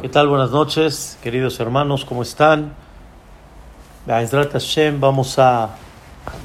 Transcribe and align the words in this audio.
¿Qué 0.00 0.08
tal? 0.08 0.28
Buenas 0.28 0.50
noches, 0.50 1.18
queridos 1.22 1.60
hermanos, 1.60 2.06
¿cómo 2.06 2.22
están? 2.22 2.72
Vamos 4.98 5.38
a, 5.38 5.76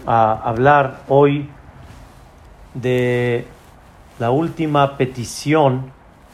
a 0.06 0.34
hablar 0.44 1.04
hoy 1.08 1.50
de 2.74 3.48
la 4.20 4.32
última 4.32 4.98
petición 4.98 5.94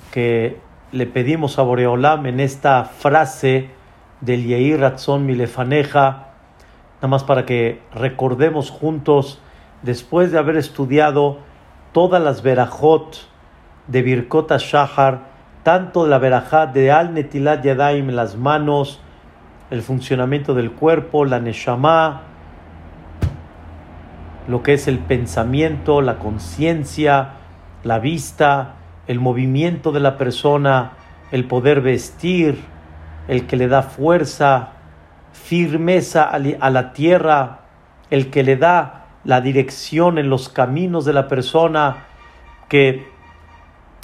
que 0.10 0.58
le 0.92 1.06
pedimos 1.06 1.60
a 1.60 1.62
Boreolam 1.62 2.26
en 2.26 2.40
esta 2.40 2.86
frase 2.86 3.70
del 4.22 4.44
Yehi 4.48 4.76
Ratzon 4.76 5.24
Milefaneja, 5.28 6.30
nada 6.96 7.08
más 7.08 7.24
para 7.24 7.46
que 7.46 7.84
recordemos 7.94 8.72
juntos, 8.72 9.40
después 9.84 10.32
de 10.32 10.40
haber 10.40 10.58
estudiado 10.58 11.38
todas 11.92 12.20
las 12.20 12.42
verajot 12.42 13.16
de 13.86 14.02
Birkota 14.02 14.58
Shahar, 14.58 15.31
tanto 15.64 16.08
la 16.08 16.18
verajá 16.18 16.68
de 16.68 16.92
Al 16.92 17.14
Netilat 17.14 17.64
Yadaim, 17.64 18.10
las 18.10 18.36
manos, 18.36 19.00
el 19.70 19.82
funcionamiento 19.82 20.54
del 20.54 20.72
cuerpo, 20.72 21.26
la 21.26 21.40
Neshama, 21.40 22.22
lo 24.48 24.64
que 24.64 24.74
es 24.74 24.88
el 24.88 25.00
pensamiento, 25.00 26.02
la 26.02 26.18
conciencia, 26.18 27.30
la 27.84 28.00
vista, 28.00 28.74
el 29.08 29.20
movimiento 29.20 29.92
de 29.92 30.00
la 30.00 30.18
persona, 30.18 30.94
el 31.32 31.46
poder 31.46 31.82
vestir, 31.82 32.60
el 33.28 33.46
que 33.46 33.56
le 33.56 33.68
da 33.68 33.84
fuerza, 33.84 34.70
firmeza 35.32 36.24
a 36.24 36.70
la 36.70 36.94
tierra, 36.94 37.60
el 38.10 38.30
que 38.30 38.44
le 38.44 38.58
da 38.58 39.06
la 39.24 39.40
dirección 39.42 40.18
en 40.18 40.30
los 40.30 40.50
caminos 40.50 41.06
de 41.06 41.14
la 41.14 41.28
persona, 41.28 41.98
que 42.68 43.08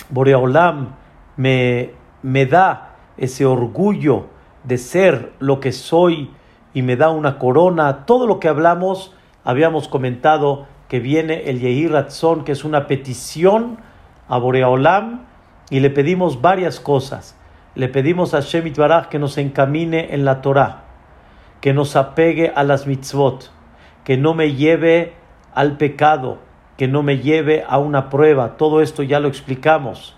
Boreolam 0.09 0.93
me, 1.37 1.91
me 2.23 2.45
da 2.45 2.95
ese 3.15 3.45
orgullo 3.45 4.25
de 4.63 4.77
ser 4.77 5.31
lo 5.39 5.59
que 5.59 5.71
soy 5.71 6.31
y 6.73 6.81
me 6.81 6.97
da 6.97 7.09
una 7.09 7.39
corona. 7.39 8.05
Todo 8.05 8.27
lo 8.27 8.39
que 8.39 8.49
hablamos, 8.49 9.15
habíamos 9.43 9.87
comentado 9.87 10.67
que 10.89 10.99
viene 10.99 11.49
el 11.49 11.59
Yehi 11.59 11.87
Ratzon, 11.87 12.43
que 12.43 12.51
es 12.51 12.65
una 12.65 12.87
petición 12.87 13.77
a 14.27 14.37
Boreolam, 14.37 15.25
y 15.69 15.79
le 15.79 15.89
pedimos 15.89 16.41
varias 16.41 16.79
cosas. 16.79 17.37
Le 17.75 17.87
pedimos 17.87 18.33
a 18.33 18.41
Shemit 18.41 18.77
Baraj 18.77 19.07
que 19.07 19.19
nos 19.19 19.37
encamine 19.37 20.13
en 20.13 20.25
la 20.25 20.41
Torah, 20.41 20.83
que 21.61 21.73
nos 21.73 21.95
apegue 21.95 22.51
a 22.55 22.63
las 22.63 22.87
mitzvot, 22.87 23.51
que 24.03 24.17
no 24.17 24.33
me 24.33 24.53
lleve 24.53 25.13
al 25.53 25.77
pecado, 25.77 26.39
que 26.77 26.87
no 26.87 27.03
me 27.03 27.19
lleve 27.19 27.65
a 27.67 27.77
una 27.77 28.09
prueba. 28.09 28.57
Todo 28.57 28.81
esto 28.81 29.03
ya 29.03 29.19
lo 29.19 29.27
explicamos. 29.27 30.17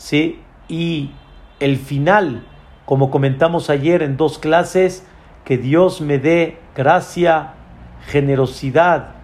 ¿sí? 0.00 0.40
Y 0.70 1.10
el 1.58 1.76
final, 1.76 2.44
como 2.86 3.10
comentamos 3.10 3.70
ayer 3.70 4.02
en 4.02 4.16
dos 4.16 4.38
clases, 4.38 5.04
que 5.44 5.58
Dios 5.58 6.00
me 6.00 6.18
dé 6.18 6.58
gracia, 6.76 7.54
generosidad 8.06 9.14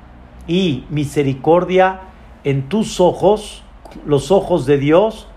y 0.48 0.84
misericordia 0.90 2.00
en 2.42 2.68
tus 2.68 2.98
ojos, 3.00 3.62
los 4.04 4.32
ojos 4.32 4.66
de 4.66 4.78
Dios, 4.78 5.28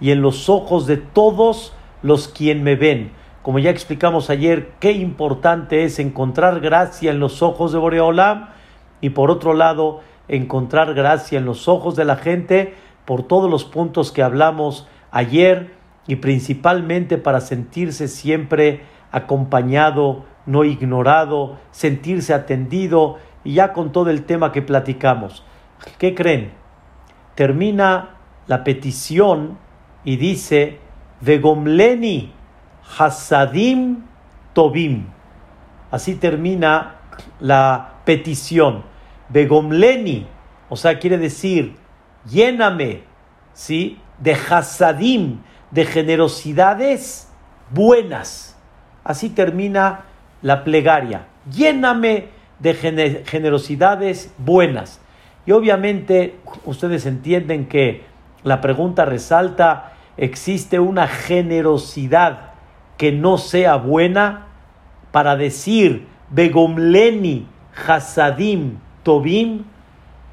y 0.00 0.10
en 0.10 0.22
los 0.22 0.48
ojos 0.48 0.86
de 0.86 0.96
todos 0.96 1.72
los 2.02 2.26
quien 2.26 2.64
me 2.64 2.74
ven. 2.74 3.12
Como 3.42 3.60
ya 3.60 3.70
explicamos 3.70 4.28
ayer, 4.28 4.72
qué 4.80 4.90
importante 4.90 5.84
es 5.84 6.00
encontrar 6.00 6.58
gracia 6.58 7.12
en 7.12 7.20
los 7.20 7.42
ojos 7.42 7.70
de 7.72 7.78
Boreolam 7.78 8.48
y 9.00 9.10
por 9.10 9.30
otro 9.30 9.54
lado, 9.54 10.00
encontrar 10.26 10.94
gracia 10.94 11.38
en 11.38 11.44
los 11.44 11.68
ojos 11.68 11.94
de 11.94 12.04
la 12.04 12.16
gente 12.16 12.74
por 13.08 13.22
todos 13.22 13.50
los 13.50 13.64
puntos 13.64 14.12
que 14.12 14.22
hablamos 14.22 14.86
ayer 15.10 15.72
y 16.06 16.16
principalmente 16.16 17.16
para 17.16 17.40
sentirse 17.40 18.06
siempre 18.06 18.82
acompañado, 19.12 20.26
no 20.44 20.62
ignorado, 20.62 21.56
sentirse 21.70 22.34
atendido 22.34 23.16
y 23.44 23.54
ya 23.54 23.72
con 23.72 23.92
todo 23.92 24.10
el 24.10 24.26
tema 24.26 24.52
que 24.52 24.60
platicamos. 24.60 25.42
¿Qué 25.96 26.14
creen? 26.14 26.52
Termina 27.34 28.16
la 28.46 28.62
petición 28.62 29.56
y 30.04 30.16
dice, 30.16 30.78
Vegomleni 31.22 32.34
Hasadim 32.98 34.02
Tobim. 34.52 35.06
Así 35.90 36.16
termina 36.16 36.96
la 37.40 38.00
petición. 38.04 38.82
Vegomleni, 39.30 40.26
o 40.68 40.76
sea, 40.76 40.98
quiere 40.98 41.16
decir, 41.16 41.87
lléname, 42.28 43.02
¿sí? 43.52 43.98
De 44.18 44.32
hasadim, 44.32 45.40
de 45.70 45.84
generosidades 45.84 47.28
buenas. 47.70 48.56
Así 49.04 49.30
termina 49.30 50.04
la 50.42 50.64
plegaria. 50.64 51.26
Lléname 51.50 52.28
de 52.58 53.24
generosidades 53.24 54.32
buenas. 54.38 55.00
Y 55.46 55.52
obviamente 55.52 56.38
ustedes 56.64 57.06
entienden 57.06 57.68
que 57.68 58.04
la 58.42 58.60
pregunta 58.60 59.04
resalta, 59.04 59.92
¿existe 60.16 60.78
una 60.78 61.06
generosidad 61.06 62.50
que 62.96 63.12
no 63.12 63.38
sea 63.38 63.76
buena? 63.76 64.46
Para 65.10 65.36
decir, 65.36 66.06
Begomleni, 66.30 67.46
Hasadim, 67.86 68.78
Tobim, 69.02 69.64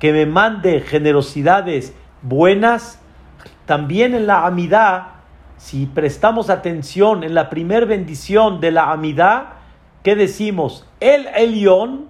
que 0.06 0.14
me 0.14 0.28
mande 0.28 0.82
generosidades 0.82 1.96
buenas, 2.22 3.02
también 3.66 4.14
en 4.14 4.28
la 4.28 4.46
amidad, 4.46 5.08
si 5.58 5.88
prestamos 5.88 6.52
atención 6.52 7.24
en 7.24 7.34
la 7.34 7.50
primer 7.50 7.88
bendición 7.88 8.62
de 8.62 8.70
la 8.70 8.92
amidad, 8.92 9.54
¿qué 10.04 10.16
decimos? 10.16 10.88
El 11.00 11.26
Elión, 11.36 12.06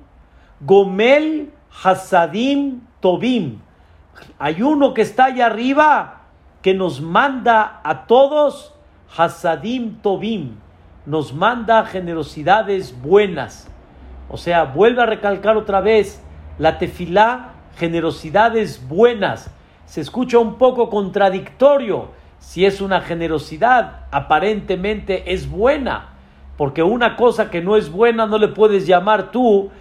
Gomel 0.59 1.53
Hasadim 1.85 2.81
Tobim. 2.99 3.59
Hay 4.39 4.61
uno 4.61 4.93
que 4.93 5.01
está 5.01 5.27
allá 5.27 5.45
arriba 5.45 6.23
que 6.61 6.73
nos 6.73 6.99
manda 6.99 7.79
a 7.81 8.07
todos 8.07 8.73
Hasadim 9.15 10.01
Tobim, 10.01 10.57
nos 11.05 11.33
manda 11.33 11.85
generosidades 11.85 13.01
buenas. 13.01 13.71
O 14.27 14.35
sea, 14.35 14.65
vuelve 14.65 15.01
a 15.01 15.05
recalcar 15.05 15.55
otra 15.55 15.79
vez 15.79 16.21
la 16.59 16.77
tefilá 16.77 17.53
generosidades 17.77 18.87
buenas. 18.87 19.51
Se 19.85 20.01
escucha 20.01 20.39
un 20.39 20.55
poco 20.55 20.89
contradictorio. 20.89 22.09
Si 22.39 22.65
es 22.65 22.81
una 22.81 23.01
generosidad, 23.01 24.05
aparentemente 24.11 25.33
es 25.33 25.49
buena, 25.49 26.09
porque 26.57 26.83
una 26.83 27.15
cosa 27.15 27.49
que 27.49 27.61
no 27.61 27.75
es 27.75 27.91
buena 27.91 28.27
no 28.27 28.37
le 28.37 28.49
puedes 28.49 28.85
llamar 28.85 29.31
tú 29.31 29.71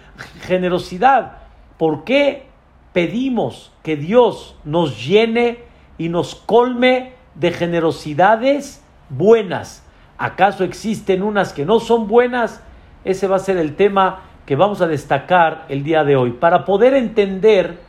generosidad. 0.41 1.33
¿Por 1.77 2.03
qué 2.03 2.47
pedimos 2.93 3.71
que 3.83 3.97
Dios 3.97 4.55
nos 4.63 5.05
llene 5.05 5.59
y 5.97 6.09
nos 6.09 6.35
colme 6.35 7.13
de 7.35 7.51
generosidades 7.51 8.83
buenas? 9.09 9.83
¿Acaso 10.17 10.63
existen 10.63 11.21
unas 11.21 11.53
que 11.53 11.65
no 11.65 11.79
son 11.79 12.07
buenas? 12.07 12.63
Ese 13.03 13.27
va 13.27 13.35
a 13.35 13.39
ser 13.39 13.57
el 13.57 13.75
tema 13.75 14.21
que 14.45 14.55
vamos 14.55 14.81
a 14.81 14.87
destacar 14.87 15.65
el 15.69 15.83
día 15.83 16.03
de 16.03 16.15
hoy. 16.15 16.31
Para 16.31 16.65
poder 16.65 16.93
entender 16.93 17.84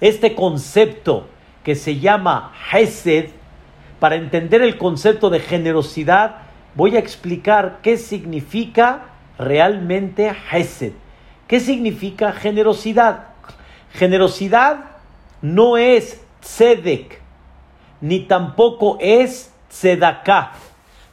este 0.00 0.34
concepto 0.34 1.26
que 1.64 1.74
se 1.74 1.98
llama 1.98 2.52
Hesed, 2.72 3.30
para 3.98 4.16
entender 4.16 4.62
el 4.62 4.78
concepto 4.78 5.28
de 5.28 5.40
generosidad, 5.40 6.36
voy 6.74 6.96
a 6.96 7.00
explicar 7.00 7.80
qué 7.82 7.96
significa 7.96 9.06
realmente 9.38 10.32
Hesed. 10.52 10.92
¿Qué 11.48 11.60
significa 11.60 12.32
generosidad? 12.32 13.28
Generosidad 13.92 14.84
no 15.40 15.76
es 15.76 16.20
tzedek, 16.40 17.20
ni 18.00 18.20
tampoco 18.20 18.98
es 19.00 19.52
tzedaká. 19.70 20.52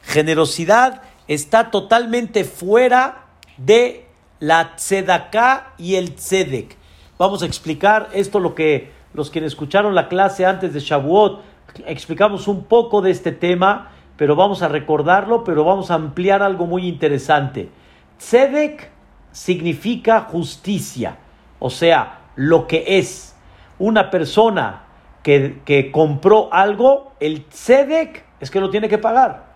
Generosidad 0.02 1.02
está 1.26 1.70
totalmente 1.70 2.44
fuera 2.44 3.24
de 3.56 4.06
la 4.38 4.76
tzedaká 4.76 5.72
y 5.78 5.96
el 5.96 6.14
tzedek. 6.14 6.75
Vamos 7.18 7.42
a 7.42 7.46
explicar 7.46 8.08
esto 8.12 8.40
lo 8.40 8.54
que 8.54 8.94
los 9.14 9.30
que 9.30 9.42
escucharon 9.44 9.94
la 9.94 10.08
clase 10.08 10.44
antes 10.44 10.74
de 10.74 10.80
Shavuot 10.80 11.40
explicamos 11.86 12.48
un 12.48 12.64
poco 12.64 13.00
de 13.00 13.10
este 13.10 13.32
tema, 13.32 13.90
pero 14.18 14.36
vamos 14.36 14.62
a 14.62 14.68
recordarlo, 14.68 15.42
pero 15.42 15.64
vamos 15.64 15.90
a 15.90 15.94
ampliar 15.94 16.42
algo 16.42 16.66
muy 16.66 16.86
interesante. 16.86 17.70
Tzedek 18.18 18.90
significa 19.32 20.20
justicia, 20.20 21.16
o 21.58 21.70
sea, 21.70 22.20
lo 22.36 22.66
que 22.66 22.98
es 22.98 23.34
una 23.78 24.10
persona 24.10 24.84
que, 25.22 25.60
que 25.64 25.90
compró 25.90 26.52
algo, 26.52 27.12
el 27.18 27.46
tzedek 27.46 28.24
es 28.40 28.50
que 28.50 28.60
lo 28.60 28.68
tiene 28.68 28.88
que 28.88 28.98
pagar. 28.98 29.46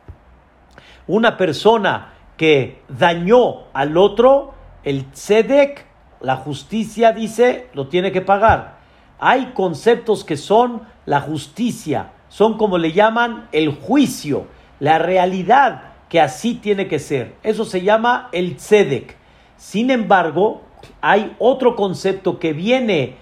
Una 1.06 1.36
persona 1.36 2.14
que 2.38 2.80
dañó 2.88 3.64
al 3.74 3.98
otro, 3.98 4.54
el 4.82 5.10
tzedek 5.12 5.89
la 6.20 6.36
justicia 6.36 7.12
dice, 7.12 7.68
lo 7.72 7.88
tiene 7.88 8.12
que 8.12 8.20
pagar. 8.20 8.78
Hay 9.18 9.52
conceptos 9.54 10.24
que 10.24 10.36
son 10.36 10.82
la 11.06 11.20
justicia, 11.20 12.12
son 12.28 12.56
como 12.56 12.78
le 12.78 12.92
llaman 12.92 13.48
el 13.52 13.74
juicio, 13.74 14.46
la 14.78 14.98
realidad 14.98 15.82
que 16.08 16.20
así 16.20 16.54
tiene 16.54 16.88
que 16.88 16.98
ser. 16.98 17.36
Eso 17.42 17.64
se 17.64 17.82
llama 17.82 18.28
el 18.32 18.56
tzedek. 18.56 19.16
Sin 19.56 19.90
embargo, 19.90 20.62
hay 21.00 21.34
otro 21.38 21.76
concepto 21.76 22.38
que 22.38 22.52
viene, 22.52 23.16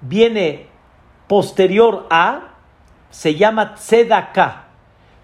viene 0.00 0.66
posterior 1.28 2.06
a, 2.10 2.54
se 3.10 3.34
llama 3.34 3.74
tzedakah. 3.74 4.64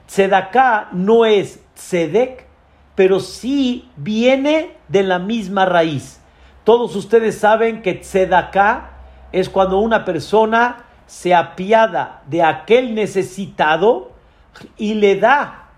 Tzedakah 0.07 0.89
no 0.93 1.25
es 1.25 1.61
tzedek, 1.75 2.47
pero 2.95 3.21
sí 3.21 3.89
viene 3.97 4.77
de 4.89 5.03
la 5.03 5.19
misma 5.19 5.65
raíz. 5.65 6.20
Todos 6.65 6.95
ustedes 6.97 7.39
saben 7.39 7.83
que 7.83 7.95
tzedakah 7.95 8.91
es 9.33 9.49
cuando 9.49 9.79
una 9.79 10.05
persona 10.05 10.85
se 11.07 11.35
apiada 11.35 12.23
de 12.27 12.43
aquel 12.43 12.95
necesitado 12.95 14.13
y 14.77 14.95
le 14.95 15.17
da 15.17 15.69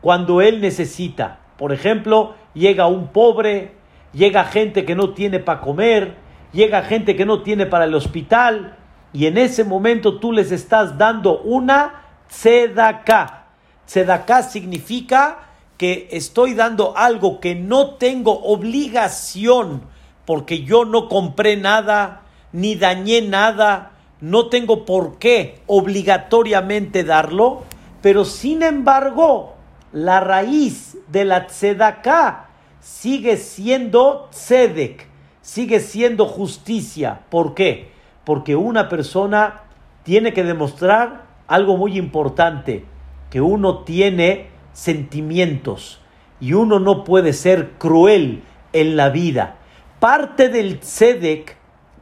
cuando 0.00 0.40
él 0.40 0.60
necesita. 0.60 1.38
Por 1.56 1.72
ejemplo, 1.72 2.34
llega 2.54 2.86
un 2.86 3.08
pobre, 3.08 3.74
llega 4.12 4.44
gente 4.44 4.84
que 4.84 4.94
no 4.94 5.10
tiene 5.14 5.40
para 5.40 5.60
comer, 5.60 6.16
llega 6.52 6.82
gente 6.82 7.16
que 7.16 7.26
no 7.26 7.42
tiene 7.42 7.66
para 7.66 7.84
el 7.84 7.94
hospital, 7.94 8.76
y 9.12 9.26
en 9.26 9.38
ese 9.38 9.64
momento 9.64 10.18
tú 10.18 10.32
les 10.32 10.52
estás 10.52 10.98
dando 10.98 11.40
una 11.40 12.02
tzedaká. 12.28 13.46
Tzedaká 13.86 14.42
significa 14.42 15.38
que 15.78 16.08
estoy 16.12 16.54
dando 16.54 16.96
algo 16.96 17.40
que 17.40 17.54
no 17.54 17.94
tengo 17.94 18.32
obligación, 18.44 19.82
porque 20.28 20.62
yo 20.62 20.84
no 20.84 21.08
compré 21.08 21.56
nada, 21.56 22.20
ni 22.52 22.74
dañé 22.74 23.22
nada, 23.22 23.92
no 24.20 24.50
tengo 24.50 24.84
por 24.84 25.18
qué 25.18 25.62
obligatoriamente 25.66 27.02
darlo, 27.02 27.62
pero 28.02 28.26
sin 28.26 28.62
embargo, 28.62 29.54
la 29.90 30.20
raíz 30.20 30.98
de 31.08 31.24
la 31.24 31.46
tzedaká 31.46 32.50
sigue 32.78 33.38
siendo 33.38 34.28
tzedek, 34.30 35.08
sigue 35.40 35.80
siendo 35.80 36.26
justicia. 36.26 37.20
¿Por 37.30 37.54
qué? 37.54 37.90
Porque 38.24 38.54
una 38.54 38.90
persona 38.90 39.62
tiene 40.02 40.34
que 40.34 40.44
demostrar 40.44 41.22
algo 41.46 41.78
muy 41.78 41.96
importante, 41.96 42.84
que 43.30 43.40
uno 43.40 43.78
tiene 43.78 44.48
sentimientos 44.74 46.02
y 46.38 46.52
uno 46.52 46.80
no 46.80 47.04
puede 47.04 47.32
ser 47.32 47.70
cruel 47.78 48.42
en 48.74 48.94
la 48.94 49.08
vida. 49.08 49.57
Parte 50.00 50.48
del 50.48 50.80
tzedek 50.80 51.58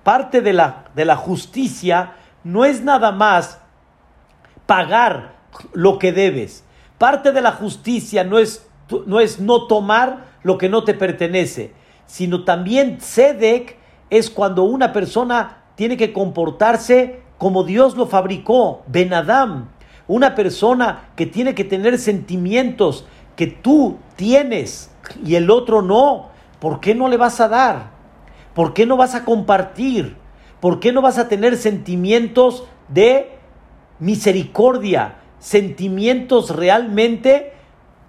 parte 0.06 0.40
de 0.40 0.52
la, 0.52 0.84
de 0.94 1.04
la 1.04 1.16
justicia 1.16 2.12
no 2.44 2.64
es 2.64 2.80
nada 2.80 3.10
más 3.10 3.58
pagar 4.66 5.34
lo 5.72 5.98
que 5.98 6.12
debes. 6.12 6.62
Parte 6.96 7.32
de 7.32 7.40
la 7.40 7.50
justicia 7.50 8.22
no 8.22 8.38
es 8.38 8.68
no, 9.06 9.18
es 9.18 9.40
no 9.40 9.66
tomar 9.66 10.26
lo 10.42 10.58
que 10.58 10.68
no 10.68 10.84
te 10.84 10.94
pertenece, 10.94 11.72
sino 12.06 12.44
también 12.44 12.98
tzedek 12.98 13.76
es 14.10 14.30
cuando 14.30 14.62
una 14.62 14.92
persona 14.92 15.64
tiene 15.74 15.96
que 15.96 16.12
comportarse 16.12 17.22
como 17.36 17.64
Dios 17.64 17.96
lo 17.96 18.06
fabricó, 18.06 18.84
Ben 18.86 19.12
Adam. 19.12 19.70
Una 20.06 20.36
persona 20.36 21.08
que 21.16 21.26
tiene 21.26 21.56
que 21.56 21.64
tener 21.64 21.98
sentimientos 21.98 23.06
que 23.34 23.48
tú 23.48 23.98
tienes 24.14 24.90
y 25.24 25.34
el 25.34 25.50
otro 25.50 25.82
no. 25.82 26.30
¿Por 26.60 26.80
qué 26.80 26.94
no 26.94 27.08
le 27.08 27.16
vas 27.16 27.40
a 27.40 27.48
dar? 27.48 27.90
¿Por 28.54 28.72
qué 28.72 28.86
no 28.86 28.96
vas 28.96 29.14
a 29.14 29.24
compartir? 29.24 30.16
¿Por 30.60 30.80
qué 30.80 30.92
no 30.92 31.02
vas 31.02 31.18
a 31.18 31.28
tener 31.28 31.56
sentimientos 31.56 32.64
de 32.88 33.32
misericordia? 33.98 35.16
Sentimientos 35.38 36.56
realmente, 36.56 37.52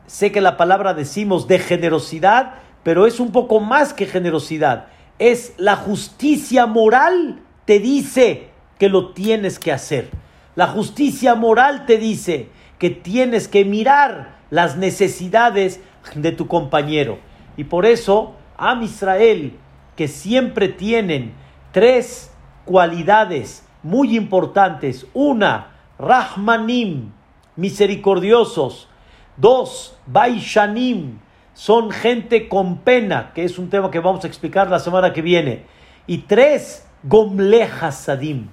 sé 0.05 0.31
que 0.31 0.41
la 0.41 0.55
palabra 0.55 0.93
decimos 0.93 1.47
de 1.47 1.59
generosidad, 1.59 2.55
pero 2.83 3.05
es 3.05 3.19
un 3.19 3.31
poco 3.31 3.59
más 3.59 3.93
que 3.93 4.05
generosidad. 4.05 4.87
Es 5.19 5.53
la 5.57 5.75
justicia 5.75 6.65
moral 6.65 7.41
te 7.65 7.79
dice 7.79 8.47
que 8.79 8.87
lo 8.87 9.11
tienes 9.11 9.59
que 9.59 9.73
hacer. 9.73 10.09
La 10.55 10.67
justicia 10.67 11.35
moral 11.35 11.85
te 11.85 11.97
dice 11.97 12.49
que 12.79 12.89
tienes 12.89 13.49
que 13.49 13.65
mirar 13.65 14.37
las 14.49 14.77
necesidades 14.77 15.81
de 16.15 16.31
tu 16.31 16.47
compañero. 16.47 17.19
Y 17.57 17.65
por 17.65 17.85
eso, 17.85 18.35
Am 18.55 18.83
Israel, 18.83 19.57
que 19.95 20.07
siempre 20.07 20.69
tienen 20.69 21.33
tres 21.71 22.31
cualidades 22.65 23.67
muy 23.83 24.15
importantes. 24.15 25.07
Una, 25.13 25.71
Rahmanim, 25.99 27.11
misericordiosos. 27.55 28.87
Dos, 29.35 29.97
Baishanim, 30.05 31.19
son 31.53 31.89
gente 31.89 32.47
con 32.47 32.77
pena, 32.77 33.31
que 33.33 33.43
es 33.43 33.57
un 33.57 33.69
tema 33.69 33.89
que 33.89 33.99
vamos 33.99 34.23
a 34.23 34.27
explicar 34.27 34.69
la 34.69 34.79
semana 34.79 35.11
que 35.11 35.21
viene. 35.23 35.65
Y 36.05 36.19
tres, 36.19 36.87
Gomle 37.03 37.63
Hasadim, 37.63 38.49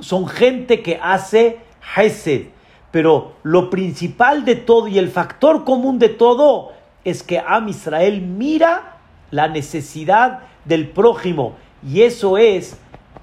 son 0.00 0.26
gente 0.26 0.82
que 0.82 0.98
hace 1.00 1.60
Hesed. 1.96 2.48
Pero 2.90 3.34
lo 3.42 3.70
principal 3.70 4.44
de 4.44 4.56
todo 4.56 4.86
y 4.88 4.98
el 4.98 5.10
factor 5.10 5.64
común 5.64 5.98
de 5.98 6.10
todo 6.10 6.72
es 7.04 7.22
que 7.22 7.38
Am 7.38 7.68
Israel 7.68 8.20
mira 8.20 8.98
la 9.30 9.48
necesidad 9.48 10.40
del 10.64 10.88
prójimo. 10.88 11.56
Y 11.86 12.02
eso 12.02 12.38
es 12.38 12.78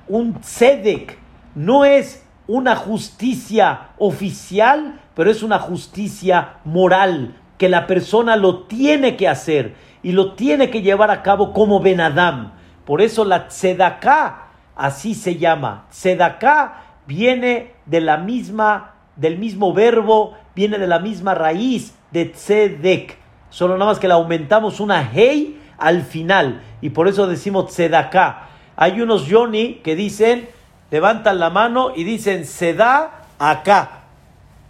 un 0.08 0.34
tzedek, 0.42 1.18
no 1.56 1.86
es 1.86 2.26
una 2.48 2.76
justicia 2.76 3.90
oficial, 3.98 5.00
pero 5.16 5.30
es 5.30 5.44
una 5.44 5.60
justicia 5.60 6.56
moral, 6.66 7.36
que 7.58 7.70
la 7.70 7.88
persona 7.88 8.36
lo 8.36 8.64
tiene 8.64 9.16
que 9.16 9.28
hacer 9.28 9.76
y 10.02 10.14
lo 10.14 10.34
tiene 10.34 10.70
que 10.70 10.82
llevar 10.82 11.12
a 11.12 11.22
cabo 11.22 11.54
como 11.54 11.80
Ben 11.80 12.02
Adam. 12.02 12.54
Por 12.86 13.02
eso 13.02 13.24
la 13.24 13.48
tzedaká, 13.48 14.48
así 14.76 15.14
se 15.14 15.36
llama. 15.36 15.86
Tzedaká 15.92 16.86
viene 17.06 17.74
de 17.86 18.02
la 18.02 18.18
misma, 18.18 18.96
del 19.16 19.38
mismo 19.38 19.74
verbo, 19.74 20.36
viene 20.56 20.80
de 20.80 20.88
la 20.88 21.00
misma 21.00 21.36
raíz 21.36 21.94
de 22.12 22.26
tzedek. 22.26 23.19
Solo 23.50 23.76
nada 23.76 23.92
más 23.92 24.00
que 24.00 24.08
le 24.08 24.14
aumentamos 24.14 24.80
una 24.80 25.10
hey 25.12 25.62
al 25.78 26.04
final. 26.04 26.62
Y 26.82 26.92
por 26.92 27.08
eso 27.08 27.28
decimos 27.28 27.68
tzedaká. 27.68 28.48
Hay 28.76 29.02
unos 29.02 29.28
Johnny 29.30 29.76
que 29.84 29.96
dicen, 29.96 30.48
levantan 30.92 31.40
la 31.40 31.50
mano 31.50 31.92
y 31.96 32.04
dicen, 32.04 32.46
se 32.46 32.74
da 32.74 33.24
acá. 33.40 34.04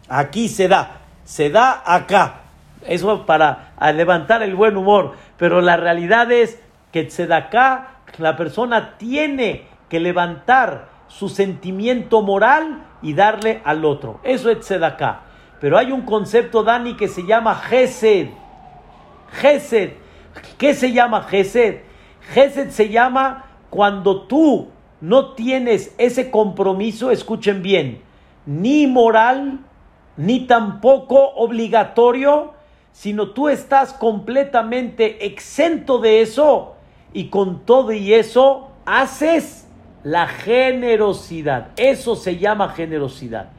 Aquí 0.07 0.47
se 0.47 0.67
da. 0.67 1.01
Se 1.23 1.49
da 1.49 1.83
acá. 1.85 2.41
Eso 2.87 3.25
para 3.25 3.73
levantar 3.93 4.41
el 4.41 4.55
buen 4.55 4.77
humor. 4.77 5.15
Pero 5.37 5.61
la 5.61 5.77
realidad 5.77 6.31
es 6.31 6.59
que 6.91 7.03
tzedaká, 7.03 7.99
la 8.17 8.35
persona 8.35 8.97
tiene 8.97 9.65
que 9.89 9.99
levantar 9.99 10.87
su 11.07 11.29
sentimiento 11.29 12.21
moral 12.21 12.83
y 13.01 13.13
darle 13.13 13.61
al 13.63 13.85
otro. 13.85 14.19
Eso 14.23 14.49
es 14.49 14.61
tzedaká. 14.61 15.21
Pero 15.59 15.77
hay 15.77 15.91
un 15.91 16.01
concepto, 16.01 16.63
Dani, 16.63 16.95
que 16.95 17.07
se 17.07 17.25
llama 17.25 17.55
Gesed. 17.55 18.29
Gesed 19.31 19.91
¿Qué 20.57 20.73
se 20.73 20.91
llama 20.91 21.23
Gesed? 21.23 21.81
Gesed 22.33 22.69
se 22.71 22.89
llama 22.89 23.45
cuando 23.69 24.23
tú 24.23 24.69
no 25.01 25.33
tienes 25.33 25.95
ese 25.97 26.29
compromiso, 26.29 27.11
escuchen 27.11 27.61
bien, 27.61 28.01
ni 28.45 28.87
moral, 28.87 29.59
ni 30.17 30.41
tampoco 30.41 31.29
obligatorio, 31.35 32.53
sino 32.91 33.29
tú 33.29 33.47
estás 33.47 33.93
completamente 33.93 35.25
exento 35.25 35.99
de 35.99 36.21
eso 36.21 36.75
y 37.13 37.29
con 37.29 37.65
todo 37.65 37.93
y 37.93 38.13
eso 38.13 38.71
haces 38.85 39.67
la 40.03 40.27
generosidad. 40.27 41.69
Eso 41.77 42.15
se 42.15 42.37
llama 42.37 42.69
generosidad. 42.69 43.49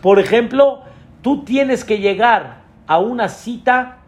Por 0.00 0.18
ejemplo, 0.18 0.82
tú 1.22 1.44
tienes 1.44 1.84
que 1.84 1.98
llegar 1.98 2.62
a 2.86 2.98
una 2.98 3.28
cita 3.28 4.01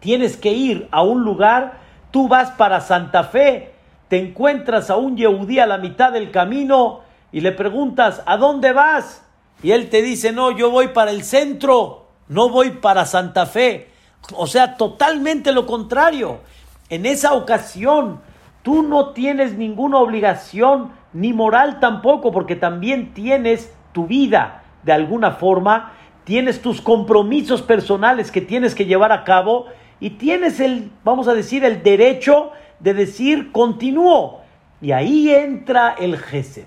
tienes 0.00 0.36
que 0.36 0.52
ir 0.52 0.88
a 0.90 1.02
un 1.02 1.22
lugar, 1.22 1.78
tú 2.10 2.28
vas 2.28 2.50
para 2.52 2.80
Santa 2.80 3.24
Fe, 3.24 3.72
te 4.08 4.18
encuentras 4.18 4.90
a 4.90 4.96
un 4.96 5.16
yehudí 5.16 5.58
a 5.58 5.66
la 5.66 5.78
mitad 5.78 6.12
del 6.12 6.30
camino 6.30 7.00
y 7.32 7.40
le 7.40 7.52
preguntas, 7.52 8.22
¿a 8.26 8.36
dónde 8.36 8.72
vas? 8.72 9.22
Y 9.62 9.72
él 9.72 9.90
te 9.90 10.02
dice, 10.02 10.32
no, 10.32 10.50
yo 10.50 10.70
voy 10.70 10.88
para 10.88 11.10
el 11.10 11.24
centro, 11.24 12.06
no 12.28 12.48
voy 12.48 12.70
para 12.70 13.04
Santa 13.04 13.46
Fe. 13.46 13.90
O 14.34 14.46
sea, 14.46 14.76
totalmente 14.76 15.52
lo 15.52 15.66
contrario. 15.66 16.40
En 16.88 17.06
esa 17.06 17.34
ocasión, 17.34 18.20
tú 18.62 18.82
no 18.82 19.10
tienes 19.10 19.54
ninguna 19.54 19.98
obligación, 19.98 20.92
ni 21.12 21.32
moral 21.32 21.80
tampoco, 21.80 22.32
porque 22.32 22.56
también 22.56 23.12
tienes 23.14 23.74
tu 23.92 24.06
vida 24.06 24.62
de 24.84 24.92
alguna 24.92 25.32
forma, 25.32 25.92
tienes 26.24 26.62
tus 26.62 26.80
compromisos 26.80 27.62
personales 27.62 28.30
que 28.30 28.40
tienes 28.40 28.74
que 28.74 28.84
llevar 28.84 29.12
a 29.12 29.24
cabo 29.24 29.66
y 30.00 30.10
tienes 30.10 30.60
el, 30.60 30.90
vamos 31.04 31.28
a 31.28 31.34
decir, 31.34 31.64
el 31.64 31.82
derecho 31.82 32.52
de 32.80 32.94
decir 32.94 33.52
continúo. 33.52 34.40
Y 34.80 34.92
ahí 34.92 35.30
entra 35.30 35.94
el 35.98 36.18
Gesed. 36.18 36.66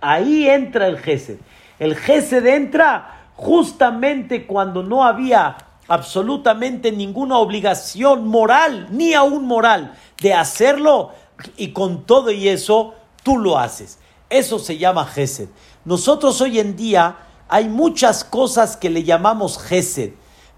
Ahí 0.00 0.48
entra 0.48 0.86
el 0.88 0.98
Gesed. 0.98 1.38
El 1.78 1.96
Gesed 1.96 2.44
entra 2.46 3.28
justamente 3.36 4.46
cuando 4.46 4.82
no 4.82 5.04
había 5.04 5.56
absolutamente 5.88 6.92
ninguna 6.92 7.38
obligación 7.38 8.26
moral, 8.26 8.88
ni 8.90 9.14
aún 9.14 9.46
moral, 9.46 9.94
de 10.20 10.34
hacerlo, 10.34 11.12
y 11.56 11.68
con 11.72 12.04
todo 12.04 12.30
y 12.30 12.48
eso, 12.48 12.94
tú 13.22 13.38
lo 13.38 13.58
haces. 13.58 13.98
Eso 14.30 14.58
se 14.58 14.78
llama 14.78 15.04
Gesed. 15.04 15.48
Nosotros 15.84 16.40
hoy 16.40 16.58
en 16.58 16.76
día 16.76 17.16
hay 17.48 17.68
muchas 17.68 18.24
cosas 18.24 18.76
que 18.76 18.90
le 18.90 19.04
llamamos 19.04 19.58
Gesed, 19.58 20.12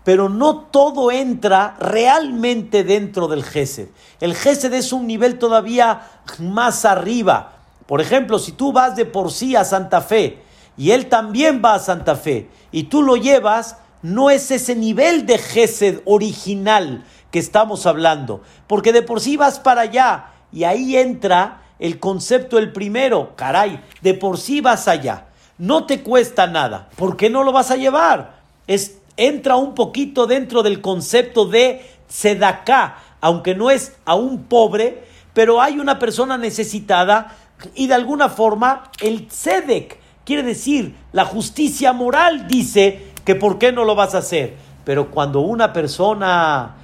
pero 0.06 0.28
no 0.28 0.58
todo 0.58 1.10
entra 1.10 1.74
realmente 1.80 2.84
dentro 2.84 3.26
del 3.26 3.42
Gesed. 3.42 3.88
El 4.20 4.36
Gesed 4.36 4.72
es 4.72 4.92
un 4.92 5.08
nivel 5.08 5.36
todavía 5.36 6.02
más 6.38 6.84
arriba. 6.84 7.54
Por 7.86 8.00
ejemplo, 8.00 8.38
si 8.38 8.52
tú 8.52 8.70
vas 8.70 8.94
de 8.94 9.04
por 9.04 9.32
sí 9.32 9.56
a 9.56 9.64
Santa 9.64 10.00
Fe 10.00 10.44
y 10.76 10.92
él 10.92 11.08
también 11.08 11.60
va 11.64 11.74
a 11.74 11.80
Santa 11.80 12.14
Fe 12.14 12.48
y 12.70 12.84
tú 12.84 13.02
lo 13.02 13.16
llevas, 13.16 13.78
no 14.00 14.30
es 14.30 14.52
ese 14.52 14.76
nivel 14.76 15.26
de 15.26 15.38
Gesed 15.38 16.02
original 16.04 17.04
que 17.32 17.40
estamos 17.40 17.84
hablando, 17.84 18.42
porque 18.68 18.92
de 18.92 19.02
por 19.02 19.20
sí 19.20 19.36
vas 19.36 19.58
para 19.58 19.80
allá 19.80 20.26
y 20.52 20.62
ahí 20.62 20.96
entra 20.96 21.62
el 21.80 21.98
concepto 21.98 22.58
el 22.58 22.72
primero, 22.72 23.34
caray, 23.34 23.82
de 24.02 24.14
por 24.14 24.38
sí 24.38 24.60
vas 24.60 24.86
allá, 24.86 25.26
no 25.58 25.84
te 25.84 26.04
cuesta 26.04 26.46
nada, 26.46 26.90
¿por 26.94 27.16
qué 27.16 27.28
no 27.28 27.42
lo 27.42 27.50
vas 27.50 27.72
a 27.72 27.76
llevar? 27.76 28.36
Es, 28.68 28.98
entra 29.16 29.56
un 29.56 29.74
poquito 29.74 30.26
dentro 30.26 30.62
del 30.62 30.80
concepto 30.80 31.46
de 31.46 31.84
sedaká, 32.08 32.98
aunque 33.20 33.54
no 33.54 33.70
es 33.70 33.96
a 34.04 34.14
un 34.14 34.44
pobre, 34.44 35.04
pero 35.32 35.60
hay 35.60 35.78
una 35.78 35.98
persona 35.98 36.38
necesitada 36.38 37.36
y 37.74 37.86
de 37.86 37.94
alguna 37.94 38.28
forma 38.28 38.90
el 39.00 39.26
tzedek, 39.28 39.98
quiere 40.24 40.42
decir 40.42 40.94
la 41.12 41.24
justicia 41.24 41.92
moral, 41.92 42.46
dice 42.48 43.12
que 43.24 43.34
por 43.34 43.58
qué 43.58 43.72
no 43.72 43.84
lo 43.84 43.94
vas 43.94 44.14
a 44.14 44.18
hacer. 44.18 44.56
Pero 44.84 45.10
cuando 45.10 45.40
una 45.40 45.72
persona 45.72 46.76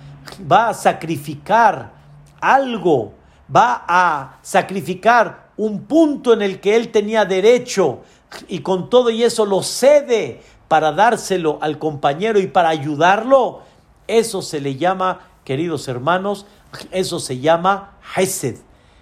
va 0.50 0.70
a 0.70 0.74
sacrificar 0.74 1.92
algo, 2.40 3.14
va 3.54 3.84
a 3.86 4.38
sacrificar 4.42 5.50
un 5.56 5.84
punto 5.84 6.32
en 6.32 6.42
el 6.42 6.60
que 6.60 6.74
él 6.74 6.90
tenía 6.90 7.24
derecho 7.24 8.00
y 8.48 8.60
con 8.60 8.88
todo 8.88 9.10
y 9.10 9.22
eso 9.22 9.44
lo 9.44 9.62
cede 9.62 10.40
para 10.72 10.92
dárselo 10.92 11.58
al 11.60 11.78
compañero 11.78 12.40
y 12.40 12.46
para 12.46 12.70
ayudarlo, 12.70 13.60
eso 14.06 14.40
se 14.40 14.58
le 14.58 14.76
llama, 14.76 15.20
queridos 15.44 15.86
hermanos, 15.86 16.46
eso 16.92 17.20
se 17.20 17.40
llama 17.40 17.98
Hesed. 18.16 18.56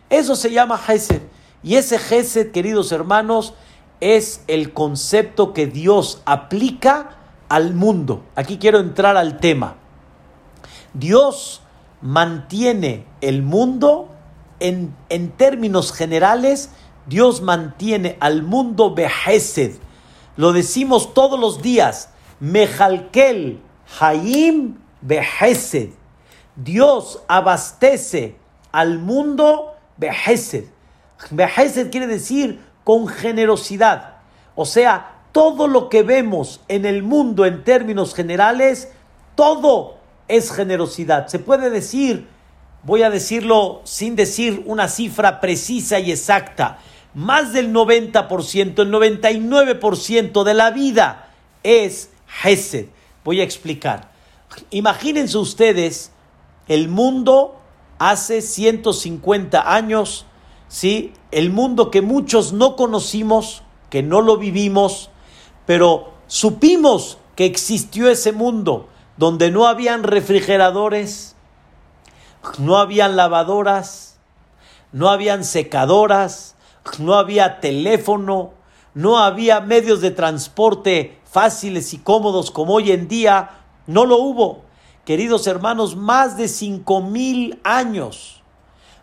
Eso 0.08 0.34
se 0.34 0.50
llama 0.50 0.80
Hesed. 0.88 1.22
Y 1.62 1.76
ese 1.76 1.94
Hesed, 1.94 2.50
queridos 2.50 2.90
hermanos, 2.90 3.54
es 4.00 4.42
el 4.48 4.72
concepto 4.72 5.52
que 5.52 5.68
Dios 5.68 6.22
aplica 6.24 7.18
al 7.48 7.72
mundo. 7.72 8.24
Aquí 8.34 8.58
quiero 8.58 8.80
entrar 8.80 9.16
al 9.16 9.38
tema. 9.38 9.76
Dios 10.92 11.62
mantiene 12.00 13.06
el 13.20 13.42
mundo 13.42 14.08
en, 14.58 14.92
en 15.08 15.30
términos 15.30 15.92
generales, 15.92 16.70
Dios 17.06 17.42
mantiene 17.42 18.16
al 18.18 18.42
mundo 18.42 18.92
behesed. 18.92 19.74
Lo 20.40 20.54
decimos 20.54 21.12
todos 21.12 21.38
los 21.38 21.60
días. 21.60 22.08
Mejalkel 22.40 23.60
Haim 24.00 24.78
behesed. 25.02 25.90
Dios 26.56 27.22
abastece 27.28 28.36
al 28.72 28.98
mundo 29.00 29.74
behesed. 29.98 30.64
Behesed 31.30 31.90
quiere 31.90 32.06
decir 32.06 32.58
con 32.84 33.06
generosidad. 33.06 34.14
O 34.54 34.64
sea, 34.64 35.24
todo 35.32 35.68
lo 35.68 35.90
que 35.90 36.02
vemos 36.02 36.62
en 36.68 36.86
el 36.86 37.02
mundo 37.02 37.44
en 37.44 37.62
términos 37.62 38.14
generales, 38.14 38.88
todo 39.34 39.98
es 40.26 40.52
generosidad. 40.52 41.26
Se 41.26 41.38
puede 41.38 41.68
decir, 41.68 42.26
voy 42.82 43.02
a 43.02 43.10
decirlo 43.10 43.82
sin 43.84 44.16
decir 44.16 44.62
una 44.64 44.88
cifra 44.88 45.38
precisa 45.38 45.98
y 45.98 46.10
exacta, 46.10 46.78
más 47.14 47.52
del 47.52 47.72
90%, 47.72 48.82
el 48.82 48.92
99% 48.92 50.44
de 50.44 50.54
la 50.54 50.70
vida 50.70 51.30
es 51.62 52.10
Hesed. 52.42 52.86
Voy 53.24 53.40
a 53.40 53.44
explicar. 53.44 54.12
Imagínense 54.70 55.38
ustedes 55.38 56.12
el 56.68 56.88
mundo 56.88 57.60
hace 57.98 58.42
150 58.42 59.74
años, 59.74 60.26
¿sí? 60.68 61.12
El 61.30 61.50
mundo 61.50 61.90
que 61.90 62.00
muchos 62.00 62.52
no 62.52 62.76
conocimos, 62.76 63.62
que 63.90 64.02
no 64.02 64.20
lo 64.20 64.36
vivimos, 64.36 65.10
pero 65.66 66.12
supimos 66.26 67.18
que 67.36 67.44
existió 67.44 68.08
ese 68.08 68.32
mundo 68.32 68.88
donde 69.16 69.50
no 69.50 69.66
habían 69.66 70.02
refrigeradores, 70.02 71.36
no 72.58 72.78
habían 72.78 73.16
lavadoras, 73.16 74.18
no 74.92 75.10
habían 75.10 75.44
secadoras, 75.44 76.56
no 76.98 77.14
había 77.14 77.60
teléfono, 77.60 78.52
no 78.94 79.18
había 79.18 79.60
medios 79.60 80.00
de 80.00 80.10
transporte 80.10 81.18
fáciles 81.30 81.94
y 81.94 81.98
cómodos 81.98 82.50
como 82.50 82.74
hoy 82.74 82.90
en 82.90 83.08
día, 83.08 83.50
no 83.86 84.04
lo 84.04 84.18
hubo. 84.18 84.64
Queridos 85.04 85.46
hermanos, 85.46 85.96
más 85.96 86.36
de 86.36 86.48
cinco 86.48 87.00
mil 87.00 87.60
años, 87.64 88.42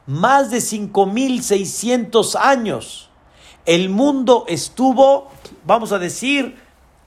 más 0.06 0.52
de 0.52 0.62
cinco 0.62 1.06
mil 1.06 1.44
seiscientos 1.44 2.36
años, 2.36 3.10
el 3.66 3.90
mundo 3.90 4.46
estuvo, 4.48 5.30
vamos 5.66 5.92
a 5.92 6.00
decir, 6.00 6.58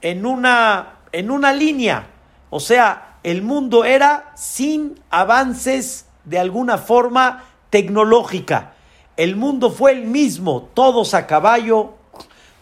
en 0.03 0.27
una, 0.27 0.99
en 1.13 1.31
una 1.31 1.53
línea. 1.53 2.09
O 2.51 2.61
sea, 2.61 3.19
el 3.23 3.43
mundo 3.43 3.85
era 3.85 4.33
sin 4.35 5.01
avances 5.11 6.07
de 6.25 6.39
alguna 6.39 6.79
forma 6.79 7.45
tecnológica. 7.71 8.75
El 9.21 9.37
mundo 9.37 9.69
fue 9.69 9.93
el 9.93 10.05
mismo, 10.05 10.71
todos 10.73 11.13
a 11.13 11.27
caballo, 11.27 11.91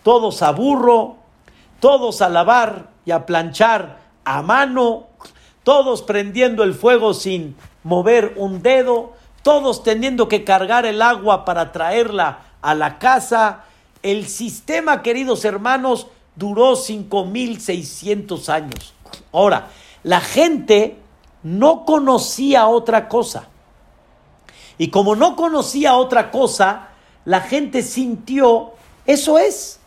todos 0.02 0.42
a 0.42 0.50
burro, 0.50 1.14
todos 1.78 2.20
a 2.20 2.28
lavar 2.28 2.88
y 3.04 3.12
a 3.12 3.26
planchar 3.26 4.00
a 4.24 4.42
mano, 4.42 5.06
todos 5.62 6.02
prendiendo 6.02 6.64
el 6.64 6.74
fuego 6.74 7.14
sin 7.14 7.54
mover 7.84 8.34
un 8.34 8.60
dedo, 8.60 9.12
todos 9.44 9.84
teniendo 9.84 10.26
que 10.26 10.42
cargar 10.42 10.84
el 10.84 11.00
agua 11.00 11.44
para 11.44 11.70
traerla 11.70 12.40
a 12.60 12.74
la 12.74 12.98
casa. 12.98 13.62
El 14.02 14.26
sistema, 14.26 15.00
queridos 15.00 15.44
hermanos, 15.44 16.08
duró 16.34 16.72
5.600 16.72 18.48
años. 18.48 18.94
Ahora, 19.32 19.68
la 20.02 20.20
gente 20.20 20.96
no 21.44 21.84
conocía 21.84 22.66
otra 22.66 23.06
cosa. 23.06 23.46
Y 24.78 24.88
como 24.88 25.16
no 25.16 25.34
conocía 25.34 25.94
otra 25.94 26.30
cosa, 26.30 26.88
la 27.24 27.40
gente 27.40 27.82
sintió, 27.82 28.72
eso 29.04 29.38
es, 29.38 29.80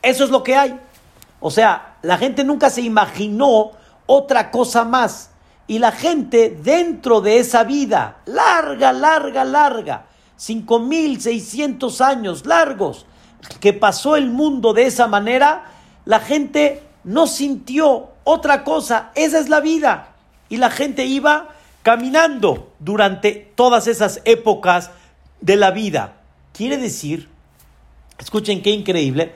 eso 0.00 0.24
es 0.24 0.30
lo 0.30 0.42
que 0.42 0.56
hay. 0.56 0.80
O 1.38 1.50
sea, 1.50 1.96
la 2.02 2.16
gente 2.18 2.42
nunca 2.42 2.70
se 2.70 2.80
imaginó 2.80 3.72
otra 4.06 4.50
cosa 4.50 4.84
más. 4.84 5.30
Y 5.66 5.78
la 5.78 5.92
gente 5.92 6.58
dentro 6.62 7.20
de 7.20 7.38
esa 7.38 7.62
vida, 7.64 8.16
larga, 8.24 8.92
larga, 8.92 9.44
larga, 9.44 10.06
5.600 10.38 12.00
años 12.00 12.46
largos, 12.46 13.06
que 13.60 13.72
pasó 13.72 14.16
el 14.16 14.30
mundo 14.30 14.72
de 14.72 14.86
esa 14.86 15.06
manera, 15.06 15.64
la 16.04 16.20
gente 16.20 16.82
no 17.04 17.26
sintió 17.26 18.10
otra 18.24 18.64
cosa. 18.64 19.10
Esa 19.14 19.38
es 19.38 19.48
la 19.48 19.60
vida. 19.60 20.08
Y 20.48 20.56
la 20.56 20.70
gente 20.70 21.04
iba 21.06 21.48
caminando 21.82 22.72
durante 22.78 23.52
todas 23.54 23.86
esas 23.86 24.20
épocas 24.24 24.90
de 25.40 25.56
la 25.56 25.70
vida. 25.70 26.20
Quiere 26.52 26.76
decir, 26.76 27.28
escuchen 28.18 28.62
qué 28.62 28.70
increíble, 28.70 29.34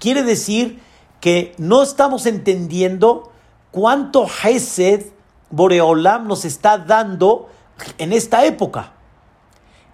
quiere 0.00 0.22
decir 0.22 0.80
que 1.20 1.54
no 1.58 1.82
estamos 1.82 2.26
entendiendo 2.26 3.32
cuánto 3.70 4.26
Hesed 4.26 5.06
Boreolam 5.50 6.26
nos 6.28 6.44
está 6.44 6.78
dando 6.78 7.48
en 7.98 8.12
esta 8.12 8.44
época. 8.44 8.92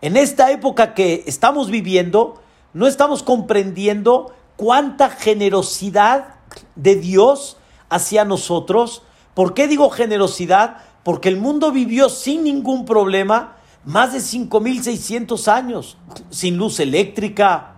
En 0.01 0.17
esta 0.17 0.51
época 0.51 0.95
que 0.95 1.25
estamos 1.27 1.71
viviendo, 1.71 2.43
no 2.73 2.87
estamos 2.87 3.23
comprendiendo 3.23 4.35
cuánta 4.57 5.09
generosidad 5.11 6.35
de 6.75 6.97
Dios 6.97 7.57
hacia 7.89 8.25
nosotros. 8.25 9.03
¿Por 9.35 9.55
qué 9.55 9.67
digo 9.67 9.91
generosidad? 9.91 10.79
Porque 11.05 11.29
el 11.29 11.37
mundo 11.37 11.71
vivió 11.71 12.09
sin 12.09 12.45
ningún 12.45 12.85
problema 12.85 13.57
más 13.85 14.13
de 14.13 14.19
5.600 14.19 15.49
años, 15.49 15.99
sin 16.31 16.57
luz 16.57 16.81
eléctrica, 16.81 17.75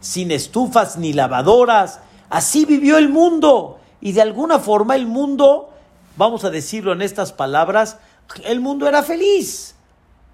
sin 0.00 0.30
estufas 0.30 0.98
ni 0.98 1.12
lavadoras. 1.12 2.00
Así 2.28 2.64
vivió 2.66 2.98
el 2.98 3.08
mundo. 3.08 3.80
Y 4.00 4.12
de 4.12 4.22
alguna 4.22 4.58
forma 4.58 4.94
el 4.94 5.06
mundo, 5.06 5.70
vamos 6.16 6.44
a 6.44 6.50
decirlo 6.50 6.92
en 6.92 7.02
estas 7.02 7.32
palabras, 7.32 7.96
el 8.44 8.60
mundo 8.60 8.86
era 8.86 9.02
feliz. 9.02 9.74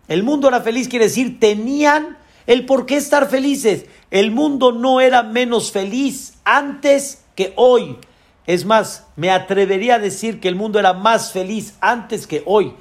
El 0.09 0.25
mundo 0.25 0.49
era 0.49 0.61
feliz, 0.61 0.89
quiere 0.89 1.07
decir, 1.07 1.39
tenían 1.39 2.19
el 2.47 2.67
por 2.67 2.87
qué 2.87 2.97
estar 2.97 3.29
felices. 3.29 3.87
El 4.11 4.33
mundo 4.33 4.73
no 4.73 5.01
era 5.01 5.23
menos 5.23 5.71
feliz 5.71 6.35
antes 6.45 7.25
que 7.37 7.53
hoy. 7.57 7.99
Es 8.47 8.65
más, 8.65 9.07
me 9.17 9.31
atrevería 9.31 9.97
a 9.97 9.99
decir 10.01 10.41
que 10.41 10.49
el 10.49 10.57
mundo 10.57 10.79
era 10.79 10.93
más 10.93 11.33
feliz 11.33 11.77
antes 11.81 12.27
que 12.27 12.43
hoy. 12.47 12.75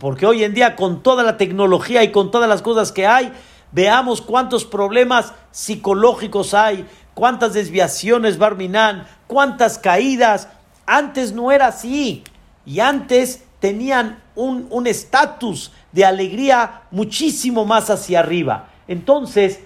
Porque 0.00 0.26
hoy 0.26 0.44
en 0.44 0.54
día, 0.54 0.76
con 0.76 1.02
toda 1.02 1.22
la 1.22 1.36
tecnología 1.36 2.02
y 2.02 2.12
con 2.12 2.30
todas 2.30 2.48
las 2.48 2.60
cosas 2.60 2.92
que 2.92 3.06
hay, 3.06 3.32
veamos 3.72 4.20
cuántos 4.20 4.64
problemas 4.64 5.32
psicológicos 5.50 6.52
hay, 6.52 6.86
cuántas 7.14 7.54
desviaciones 7.54 8.38
Barminan, 8.38 9.06
cuántas 9.26 9.78
caídas. 9.78 10.48
Antes 10.86 11.32
no 11.32 11.52
era 11.52 11.68
así. 11.68 12.22
Y 12.66 12.80
antes 12.80 13.44
tenían 13.60 14.22
un 14.34 14.86
estatus 14.86 15.72
de 15.92 16.04
alegría 16.04 16.82
muchísimo 16.90 17.64
más 17.64 17.88
hacia 17.88 18.20
arriba. 18.20 18.68
Entonces, 18.86 19.60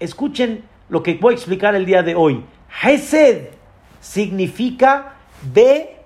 escuchen 0.00 0.64
lo 0.88 1.02
que 1.02 1.14
voy 1.14 1.34
a 1.34 1.36
explicar 1.36 1.74
el 1.74 1.86
día 1.86 2.02
de 2.02 2.14
hoy. 2.14 2.44
Hesed 2.82 3.57
significa 4.08 5.14
ve 5.52 5.96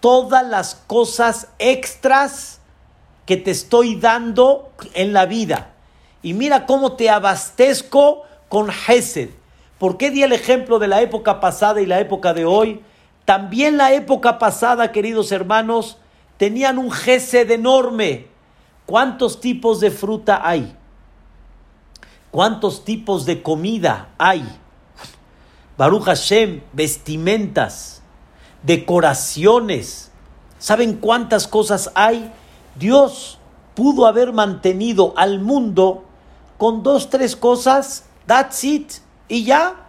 todas 0.00 0.46
las 0.46 0.74
cosas 0.74 1.48
extras 1.58 2.60
que 3.26 3.36
te 3.36 3.50
estoy 3.50 3.96
dando 3.96 4.70
en 4.94 5.12
la 5.12 5.26
vida. 5.26 5.72
Y 6.22 6.34
mira 6.34 6.66
cómo 6.66 6.92
te 6.92 7.10
abastezco 7.10 8.22
con 8.48 8.70
Hesed. 8.70 9.30
¿Por 9.78 9.96
qué 9.96 10.10
di 10.10 10.22
el 10.22 10.32
ejemplo 10.32 10.78
de 10.78 10.88
la 10.88 11.02
época 11.02 11.40
pasada 11.40 11.80
y 11.80 11.86
la 11.86 12.00
época 12.00 12.32
de 12.32 12.44
hoy? 12.44 12.82
También 13.24 13.76
la 13.76 13.92
época 13.92 14.38
pasada, 14.38 14.92
queridos 14.92 15.32
hermanos, 15.32 15.98
tenían 16.36 16.78
un 16.78 16.92
Hesed 16.92 17.50
enorme. 17.50 18.28
¿Cuántos 18.86 19.40
tipos 19.40 19.80
de 19.80 19.90
fruta 19.90 20.40
hay? 20.42 20.74
¿Cuántos 22.30 22.84
tipos 22.84 23.26
de 23.26 23.42
comida 23.42 24.08
hay? 24.16 24.48
Baruch 25.78 26.06
Hashem, 26.06 26.62
vestimentas, 26.72 28.02
decoraciones. 28.64 30.10
¿Saben 30.58 30.94
cuántas 30.94 31.46
cosas 31.46 31.92
hay? 31.94 32.32
Dios 32.74 33.38
pudo 33.76 34.06
haber 34.06 34.32
mantenido 34.32 35.14
al 35.16 35.38
mundo 35.38 36.04
con 36.58 36.82
dos, 36.82 37.10
tres 37.10 37.36
cosas, 37.36 38.06
that's 38.26 38.64
it, 38.64 38.92
y 39.28 39.44
ya, 39.44 39.86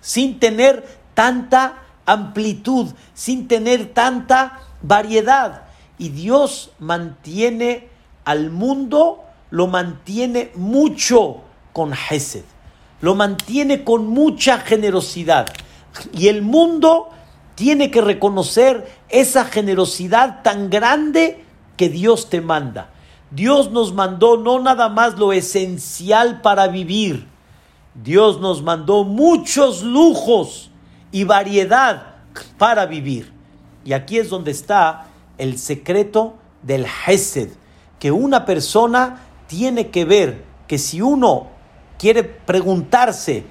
sin 0.00 0.38
tener 0.38 0.86
tanta 1.14 1.82
amplitud, 2.06 2.86
sin 3.12 3.48
tener 3.48 3.92
tanta 3.92 4.60
variedad. 4.80 5.64
Y 5.98 6.10
Dios 6.10 6.70
mantiene 6.78 7.88
al 8.24 8.50
mundo, 8.52 9.24
lo 9.50 9.66
mantiene 9.66 10.52
mucho 10.54 11.38
con 11.72 11.92
Hesed, 11.94 12.44
lo 13.06 13.14
mantiene 13.14 13.84
con 13.84 14.08
mucha 14.08 14.58
generosidad. 14.58 15.46
Y 16.12 16.26
el 16.26 16.42
mundo 16.42 17.10
tiene 17.54 17.88
que 17.92 18.00
reconocer 18.00 18.84
esa 19.08 19.44
generosidad 19.44 20.42
tan 20.42 20.70
grande 20.70 21.44
que 21.76 21.88
Dios 21.88 22.28
te 22.30 22.40
manda. 22.40 22.90
Dios 23.30 23.70
nos 23.70 23.94
mandó 23.94 24.36
no 24.38 24.58
nada 24.58 24.88
más 24.88 25.18
lo 25.18 25.32
esencial 25.32 26.40
para 26.40 26.66
vivir, 26.66 27.28
Dios 27.94 28.40
nos 28.40 28.64
mandó 28.64 29.04
muchos 29.04 29.84
lujos 29.84 30.72
y 31.12 31.22
variedad 31.22 32.16
para 32.58 32.86
vivir. 32.86 33.32
Y 33.84 33.92
aquí 33.92 34.18
es 34.18 34.30
donde 34.30 34.50
está 34.50 35.06
el 35.38 35.58
secreto 35.58 36.34
del 36.60 36.84
Hesed, 37.06 37.50
que 38.00 38.10
una 38.10 38.44
persona 38.44 39.22
tiene 39.46 39.90
que 39.90 40.04
ver 40.04 40.44
que 40.66 40.78
si 40.78 41.00
uno 41.00 41.54
quiere 41.98 42.24
preguntarse, 42.24 43.44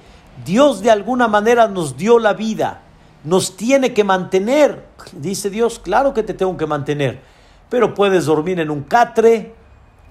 Dios 0.44 0.82
de 0.82 0.90
alguna 0.90 1.28
manera 1.28 1.68
nos 1.68 1.96
dio 1.96 2.18
la 2.18 2.34
vida, 2.34 2.82
nos 3.24 3.56
tiene 3.56 3.94
que 3.94 4.04
mantener. 4.04 4.86
Dice 5.12 5.50
Dios, 5.50 5.78
claro 5.78 6.14
que 6.14 6.22
te 6.22 6.34
tengo 6.34 6.56
que 6.56 6.66
mantener, 6.66 7.20
pero 7.68 7.94
puedes 7.94 8.26
dormir 8.26 8.60
en 8.60 8.70
un 8.70 8.82
catre, 8.82 9.54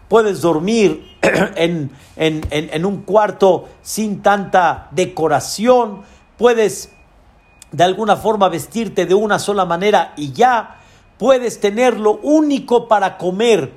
puedes 0.07 0.41
dormir 0.41 1.17
en, 1.55 1.91
en, 2.15 2.85
un 2.85 3.01
cuarto 3.03 3.69
sin 3.81 4.21
tanta 4.21 4.89
decoración, 4.91 6.01
puedes 6.37 6.91
de 7.71 7.83
alguna 7.83 8.15
forma 8.15 8.47
vestirte 8.49 9.05
de 9.05 9.15
una 9.15 9.39
sola 9.39 9.65
manera 9.65 10.13
y 10.15 10.31
ya, 10.31 10.77
puedes 11.17 11.59
tener 11.59 11.99
lo 11.99 12.17
único 12.17 12.87
para 12.87 13.17
comer, 13.17 13.73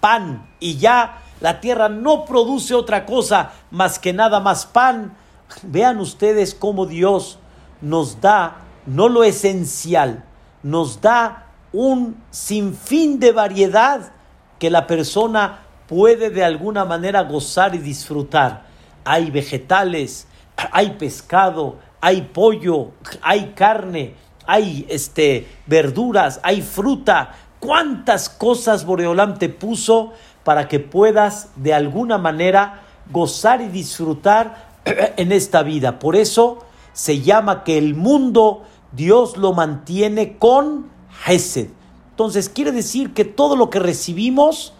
pan 0.00 0.46
y 0.60 0.76
ya, 0.76 1.23
la 1.44 1.60
tierra 1.60 1.90
no 1.90 2.24
produce 2.24 2.72
otra 2.72 3.04
cosa 3.04 3.50
más 3.70 3.98
que 3.98 4.14
nada 4.14 4.40
más 4.40 4.64
pan. 4.64 5.14
Vean 5.62 6.00
ustedes 6.00 6.54
cómo 6.54 6.86
Dios 6.86 7.38
nos 7.82 8.22
da 8.22 8.62
no 8.86 9.10
lo 9.10 9.24
esencial, 9.24 10.24
nos 10.62 11.02
da 11.02 11.48
un 11.70 12.16
sinfín 12.30 13.20
de 13.20 13.32
variedad 13.32 14.10
que 14.58 14.70
la 14.70 14.86
persona 14.86 15.58
puede 15.86 16.30
de 16.30 16.42
alguna 16.42 16.86
manera 16.86 17.20
gozar 17.24 17.74
y 17.74 17.78
disfrutar. 17.78 18.64
Hay 19.04 19.30
vegetales, 19.30 20.26
hay 20.72 20.92
pescado, 20.92 21.76
hay 22.00 22.22
pollo, 22.22 22.92
hay 23.20 23.52
carne, 23.54 24.14
hay 24.46 24.86
este, 24.88 25.46
verduras, 25.66 26.40
hay 26.42 26.62
fruta. 26.62 27.32
¿Cuántas 27.60 28.30
cosas 28.30 28.86
Boreolam 28.86 29.38
te 29.38 29.50
puso 29.50 30.14
para 30.44 30.68
que 30.68 30.80
puedas 30.80 31.48
de 31.56 31.74
alguna 31.74 32.18
manera 32.18 32.82
gozar 33.10 33.60
y 33.60 33.68
disfrutar 33.68 34.68
en 34.84 35.32
esta 35.32 35.62
vida. 35.62 35.98
Por 35.98 36.16
eso 36.16 36.58
se 36.92 37.20
llama 37.20 37.64
que 37.64 37.78
el 37.78 37.94
mundo 37.94 38.62
Dios 38.92 39.36
lo 39.36 39.52
mantiene 39.52 40.38
con 40.38 40.90
Hesed. 41.26 41.68
Entonces 42.10 42.48
quiere 42.48 42.70
decir 42.70 43.12
que 43.12 43.24
todo 43.24 43.56
lo 43.56 43.70
que 43.70 43.80
recibimos 43.80 44.72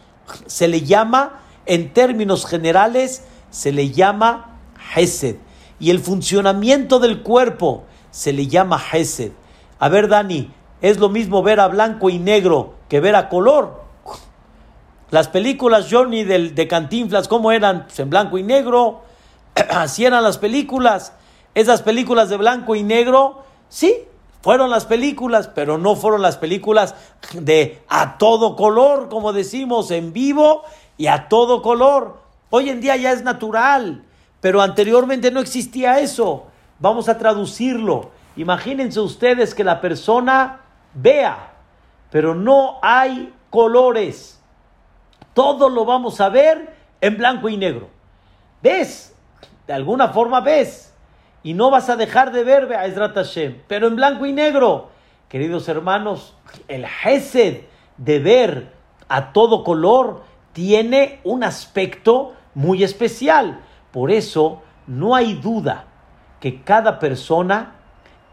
se 0.47 0.69
le 0.69 0.83
llama, 0.83 1.41
en 1.67 1.93
términos 1.93 2.47
generales, 2.47 3.25
se 3.51 3.73
le 3.73 3.91
llama 3.91 4.59
Hesed. 4.95 5.37
Y 5.81 5.91
el 5.91 5.99
funcionamiento 5.99 7.01
del 7.01 7.23
cuerpo 7.23 7.85
se 8.11 8.33
le 8.33 8.47
llama 8.47 8.81
Hesed. 8.93 9.33
A 9.81 9.89
ver, 9.89 10.09
Dani, 10.09 10.51
es 10.81 10.99
lo 10.99 11.09
mismo 11.09 11.43
ver 11.43 11.61
a 11.61 11.69
blanco 11.69 12.11
y 12.11 12.19
negro 12.19 12.75
que 12.89 13.01
ver 13.01 13.17
a 13.17 13.29
color. 13.29 13.84
Las 15.15 15.29
películas 15.29 15.87
Johnny 15.89 16.25
del, 16.25 16.57
de 16.57 16.67
Cantinflas, 16.67 17.29
¿cómo 17.29 17.53
eran? 17.53 17.85
Pues 17.85 18.01
en 18.01 18.11
blanco 18.11 18.37
y 18.37 18.43
negro. 18.43 19.03
Así 19.71 20.05
eran 20.05 20.25
las 20.25 20.39
películas. 20.39 21.13
Esas 21.55 21.83
películas 21.83 22.31
de 22.31 22.37
blanco 22.37 22.75
y 22.75 22.83
negro, 22.83 23.45
sí, 23.69 23.95
fueron 24.43 24.71
las 24.71 24.87
películas, 24.87 25.49
pero 25.55 25.79
no 25.79 25.95
fueron 25.95 26.21
las 26.21 26.37
películas 26.37 26.97
de 27.33 27.81
a 27.89 28.19
todo 28.19 28.57
color, 28.57 29.09
como 29.09 29.33
decimos, 29.33 29.93
en 29.93 30.13
vivo 30.13 30.65
y 30.99 31.07
a 31.07 31.29
todo 31.29 31.63
color. 31.63 32.19
Hoy 32.51 32.71
en 32.71 32.81
día 32.81 32.97
ya 32.97 33.13
es 33.13 33.23
natural, 33.23 34.03
pero 34.41 34.63
anteriormente 34.63 35.31
no 35.31 35.39
existía 35.39 36.01
eso. 36.01 36.47
Vamos 36.81 37.09
a 37.09 37.19
traducirlo. 37.19 38.11
Imagínense 38.35 38.99
ustedes 38.99 39.55
que 39.55 39.63
la 39.63 39.81
persona 39.81 40.63
vea, 40.93 41.53
pero 42.11 42.35
no 42.35 42.81
hay 42.83 43.33
colores 43.51 44.34
todo 45.35 45.69
lo 45.69 45.85
vamos 45.85 46.21
a 46.21 46.29
ver 46.29 46.75
en 47.01 47.17
blanco 47.17 47.49
y 47.49 47.57
negro. 47.57 47.89
¿Ves? 48.63 49.15
De 49.67 49.73
alguna 49.73 50.09
forma 50.09 50.41
ves. 50.41 50.95
Y 51.43 51.53
no 51.53 51.71
vas 51.71 51.91
a 51.91 51.97
dejar 51.97 52.33
de 52.33 52.45
ver 52.45 52.73
a 52.73 52.87
Ezrat 52.87 53.15
Hashem, 53.15 53.63
pero 53.69 53.89
en 53.89 53.97
blanco 53.97 54.25
y 54.25 54.33
negro. 54.33 54.89
Queridos 55.29 55.69
hermanos, 55.69 56.35
el 56.69 56.87
Hesed 56.87 57.65
de 57.99 58.19
ver 58.21 58.73
a 59.09 59.33
todo 59.33 59.65
color 59.65 60.23
tiene 60.53 61.21
un 61.25 61.45
aspecto 61.45 62.35
muy 62.55 62.83
especial. 62.83 63.61
Por 63.91 64.11
eso 64.11 64.63
no 64.87 65.15
hay 65.15 65.35
duda 65.35 65.87
que 66.41 66.63
cada 66.63 66.99
persona 66.99 67.75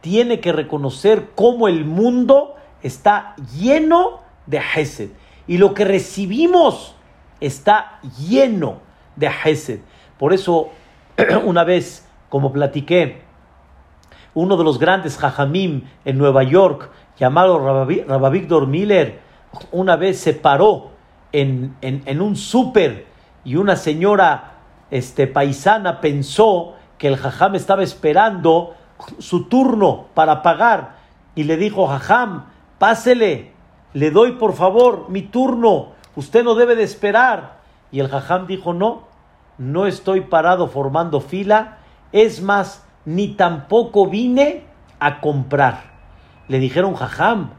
tiene 0.01 0.39
que 0.39 0.51
reconocer 0.51 1.31
cómo 1.35 1.67
el 1.67 1.85
mundo 1.85 2.55
está 2.81 3.35
lleno 3.53 4.21
de 4.45 4.59
Hesed. 4.59 5.09
Y 5.51 5.57
lo 5.57 5.73
que 5.73 5.83
recibimos 5.83 6.95
está 7.41 7.99
lleno 8.17 8.77
de 9.17 9.27
Hesed. 9.27 9.81
Por 10.17 10.31
eso, 10.31 10.69
una 11.43 11.65
vez, 11.65 12.07
como 12.29 12.53
platiqué, 12.53 13.23
uno 14.33 14.55
de 14.55 14.63
los 14.63 14.79
grandes 14.79 15.17
Jajamim 15.17 15.89
en 16.05 16.17
Nueva 16.17 16.43
York, 16.43 16.89
llamado 17.19 17.59
Rabavigdor 17.59 18.65
Miller, 18.65 19.19
una 19.73 19.97
vez 19.97 20.21
se 20.21 20.31
paró 20.31 20.91
en, 21.33 21.75
un 22.21 22.37
súper 22.37 23.07
y 23.43 23.57
una 23.57 23.75
señora 23.75 24.53
este, 24.89 25.27
paisana 25.27 25.99
pensó 25.99 26.75
que 26.97 27.09
el 27.09 27.17
Jajam 27.17 27.55
estaba 27.55 27.83
esperando 27.83 28.73
su 29.19 29.49
turno 29.49 30.05
para 30.13 30.43
pagar 30.43 30.95
y 31.35 31.43
le 31.43 31.57
dijo, 31.57 31.87
Jajam, 31.87 32.45
pásele, 32.79 33.50
le 33.93 34.11
doy 34.11 34.33
por 34.33 34.53
favor 34.53 35.07
mi 35.09 35.21
turno, 35.21 35.89
usted 36.15 36.43
no 36.43 36.55
debe 36.55 36.75
de 36.75 36.83
esperar. 36.83 37.61
Y 37.91 37.99
el 37.99 38.07
jajam 38.07 38.47
dijo, 38.47 38.73
no, 38.73 39.03
no 39.57 39.85
estoy 39.85 40.21
parado 40.21 40.67
formando 40.67 41.21
fila, 41.21 41.77
es 42.11 42.41
más, 42.41 42.85
ni 43.05 43.29
tampoco 43.29 44.07
vine 44.07 44.63
a 44.99 45.21
comprar. 45.21 45.91
Le 46.47 46.59
dijeron, 46.59 46.95
Jajam, 46.95 47.51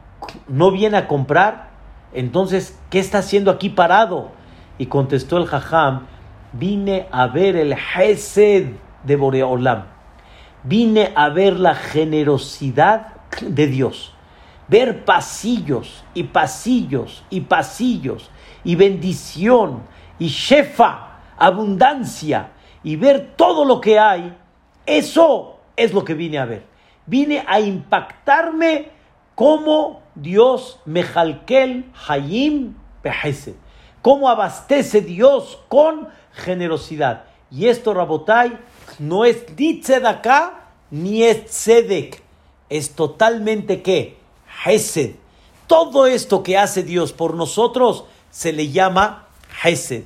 ¿no 0.47 0.71
viene 0.71 0.97
a 0.97 1.07
comprar? 1.07 1.69
Entonces, 2.13 2.79
¿qué 2.89 2.99
está 2.99 3.19
haciendo 3.19 3.51
aquí 3.51 3.69
parado? 3.69 4.31
Y 4.77 4.87
contestó 4.87 5.37
el 5.37 5.45
Jajam, 5.45 6.07
vine 6.53 7.07
a 7.11 7.27
ver 7.27 7.55
el 7.55 7.73
Hesed 7.73 8.73
de 9.03 9.15
Boreolam. 9.15 9.85
Vine 10.63 11.11
a 11.15 11.29
ver 11.29 11.59
la 11.59 11.75
generosidad 11.75 13.07
de 13.41 13.67
Dios. 13.67 14.12
Ver 14.73 15.05
pasillos 15.05 16.03
y 16.15 16.23
pasillos 16.23 17.23
y 17.29 17.41
pasillos 17.41 18.31
y 18.63 18.73
bendición 18.73 19.83
y 20.17 20.29
shefa, 20.29 21.19
abundancia 21.37 22.53
y 22.83 22.95
ver 22.95 23.35
todo 23.35 23.65
lo 23.65 23.79
que 23.79 23.99
hay. 23.99 24.35
Eso 24.87 25.59
es 25.75 25.93
lo 25.93 26.03
que 26.03 26.15
vine 26.15 26.39
a 26.39 26.45
ver. 26.45 26.65
Vine 27.05 27.43
a 27.45 27.59
impactarme 27.59 28.89
como 29.35 30.01
Dios 30.15 30.79
mejalkel 30.85 31.91
hayim 32.07 32.73
behesed. 33.03 33.53
Cómo 34.01 34.27
abastece 34.27 35.01
Dios 35.01 35.59
con 35.67 36.09
generosidad. 36.31 37.25
Y 37.51 37.67
esto, 37.67 37.93
Rabotai, 37.93 38.57
no 38.97 39.23
es 39.23 39.45
ni 39.55 39.81
tzedakah 39.81 40.61
ni 40.89 41.21
es 41.25 41.45
tzedek. 41.45 42.23
Es 42.69 42.95
totalmente 42.95 43.83
que 43.83 44.22
hesed. 44.65 45.15
Todo 45.67 46.05
esto 46.05 46.43
que 46.43 46.57
hace 46.57 46.83
Dios 46.83 47.13
por 47.13 47.35
nosotros 47.35 48.05
se 48.31 48.53
le 48.53 48.71
llama 48.71 49.27
hesed. 49.63 50.03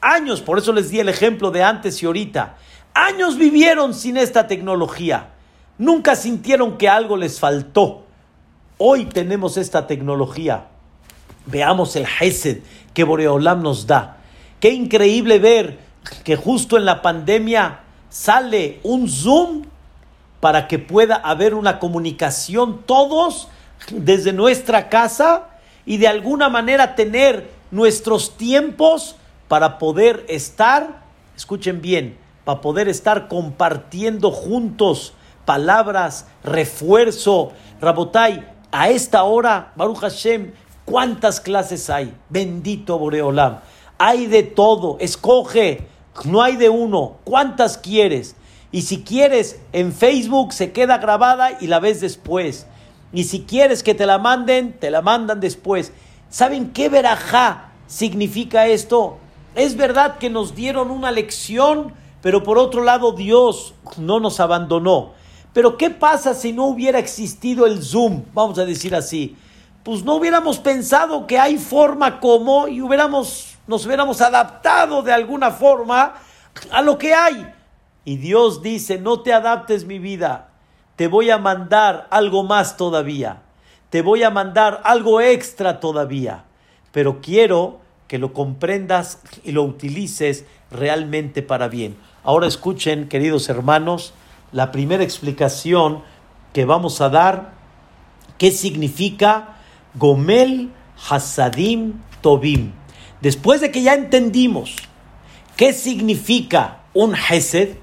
Años, 0.00 0.40
por 0.40 0.58
eso 0.58 0.72
les 0.72 0.90
di 0.90 1.00
el 1.00 1.08
ejemplo 1.08 1.50
de 1.50 1.62
antes 1.62 2.02
y 2.02 2.06
ahorita. 2.06 2.56
Años 2.94 3.36
vivieron 3.36 3.94
sin 3.94 4.16
esta 4.16 4.46
tecnología. 4.46 5.30
Nunca 5.78 6.16
sintieron 6.16 6.76
que 6.76 6.88
algo 6.88 7.16
les 7.16 7.40
faltó. 7.40 8.04
Hoy 8.76 9.06
tenemos 9.06 9.56
esta 9.56 9.86
tecnología. 9.86 10.66
Veamos 11.46 11.96
el 11.96 12.06
Hesed 12.20 12.62
que 12.92 13.04
Boreolam 13.04 13.62
nos 13.62 13.86
da. 13.86 14.18
Qué 14.58 14.70
increíble 14.70 15.38
ver 15.38 15.78
que 16.24 16.36
justo 16.36 16.76
en 16.76 16.84
la 16.84 17.02
pandemia 17.02 17.80
sale 18.08 18.80
un 18.82 19.08
Zoom 19.08 19.64
para 20.40 20.68
que 20.68 20.78
pueda 20.78 21.16
haber 21.16 21.54
una 21.54 21.78
comunicación 21.78 22.82
todos 22.84 23.48
desde 23.90 24.32
nuestra 24.32 24.88
casa 24.88 25.48
y 25.86 25.96
de 25.96 26.08
alguna 26.08 26.48
manera 26.48 26.94
tener 26.94 27.50
nuestros 27.70 28.36
tiempos 28.36 29.16
para 29.48 29.78
poder 29.78 30.24
estar, 30.28 31.02
escuchen 31.36 31.80
bien, 31.80 32.16
para 32.44 32.60
poder 32.60 32.88
estar 32.88 33.28
compartiendo 33.28 34.30
juntos 34.30 35.14
palabras, 35.50 36.26
refuerzo. 36.44 37.50
Rabotai, 37.80 38.46
a 38.70 38.88
esta 38.90 39.24
hora, 39.24 39.72
Baruch 39.74 39.98
Hashem, 39.98 40.52
¿cuántas 40.84 41.40
clases 41.40 41.90
hay? 41.90 42.14
Bendito 42.28 42.98
Boreolam. 42.98 43.58
Hay 43.98 44.26
de 44.26 44.44
todo, 44.44 44.96
escoge, 45.00 45.88
no 46.24 46.42
hay 46.42 46.54
de 46.54 46.68
uno. 46.68 47.16
¿Cuántas 47.24 47.78
quieres? 47.78 48.36
Y 48.70 48.82
si 48.82 49.02
quieres, 49.02 49.60
en 49.72 49.92
Facebook 49.92 50.52
se 50.52 50.70
queda 50.70 50.98
grabada 50.98 51.58
y 51.60 51.66
la 51.66 51.80
ves 51.80 52.00
después. 52.00 52.66
Y 53.12 53.24
si 53.24 53.42
quieres 53.42 53.82
que 53.82 53.94
te 53.94 54.06
la 54.06 54.18
manden, 54.18 54.78
te 54.78 54.90
la 54.90 55.02
mandan 55.02 55.40
después. 55.40 55.92
¿Saben 56.28 56.72
qué 56.72 56.88
verajá 56.88 57.72
significa 57.86 58.66
esto? 58.66 59.18
Es 59.54 59.76
verdad 59.76 60.18
que 60.18 60.30
nos 60.30 60.54
dieron 60.54 60.90
una 60.90 61.10
lección, 61.10 61.92
pero 62.22 62.42
por 62.42 62.56
otro 62.56 62.84
lado 62.84 63.12
Dios 63.12 63.74
no 63.96 64.20
nos 64.20 64.38
abandonó. 64.38 65.12
Pero 65.52 65.76
¿qué 65.76 65.90
pasa 65.90 66.34
si 66.34 66.52
no 66.52 66.66
hubiera 66.66 67.00
existido 67.00 67.66
el 67.66 67.82
Zoom? 67.82 68.22
Vamos 68.32 68.58
a 68.58 68.64
decir 68.64 68.94
así. 68.94 69.36
Pues 69.82 70.04
no 70.04 70.14
hubiéramos 70.14 70.58
pensado 70.58 71.26
que 71.26 71.38
hay 71.38 71.58
forma 71.58 72.20
como 72.20 72.68
y 72.68 72.80
hubiéramos, 72.80 73.56
nos 73.66 73.84
hubiéramos 73.86 74.20
adaptado 74.20 75.02
de 75.02 75.12
alguna 75.12 75.50
forma 75.50 76.14
a 76.70 76.82
lo 76.82 76.96
que 76.98 77.14
hay. 77.14 77.52
Y 78.04 78.16
Dios 78.18 78.62
dice, 78.62 78.98
no 78.98 79.20
te 79.20 79.32
adaptes 79.32 79.84
mi 79.84 79.98
vida, 79.98 80.49
te 81.00 81.08
voy 81.08 81.30
a 81.30 81.38
mandar 81.38 82.06
algo 82.10 82.44
más 82.44 82.76
todavía, 82.76 83.40
te 83.88 84.02
voy 84.02 84.22
a 84.22 84.28
mandar 84.28 84.82
algo 84.84 85.22
extra 85.22 85.80
todavía, 85.80 86.44
pero 86.92 87.22
quiero 87.22 87.80
que 88.06 88.18
lo 88.18 88.34
comprendas 88.34 89.22
y 89.42 89.52
lo 89.52 89.62
utilices 89.62 90.44
realmente 90.70 91.40
para 91.40 91.68
bien. 91.68 91.96
Ahora 92.22 92.46
escuchen, 92.46 93.08
queridos 93.08 93.48
hermanos, 93.48 94.12
la 94.52 94.70
primera 94.72 95.02
explicación 95.02 96.02
que 96.52 96.66
vamos 96.66 97.00
a 97.00 97.08
dar, 97.08 97.52
qué 98.36 98.50
significa 98.50 99.56
Gomel 99.94 100.68
Hasadim 101.08 101.94
Tobim. 102.20 102.72
Después 103.22 103.62
de 103.62 103.70
que 103.70 103.80
ya 103.80 103.94
entendimos 103.94 104.76
qué 105.56 105.72
significa 105.72 106.80
un 106.92 107.14
Hesed, 107.14 107.78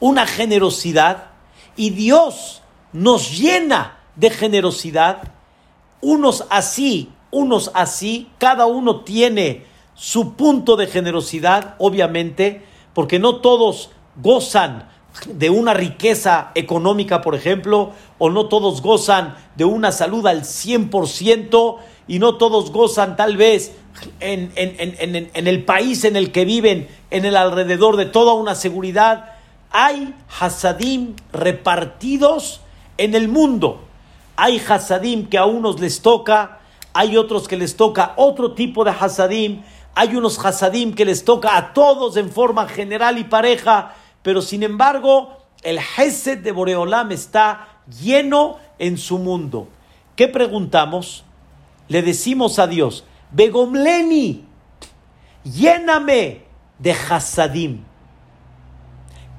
una 0.00 0.26
generosidad, 0.26 1.26
y 1.76 1.90
Dios 1.90 2.62
nos 2.92 3.38
llena 3.38 3.98
de 4.16 4.30
generosidad, 4.30 5.32
unos 6.00 6.46
así, 6.50 7.10
unos 7.30 7.70
así, 7.74 8.28
cada 8.38 8.66
uno 8.66 9.00
tiene 9.00 9.64
su 9.94 10.34
punto 10.34 10.76
de 10.76 10.86
generosidad, 10.86 11.74
obviamente, 11.78 12.64
porque 12.94 13.18
no 13.18 13.36
todos 13.36 13.90
gozan 14.16 14.88
de 15.26 15.50
una 15.50 15.74
riqueza 15.74 16.52
económica, 16.54 17.20
por 17.20 17.34
ejemplo, 17.34 17.92
o 18.18 18.30
no 18.30 18.46
todos 18.48 18.82
gozan 18.82 19.36
de 19.56 19.64
una 19.64 19.92
salud 19.92 20.26
al 20.26 20.42
100% 20.42 21.76
y 22.08 22.18
no 22.18 22.36
todos 22.36 22.72
gozan 22.72 23.16
tal 23.16 23.36
vez 23.36 23.72
en, 24.20 24.52
en, 24.56 25.46
el 25.46 25.64
país 25.64 26.04
en 26.04 26.16
el 26.16 26.32
que 26.32 26.44
viven, 26.44 26.88
en 27.10 27.24
el 27.24 27.36
alrededor 27.36 27.96
de 27.96 28.06
toda 28.06 28.32
una 28.32 28.54
seguridad. 28.54 29.31
Hay 29.72 30.14
hasadim 30.40 31.14
repartidos 31.32 32.60
en 32.98 33.14
el 33.14 33.28
mundo. 33.28 33.82
Hay 34.36 34.62
hasadim 34.66 35.28
que 35.28 35.38
a 35.38 35.46
unos 35.46 35.80
les 35.80 36.02
toca, 36.02 36.60
hay 36.92 37.16
otros 37.16 37.48
que 37.48 37.56
les 37.56 37.76
toca 37.76 38.12
otro 38.16 38.52
tipo 38.52 38.84
de 38.84 38.90
hasadim, 38.90 39.62
hay 39.94 40.16
unos 40.16 40.38
hasadim 40.44 40.94
que 40.94 41.04
les 41.04 41.24
toca 41.24 41.56
a 41.56 41.72
todos 41.72 42.16
en 42.16 42.30
forma 42.30 42.68
general 42.68 43.18
y 43.18 43.24
pareja 43.24 43.94
pero 44.22 44.40
sin 44.40 44.62
embargo, 44.62 45.36
el 45.62 45.78
Hesed 45.78 46.38
de 46.38 46.52
Boreolam 46.52 47.12
está 47.12 47.68
lleno 48.00 48.58
en 48.78 48.96
su 48.96 49.18
mundo. 49.18 49.68
¿Qué 50.16 50.28
preguntamos? 50.28 51.24
Le 51.88 52.02
decimos 52.02 52.58
a 52.58 52.66
Dios, 52.66 53.04
Begomleni, 53.32 54.44
lléname 55.44 56.44
de 56.78 56.92
Hasadim. 56.92 57.84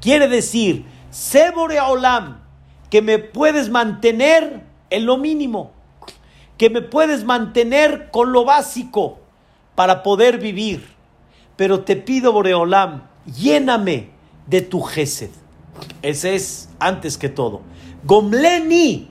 Quiere 0.03 0.27
decir, 0.27 0.83
sé 1.11 1.51
Boreolam, 1.51 2.41
que 2.89 3.01
me 3.01 3.19
puedes 3.19 3.69
mantener 3.69 4.61
en 4.89 5.05
lo 5.05 5.15
mínimo, 5.15 5.71
que 6.57 6.69
me 6.69 6.81
puedes 6.81 7.23
mantener 7.23 8.11
con 8.11 8.33
lo 8.33 8.43
básico 8.43 9.19
para 9.75 10.03
poder 10.03 10.39
vivir. 10.39 10.89
Pero 11.55 11.85
te 11.85 11.95
pido, 11.95 12.33
Boreolam, 12.33 13.03
lléname 13.25 14.09
de 14.45 14.59
tu 14.59 14.81
gesed. 14.81 15.29
Ese 16.01 16.35
es 16.35 16.67
antes 16.79 17.17
que 17.17 17.29
todo. 17.29 17.61
Gomleni, 18.03 19.09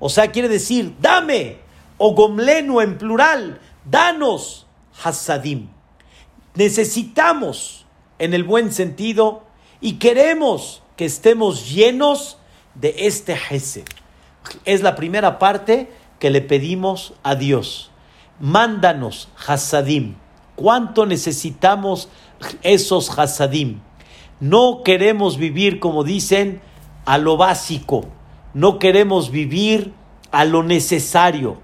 o 0.00 0.08
sea, 0.08 0.32
quiere 0.32 0.48
decir, 0.48 0.96
dame, 1.00 1.58
o 1.96 2.12
gomlenu 2.16 2.80
en 2.80 2.98
plural, 2.98 3.60
danos 3.88 4.66
hasadim. 5.00 5.68
Necesitamos, 6.56 7.86
en 8.18 8.34
el 8.34 8.42
buen 8.42 8.72
sentido, 8.72 9.46
y 9.80 9.94
queremos 9.94 10.82
que 10.96 11.04
estemos 11.04 11.70
llenos 11.70 12.38
de 12.74 12.94
este 12.98 13.36
gesed. 13.36 13.84
Es 14.64 14.82
la 14.82 14.96
primera 14.96 15.38
parte 15.38 15.90
que 16.18 16.30
le 16.30 16.40
pedimos 16.40 17.14
a 17.22 17.34
Dios. 17.34 17.90
Mándanos 18.40 19.28
hasadim. 19.46 20.16
¿Cuánto 20.56 21.06
necesitamos 21.06 22.08
esos 22.62 23.16
hasadim? 23.18 23.80
No 24.40 24.82
queremos 24.84 25.36
vivir, 25.36 25.80
como 25.80 26.04
dicen, 26.04 26.60
a 27.04 27.18
lo 27.18 27.36
básico. 27.36 28.06
No 28.54 28.78
queremos 28.78 29.30
vivir 29.30 29.92
a 30.30 30.44
lo 30.44 30.62
necesario. 30.62 31.58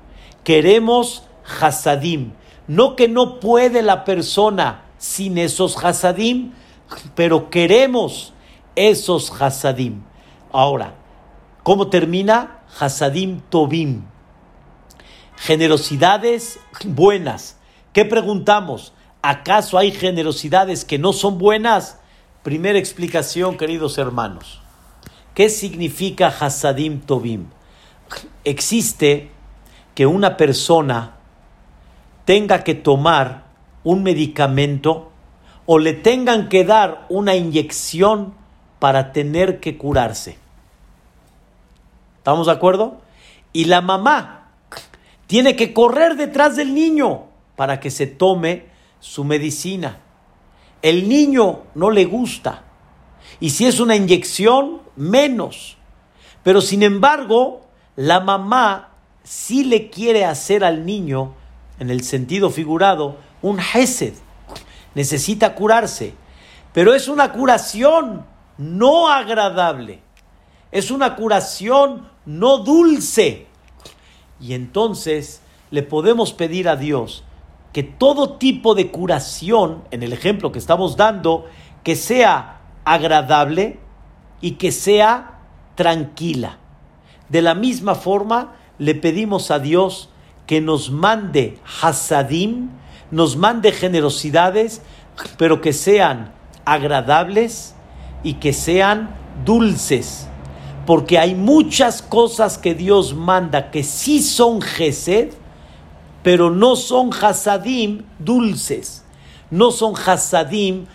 Queremos 0.44 1.24
hasadim. 1.60 2.32
No 2.66 2.96
que 2.96 3.08
no 3.08 3.40
puede 3.40 3.82
la 3.82 4.04
persona 4.04 4.84
sin 4.98 5.38
esos 5.38 5.76
hasadim, 5.84 6.52
pero 7.14 7.50
queremos 7.50 8.32
esos 8.76 9.30
hasadim. 9.40 10.02
Ahora, 10.52 10.94
¿cómo 11.62 11.88
termina? 11.88 12.60
Hasadim 12.78 13.40
tobim. 13.48 14.02
Generosidades 15.36 16.58
buenas. 16.84 17.58
¿Qué 17.92 18.04
preguntamos? 18.04 18.92
¿Acaso 19.22 19.78
hay 19.78 19.92
generosidades 19.92 20.84
que 20.84 20.98
no 20.98 21.12
son 21.12 21.38
buenas? 21.38 21.98
Primera 22.42 22.78
explicación, 22.78 23.56
queridos 23.56 23.98
hermanos. 23.98 24.60
¿Qué 25.34 25.48
significa 25.48 26.28
Hasadim 26.28 27.00
Tobim? 27.00 27.46
existe 28.44 29.30
que 29.94 30.06
una 30.06 30.36
persona 30.36 31.16
tenga 32.24 32.64
que 32.64 32.74
tomar 32.74 33.44
un 33.82 34.02
medicamento 34.02 35.12
o 35.66 35.78
le 35.78 35.92
tengan 35.92 36.48
que 36.48 36.64
dar 36.64 37.06
una 37.08 37.34
inyección 37.34 38.34
para 38.78 39.12
tener 39.12 39.60
que 39.60 39.78
curarse. 39.78 40.38
¿Estamos 42.18 42.46
de 42.46 42.52
acuerdo? 42.52 43.00
Y 43.52 43.66
la 43.66 43.80
mamá 43.80 44.50
tiene 45.26 45.56
que 45.56 45.72
correr 45.72 46.16
detrás 46.16 46.56
del 46.56 46.74
niño 46.74 47.24
para 47.56 47.80
que 47.80 47.90
se 47.90 48.06
tome 48.06 48.66
su 49.00 49.24
medicina. 49.24 50.00
El 50.82 51.08
niño 51.08 51.62
no 51.74 51.90
le 51.90 52.04
gusta. 52.04 52.64
Y 53.40 53.50
si 53.50 53.66
es 53.66 53.80
una 53.80 53.96
inyección, 53.96 54.82
menos. 54.96 55.76
Pero 56.42 56.60
sin 56.60 56.82
embargo, 56.82 57.66
la 57.96 58.20
mamá 58.20 58.90
sí 59.22 59.64
le 59.64 59.88
quiere 59.88 60.24
hacer 60.24 60.64
al 60.64 60.84
niño, 60.84 61.34
en 61.78 61.90
el 61.90 62.02
sentido 62.02 62.50
figurado, 62.50 63.16
un 63.40 63.58
hesed. 63.60 64.14
Necesita 64.94 65.54
curarse. 65.54 66.14
Pero 66.72 66.94
es 66.94 67.08
una 67.08 67.32
curación 67.32 68.24
no 68.58 69.08
agradable. 69.08 70.02
Es 70.72 70.90
una 70.90 71.16
curación 71.16 72.08
no 72.26 72.58
dulce. 72.58 73.46
Y 74.40 74.54
entonces 74.54 75.40
le 75.70 75.82
podemos 75.82 76.32
pedir 76.32 76.68
a 76.68 76.76
Dios 76.76 77.24
que 77.72 77.82
todo 77.82 78.34
tipo 78.34 78.74
de 78.74 78.90
curación, 78.90 79.82
en 79.90 80.02
el 80.04 80.12
ejemplo 80.12 80.52
que 80.52 80.60
estamos 80.60 80.96
dando, 80.96 81.46
que 81.82 81.96
sea 81.96 82.60
agradable 82.84 83.80
y 84.40 84.52
que 84.52 84.70
sea 84.70 85.40
tranquila. 85.74 86.58
De 87.28 87.42
la 87.42 87.54
misma 87.54 87.96
forma, 87.96 88.54
le 88.78 88.94
pedimos 88.94 89.50
a 89.50 89.58
Dios 89.58 90.08
que 90.46 90.60
nos 90.60 90.90
mande 90.90 91.58
hasadim, 91.82 92.70
nos 93.14 93.36
mande 93.36 93.70
generosidades, 93.70 94.82
pero 95.38 95.60
que 95.60 95.72
sean 95.72 96.32
agradables 96.64 97.76
y 98.24 98.34
que 98.34 98.52
sean 98.52 99.14
dulces. 99.44 100.26
Porque 100.84 101.20
hay 101.20 101.36
muchas 101.36 102.02
cosas 102.02 102.58
que 102.58 102.74
Dios 102.74 103.14
manda 103.14 103.70
que 103.70 103.84
sí 103.84 104.20
son 104.20 104.60
gesed, 104.60 105.32
pero 106.24 106.50
no 106.50 106.74
son 106.74 107.10
hasadim 107.12 108.02
dulces, 108.18 109.04
no 109.48 109.70
son 109.70 109.94
hasadim 109.94 110.86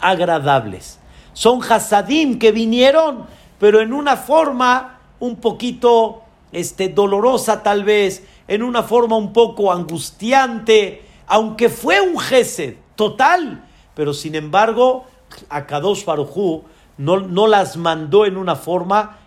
agradables. 0.00 0.98
Son 1.34 1.60
hasadim 1.62 2.38
que 2.38 2.52
vinieron, 2.52 3.26
pero 3.58 3.82
en 3.82 3.92
una 3.92 4.16
forma 4.16 5.00
un 5.20 5.36
poquito 5.36 6.22
este, 6.52 6.88
dolorosa 6.88 7.62
tal 7.62 7.84
vez, 7.84 8.24
en 8.48 8.62
una 8.62 8.82
forma 8.82 9.16
un 9.16 9.34
poco 9.34 9.70
angustiante, 9.70 11.05
aunque 11.26 11.68
fue 11.68 12.00
un 12.00 12.18
gesed 12.18 12.76
total, 12.94 13.64
pero 13.94 14.14
sin 14.14 14.34
embargo, 14.34 15.06
a 15.48 15.66
Kadosh 15.66 16.04
Barujú 16.04 16.64
no, 16.98 17.20
no 17.20 17.46
las 17.46 17.76
mandó 17.76 18.26
en 18.26 18.36
una 18.36 18.56
forma 18.56 19.18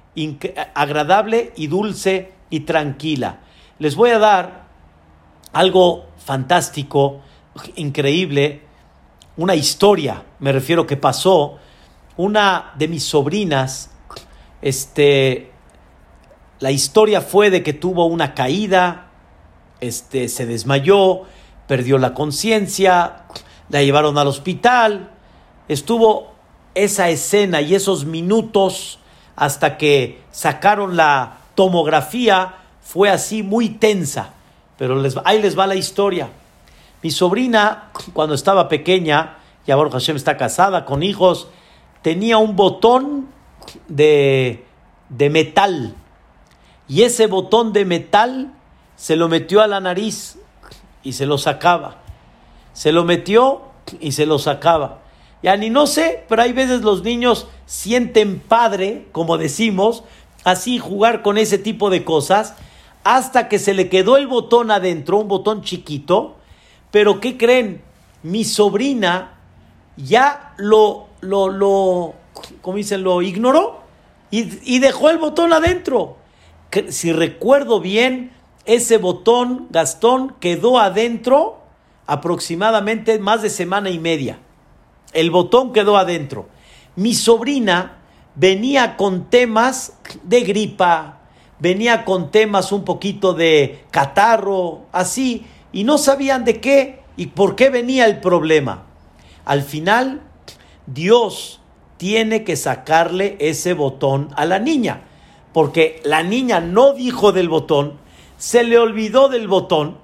agradable 0.73 1.53
y 1.55 1.67
dulce 1.67 2.33
y 2.49 2.61
tranquila. 2.61 3.39
Les 3.77 3.95
voy 3.95 4.09
a 4.09 4.19
dar 4.19 4.67
algo 5.53 6.05
fantástico, 6.17 7.21
increíble, 7.75 8.61
una 9.37 9.55
historia, 9.55 10.25
me 10.39 10.51
refiero 10.51 10.85
que 10.85 10.97
pasó, 10.97 11.57
una 12.17 12.73
de 12.77 12.89
mis 12.89 13.03
sobrinas, 13.03 13.91
este, 14.61 15.51
la 16.59 16.71
historia 16.71 17.21
fue 17.21 17.49
de 17.49 17.63
que 17.63 17.71
tuvo 17.71 18.05
una 18.05 18.33
caída, 18.33 19.11
este, 19.79 20.27
se 20.27 20.45
desmayó, 20.45 21.21
perdió 21.69 21.99
la 21.99 22.15
conciencia, 22.15 23.25
la 23.69 23.83
llevaron 23.83 24.17
al 24.17 24.25
hospital, 24.25 25.11
estuvo 25.67 26.33
esa 26.73 27.09
escena 27.09 27.61
y 27.61 27.75
esos 27.75 28.05
minutos 28.05 28.97
hasta 29.35 29.77
que 29.77 30.19
sacaron 30.31 30.97
la 30.97 31.37
tomografía, 31.53 32.55
fue 32.81 33.11
así 33.11 33.43
muy 33.43 33.69
tensa. 33.69 34.33
Pero 34.79 34.99
ahí 35.25 35.43
les 35.43 35.57
va 35.57 35.67
la 35.67 35.75
historia. 35.75 36.29
Mi 37.03 37.11
sobrina, 37.11 37.91
cuando 38.13 38.33
estaba 38.33 38.67
pequeña, 38.67 39.37
ya 39.67 39.75
Baruch 39.75 39.93
Hashem 39.93 40.15
está 40.15 40.37
casada 40.37 40.85
con 40.85 41.03
hijos, 41.03 41.49
tenía 42.01 42.39
un 42.39 42.55
botón 42.55 43.27
de, 43.87 44.65
de 45.09 45.29
metal. 45.29 45.93
Y 46.87 47.03
ese 47.03 47.27
botón 47.27 47.73
de 47.73 47.85
metal 47.85 48.55
se 48.95 49.15
lo 49.15 49.29
metió 49.29 49.61
a 49.61 49.67
la 49.67 49.79
nariz 49.79 50.39
y 51.03 51.13
se 51.13 51.25
lo 51.25 51.37
sacaba. 51.37 51.97
Se 52.73 52.91
lo 52.91 53.03
metió 53.03 53.61
y 53.99 54.11
se 54.11 54.25
lo 54.25 54.39
sacaba. 54.39 55.01
Ya 55.41 55.55
ni 55.55 55.69
no 55.69 55.87
sé, 55.87 56.25
pero 56.27 56.41
hay 56.41 56.53
veces 56.53 56.81
los 56.81 57.03
niños 57.03 57.47
sienten 57.65 58.39
padre, 58.39 59.07
como 59.11 59.37
decimos, 59.37 60.03
así 60.43 60.79
jugar 60.79 61.21
con 61.21 61.37
ese 61.37 61.57
tipo 61.57 61.89
de 61.89 62.03
cosas, 62.03 62.55
hasta 63.03 63.47
que 63.47 63.59
se 63.59 63.73
le 63.73 63.89
quedó 63.89 64.17
el 64.17 64.27
botón 64.27 64.71
adentro, 64.71 65.17
un 65.17 65.29
botón 65.29 65.61
chiquito, 65.61 66.35
pero 66.91 67.21
¿qué 67.21 67.37
creen? 67.37 67.81
Mi 68.21 68.43
sobrina 68.43 69.37
ya 69.95 70.53
lo, 70.57 71.07
lo, 71.21 71.49
lo, 71.49 72.15
¿cómo 72.61 72.77
dicen? 72.77 73.03
Lo 73.03 73.21
ignoró 73.21 73.81
y, 74.31 74.75
y 74.75 74.79
dejó 74.79 75.09
el 75.09 75.17
botón 75.17 75.53
adentro. 75.53 76.17
Si 76.89 77.13
recuerdo 77.13 77.79
bien, 77.79 78.31
ese 78.69 78.99
botón, 78.99 79.65
Gastón, 79.71 80.35
quedó 80.39 80.77
adentro 80.77 81.63
aproximadamente 82.05 83.17
más 83.17 83.41
de 83.41 83.49
semana 83.49 83.89
y 83.89 83.97
media. 83.97 84.37
El 85.11 85.31
botón 85.31 85.73
quedó 85.73 85.97
adentro. 85.97 86.49
Mi 86.95 87.15
sobrina 87.15 87.97
venía 88.35 88.95
con 88.95 89.31
temas 89.31 89.97
de 90.21 90.41
gripa, 90.41 91.21
venía 91.57 92.05
con 92.05 92.29
temas 92.29 92.71
un 92.71 92.83
poquito 92.83 93.33
de 93.33 93.85
catarro, 93.89 94.81
así, 94.91 95.47
y 95.71 95.83
no 95.83 95.97
sabían 95.97 96.45
de 96.45 96.61
qué 96.61 97.01
y 97.17 97.27
por 97.27 97.55
qué 97.55 97.71
venía 97.71 98.05
el 98.05 98.19
problema. 98.19 98.85
Al 99.45 99.63
final, 99.63 100.21
Dios 100.85 101.59
tiene 101.97 102.43
que 102.43 102.55
sacarle 102.55 103.35
ese 103.39 103.73
botón 103.73 104.29
a 104.35 104.45
la 104.45 104.59
niña, 104.59 105.01
porque 105.53 106.01
la 106.03 106.21
niña 106.21 106.59
no 106.59 106.93
dijo 106.93 107.31
del 107.31 107.49
botón, 107.49 107.97
se 108.39 108.63
le 108.63 108.79
olvidó 108.79 109.29
del 109.29 109.47
botón, 109.47 109.97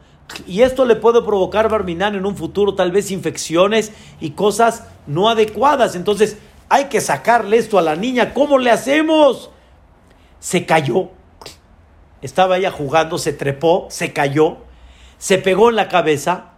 y 0.46 0.62
esto 0.62 0.86
le 0.86 0.96
puede 0.96 1.24
provocar, 1.24 1.70
Barminan, 1.70 2.14
en 2.14 2.26
un 2.26 2.36
futuro 2.36 2.76
tal 2.76 2.92
vez 2.92 3.10
infecciones 3.10 3.92
y 4.20 4.32
cosas 4.32 4.84
no 5.08 5.30
adecuadas. 5.30 5.96
Entonces, 5.96 6.38
hay 6.70 6.86
que 6.86 7.02
sacarle 7.02 7.58
esto 7.58 7.78
a 7.78 7.82
la 7.82 7.96
niña. 7.96 8.34
¿Cómo 8.34 8.58
le 8.58 8.72
hacemos? 8.72 9.50
Se 10.40 10.66
cayó. 10.66 11.10
Estaba 12.22 12.58
ella 12.58 12.72
jugando, 12.72 13.18
se 13.18 13.34
trepó, 13.34 13.88
se 13.90 14.14
cayó, 14.14 14.58
se 15.18 15.38
pegó 15.38 15.70
en 15.70 15.76
la 15.76 15.90
cabeza. 15.90 16.54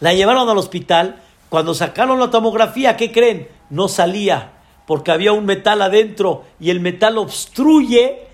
La 0.00 0.12
llevaron 0.12 0.48
al 0.48 0.58
hospital. 0.58 1.22
Cuando 1.48 1.74
sacaron 1.74 2.18
la 2.18 2.30
tomografía, 2.30 2.96
¿qué 2.96 3.12
creen? 3.12 3.48
No 3.70 3.88
salía 3.88 4.52
porque 4.86 5.10
había 5.10 5.32
un 5.32 5.44
metal 5.44 5.82
adentro 5.82 6.44
y 6.60 6.70
el 6.70 6.80
metal 6.80 7.18
obstruye 7.18 8.26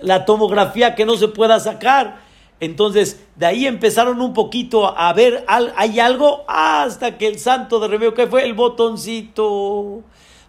la 0.00 0.24
tomografía 0.24 0.94
que 0.94 1.04
no 1.04 1.16
se 1.16 1.28
pueda 1.28 1.60
sacar. 1.60 2.20
Entonces, 2.60 3.24
de 3.36 3.46
ahí 3.46 3.66
empezaron 3.66 4.20
un 4.20 4.34
poquito 4.34 4.98
a 4.98 5.12
ver, 5.12 5.44
¿hay 5.46 6.00
algo? 6.00 6.44
Hasta 6.48 7.16
que 7.16 7.28
el 7.28 7.38
santo 7.38 7.78
de 7.78 7.88
remedio, 7.88 8.14
que 8.14 8.26
fue 8.26 8.44
el 8.44 8.54
botoncito. 8.54 10.02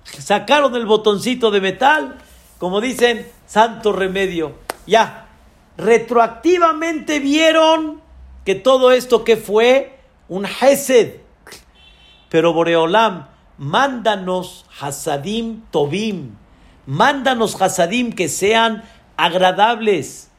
Sacaron 0.03 0.75
el 0.75 0.87
botoncito 0.87 1.51
de 1.51 1.61
metal, 1.61 2.17
como 2.57 2.81
dicen, 2.81 3.27
santo 3.45 3.91
remedio. 3.91 4.53
Ya, 4.87 5.27
retroactivamente 5.77 7.19
vieron 7.19 8.01
que 8.43 8.55
todo 8.55 8.91
esto 8.91 9.23
que 9.23 9.37
fue 9.37 9.99
un 10.27 10.45
Hesed. 10.45 11.17
Pero 12.29 12.53
Boreolam, 12.53 13.27
mándanos 13.59 14.65
Hasadim 14.79 15.61
Tobim, 15.69 16.35
mándanos 16.87 17.61
Hasadim 17.61 18.13
que 18.13 18.29
sean 18.29 18.83
agradables 19.25 20.29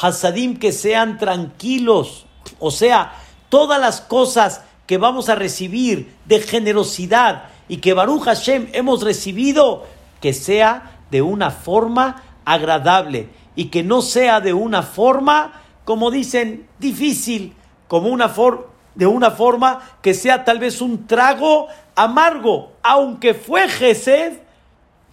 hasadim 0.00 0.58
que 0.58 0.72
sean 0.72 1.18
tranquilos, 1.18 2.26
o 2.58 2.70
sea, 2.70 3.12
todas 3.48 3.80
las 3.80 4.00
cosas 4.00 4.62
que 4.86 4.98
vamos 4.98 5.28
a 5.28 5.34
recibir 5.34 6.14
de 6.26 6.40
generosidad 6.40 7.44
y 7.68 7.78
que 7.78 7.94
Baruch 7.94 8.24
Hashem 8.24 8.68
hemos 8.72 9.02
recibido, 9.02 9.86
que 10.20 10.32
sea 10.32 10.98
de 11.10 11.22
una 11.22 11.50
forma 11.50 12.22
agradable. 12.44 13.28
Y 13.54 13.66
que 13.66 13.82
no 13.82 14.02
sea 14.02 14.40
de 14.40 14.52
una 14.52 14.82
forma, 14.82 15.60
como 15.84 16.10
dicen, 16.10 16.68
difícil, 16.78 17.54
como 17.88 18.08
una 18.08 18.28
forma 18.28 18.66
de 18.94 19.06
una 19.06 19.30
forma 19.30 19.80
que 20.02 20.12
sea 20.12 20.44
tal 20.44 20.58
vez 20.58 20.80
un 20.80 21.06
trago 21.06 21.68
amargo, 21.94 22.72
aunque 22.82 23.32
fue 23.32 23.68
Gesed, 23.68 24.40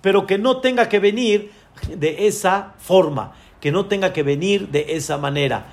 pero 0.02 0.26
que 0.26 0.40
no 0.40 0.58
tenga 0.58 0.90
que 0.90 0.98
venir 0.98 1.52
de 1.96 2.28
esa 2.28 2.74
forma 2.78 3.34
que 3.60 3.72
no 3.72 3.86
tenga 3.86 4.14
que 4.14 4.24
venir 4.24 4.70
de 4.70 4.96
esa 4.96 5.18
manera. 5.18 5.68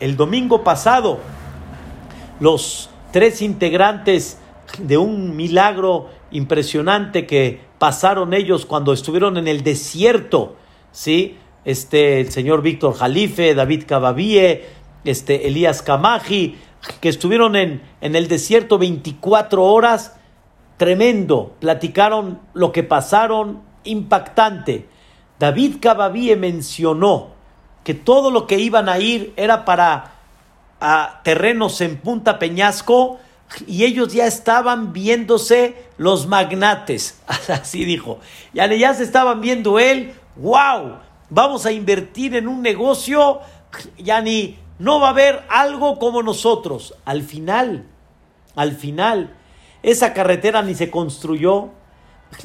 El 0.00 0.16
domingo 0.16 0.64
pasado, 0.64 1.18
los 2.40 2.90
tres 3.12 3.42
integrantes 3.42 4.38
de 4.78 4.98
un 4.98 5.36
milagro 5.36 6.10
impresionante 6.30 7.26
que 7.26 7.60
pasaron 7.78 8.34
ellos 8.34 8.66
cuando 8.66 8.92
estuvieron 8.92 9.36
en 9.36 9.48
el 9.48 9.62
desierto, 9.62 10.56
¿sí? 10.92 11.38
Este, 11.64 12.20
el 12.20 12.30
señor 12.30 12.62
Víctor 12.62 12.94
Jalife, 12.94 13.54
David 13.54 13.84
Cababie, 13.86 14.64
este, 15.04 15.46
Elías 15.46 15.82
Kamaji, 15.82 16.56
que 17.00 17.08
estuvieron 17.08 17.56
en, 17.56 17.82
en 18.00 18.16
el 18.16 18.28
desierto 18.28 18.78
24 18.78 19.62
horas, 19.64 20.16
tremendo, 20.76 21.54
platicaron 21.60 22.40
lo 22.54 22.72
que 22.72 22.82
pasaron, 22.82 23.62
impactante. 23.84 24.88
David 25.38 25.76
Cababie 25.80 26.36
mencionó 26.36 27.28
que 27.84 27.94
todo 27.94 28.30
lo 28.30 28.46
que 28.46 28.58
iban 28.58 28.88
a 28.88 28.98
ir 28.98 29.32
era 29.36 29.64
para 29.64 30.12
terrenos 31.22 31.80
en 31.80 31.96
Punta 31.98 32.38
Peñasco 32.38 33.18
y 33.66 33.84
ellos 33.84 34.12
ya 34.12 34.26
estaban 34.26 34.92
viéndose 34.92 35.76
los 35.98 36.26
magnates, 36.26 37.20
así 37.48 37.84
dijo. 37.84 38.18
Ya, 38.52 38.66
ya 38.74 38.94
se 38.94 39.04
estaban 39.04 39.40
viendo 39.40 39.78
él, 39.78 40.14
wow, 40.36 40.98
vamos 41.30 41.66
a 41.66 41.72
invertir 41.72 42.34
en 42.34 42.48
un 42.48 42.62
negocio, 42.62 43.40
ya 43.98 44.20
ni 44.20 44.58
no 44.78 45.00
va 45.00 45.08
a 45.08 45.10
haber 45.10 45.44
algo 45.48 45.98
como 45.98 46.22
nosotros. 46.22 46.94
Al 47.04 47.22
final, 47.22 47.86
al 48.54 48.72
final, 48.72 49.34
esa 49.82 50.12
carretera 50.12 50.62
ni 50.62 50.74
se 50.74 50.90
construyó, 50.90 51.70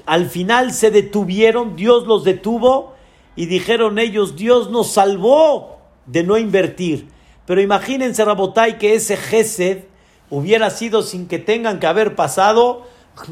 al 0.06 0.28
final 0.28 0.74
se 0.74 0.92
detuvieron, 0.92 1.76
Dios 1.76 2.06
los 2.08 2.24
detuvo 2.24 2.94
y 3.36 3.46
dijeron 3.46 4.00
ellos, 4.00 4.36
Dios 4.36 4.70
nos 4.70 4.92
salvó 4.92 5.80
de 6.06 6.24
no 6.24 6.38
invertir. 6.38 7.08
Pero 7.46 7.62
imagínense, 7.62 8.24
Rabotay, 8.24 8.78
que 8.78 8.94
ese 8.96 9.18
Gesed 9.18 9.86
hubiera 10.30 10.70
sido 10.70 11.02
sin 11.02 11.28
que 11.28 11.40
tengan 11.40 11.80
que 11.80 11.88
haber 11.88 12.16
pasado 12.16 12.88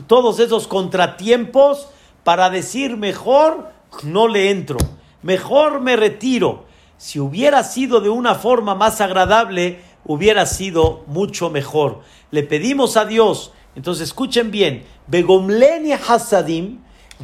todos 0.08 0.40
esos 0.40 0.68
contratiempos 0.68 1.88
para 2.24 2.50
decir 2.50 2.98
mejor 2.98 3.72
no 4.04 4.28
le 4.28 4.52
entro, 4.52 4.78
mejor 5.22 5.82
me 5.82 5.96
retiro. 5.96 6.66
Si 6.98 7.20
hubiera 7.20 7.64
sido 7.64 8.02
de 8.02 8.10
una 8.10 8.36
forma 8.36 8.76
más 8.76 9.00
agradable, 9.00 9.80
hubiera 10.06 10.46
sido 10.46 11.04
mucho 11.08 11.50
mejor. 11.50 12.02
Le 12.30 12.44
pedimos 12.44 12.98
a 12.98 13.06
Dios, 13.06 13.54
entonces 13.80 14.10
escuchen 14.10 14.52
bien, 14.52 14.84
Begomleni 15.08 15.94
Hasadim, 15.94 16.80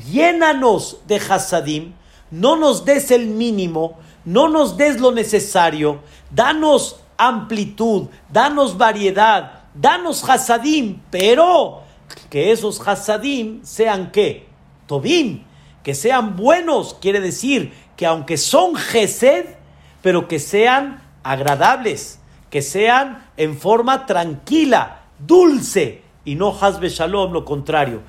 llénanos 0.09 0.99
de 1.05 1.17
Hasadim, 1.17 1.91
no 2.31 2.55
nos 2.55 2.85
des 2.85 3.11
el 3.11 3.27
mínimo, 3.27 3.99
no 4.23 4.47
nos 4.47 4.77
des 4.77 5.01
lo 5.01 5.11
necesario, 5.11 5.99
danos 6.31 7.01
amplitud, 7.17 8.07
danos 8.31 8.77
variedad, 8.77 9.63
danos 9.73 10.23
hasadim, 10.29 11.01
pero 11.11 11.83
que 12.29 12.53
esos 12.53 12.79
hasadim 12.87 13.59
sean 13.65 14.13
qué? 14.13 14.47
Tobim, 14.87 15.43
que 15.83 15.93
sean 15.93 16.37
buenos, 16.37 16.93
quiere 17.01 17.19
decir 17.19 17.73
que 17.97 18.05
aunque 18.05 18.37
son 18.37 18.77
gesed, 18.77 19.57
pero 20.01 20.29
que 20.29 20.39
sean 20.39 21.03
agradables, 21.21 22.21
que 22.49 22.61
sean 22.61 23.25
en 23.35 23.57
forma 23.57 24.05
tranquila, 24.05 25.01
dulce, 25.19 26.04
y 26.25 26.35
no 26.35 26.55
hasbe 26.59 26.89
shalom, 26.89 27.31
lo 27.31 27.45
contrario. 27.45 28.01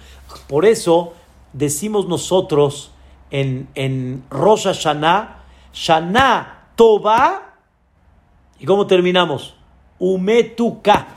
Por 0.49 0.65
eso 0.65 1.13
decimos 1.53 2.09
nosotros 2.09 2.91
en, 3.31 3.69
en 3.75 4.25
Rosh 4.31 4.65
Hashanah, 4.65 5.45
Shana 5.73 6.71
Toba, 6.75 7.55
¿y 8.59 8.65
cómo 8.65 8.87
terminamos? 8.87 9.55
Umetuka. 9.99 11.09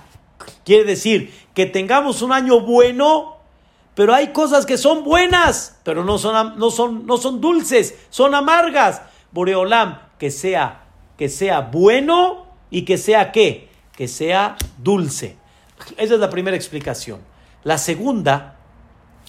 Quiere 0.66 0.84
decir 0.84 1.34
que 1.54 1.66
tengamos 1.66 2.22
un 2.22 2.32
año 2.32 2.60
bueno, 2.62 3.38
pero 3.96 4.14
hay 4.14 4.28
cosas 4.30 4.66
que 4.66 4.78
son 4.78 5.04
buenas, 5.04 5.80
pero 5.84 6.04
no 6.04 6.18
son, 6.18 6.58
no 6.58 6.70
son, 6.70 7.06
no 7.06 7.18
son 7.18 7.42
dulces, 7.42 7.98
son 8.10 8.36
amargas. 8.36 9.02
Boreolam, 9.32 10.00
que 10.18 10.32
sea, 10.32 10.86
que 11.18 11.30
sea 11.30 11.62
bueno 11.62 12.46
y 12.70 12.84
que 12.84 12.98
sea 12.98 13.32
qué? 13.32 13.70
Que 13.96 14.08
sea 14.08 14.56
dulce. 14.78 15.38
Esa 15.98 16.13
es 16.13 16.20
la 16.20 16.30
primera 16.30 16.56
explicación. 16.56 17.20
La 17.63 17.78
segunda, 17.78 18.58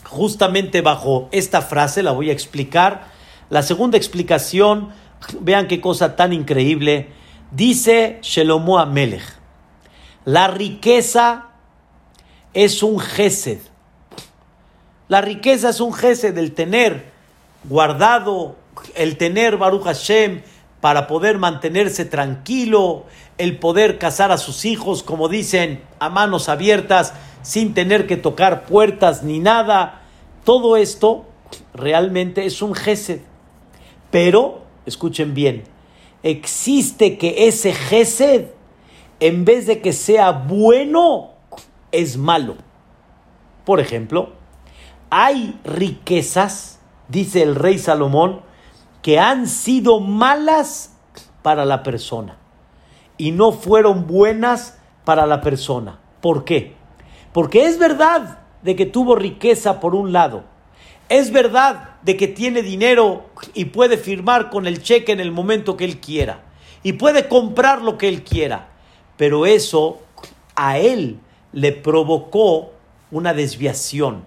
justamente 0.05 0.81
bajo 0.81 1.29
esta 1.33 1.63
frase, 1.63 2.03
la 2.03 2.13
voy 2.13 2.31
a 2.31 2.33
explicar. 2.33 3.09
La 3.49 3.63
segunda 3.63 3.97
explicación 3.97 4.93
Vean 5.41 5.69
qué 5.69 5.81
cosa 5.81 6.17
tan 6.17 6.33
increíble. 6.33 7.09
Dice 7.51 8.19
Shelomo 8.23 8.79
Amelech, 8.79 9.23
la 10.25 10.49
riqueza 10.49 11.49
es 12.55 12.83
un 12.83 12.99
gesed. 12.99 13.59
La 15.09 15.21
riqueza 15.21 15.71
es 15.71 15.81
un 15.81 15.93
gesed, 15.93 16.39
el 16.39 16.53
tener 16.53 17.11
guardado, 17.65 18.57
el 18.95 19.17
tener 19.17 19.57
Baruch 19.57 19.83
Hashem 19.83 20.43
para 20.81 21.07
poder 21.07 21.39
mantenerse 21.39 22.05
tranquilo, 22.05 23.05
el 23.39 23.59
poder 23.59 23.99
casar 23.99 24.33
a 24.33 24.39
sus 24.39 24.65
hijos, 24.65 25.03
como 25.03 25.29
dicen, 25.29 25.83
a 25.99 26.09
manos 26.09 26.49
abiertas, 26.49 27.13
sin 27.43 27.75
tener 27.75 28.07
que 28.07 28.17
tocar 28.17 28.65
puertas 28.65 29.23
ni 29.23 29.39
nada. 29.39 30.03
Todo 30.45 30.77
esto 30.77 31.27
realmente 31.75 32.47
es 32.47 32.63
un 32.63 32.75
gesed. 32.75 33.21
Pero 34.11 34.63
escuchen 34.87 35.35
bien, 35.35 35.65
existe 36.23 37.19
que 37.19 37.49
ese 37.49 37.73
Gesed, 37.73 38.47
en 39.21 39.45
vez 39.45 39.67
de 39.67 39.81
que 39.81 39.93
sea 39.93 40.33
bueno, 40.33 41.31
es 41.93 42.17
malo. 42.17 42.57
Por 43.65 43.81
ejemplo, 43.81 44.33
hay 45.11 45.59
riquezas, 45.65 46.81
dice 47.09 47.43
el 47.43 47.55
rey 47.55 47.79
Salomón, 47.79 48.43
que 49.03 49.19
han 49.19 49.47
sido 49.47 50.01
malas 50.01 50.97
para 51.43 51.65
la 51.65 51.83
persona 51.83 52.37
y 53.17 53.33
no 53.33 53.53
fueron 53.53 54.07
buenas 54.07 54.79
para 55.05 55.27
la 55.27 55.41
persona. 55.41 55.99
¿Por 56.21 56.45
qué? 56.45 56.75
Porque 57.33 57.67
es 57.67 57.79
verdad 57.79 58.41
de 58.63 58.77
que 58.77 58.87
tuvo 58.87 59.17
riqueza 59.17 59.81
por 59.81 59.95
un 59.95 60.13
lado, 60.13 60.45
es 61.09 61.33
verdad 61.33 61.97
de 62.03 62.17
que 62.17 62.29
tiene 62.29 62.63
dinero 62.63 63.27
y 63.53 63.67
puede 63.67 63.99
firmar 63.99 64.49
con 64.49 64.67
el 64.67 64.83
cheque 64.83 65.13
en 65.13 65.21
el 65.21 65.33
momento 65.33 65.77
que 65.77 65.85
él 65.85 65.99
quiera. 65.99 66.45
Y 66.83 66.95
puede 66.95 67.29
comprar 67.29 67.83
lo 67.83 67.99
que 67.99 68.09
él 68.09 68.23
quiera. 68.23 68.69
Pero 69.17 69.45
eso 69.45 70.01
a 70.55 70.79
él 70.79 71.19
le 71.53 71.73
provocó 71.73 72.73
una 73.11 73.35
desviación. 73.35 74.25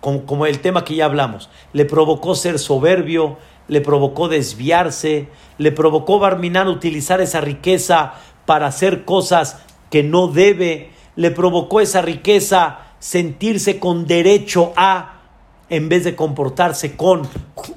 Como, 0.00 0.46
el 0.46 0.60
tema 0.60 0.84
que 0.84 0.96
ya 0.96 1.06
hablamos. 1.06 1.48
Le 1.72 1.84
provocó 1.84 2.34
ser 2.34 2.58
soberbio, 2.58 3.38
le 3.68 3.80
provocó 3.80 4.28
desviarse, 4.28 5.28
le 5.58 5.72
provocó 5.72 6.18
Barminan 6.18 6.68
utilizar 6.68 7.20
esa 7.20 7.40
riqueza 7.40 8.14
para 8.44 8.66
hacer 8.66 9.04
cosas 9.04 9.58
que 9.90 10.02
no 10.02 10.28
debe, 10.28 10.90
le 11.16 11.30
provocó 11.30 11.80
esa 11.80 12.02
riqueza 12.02 12.78
sentirse 12.98 13.78
con 13.78 14.06
derecho 14.06 14.72
a 14.76 15.16
en 15.68 15.88
vez 15.88 16.04
de 16.04 16.14
comportarse 16.14 16.96
con 16.96 17.22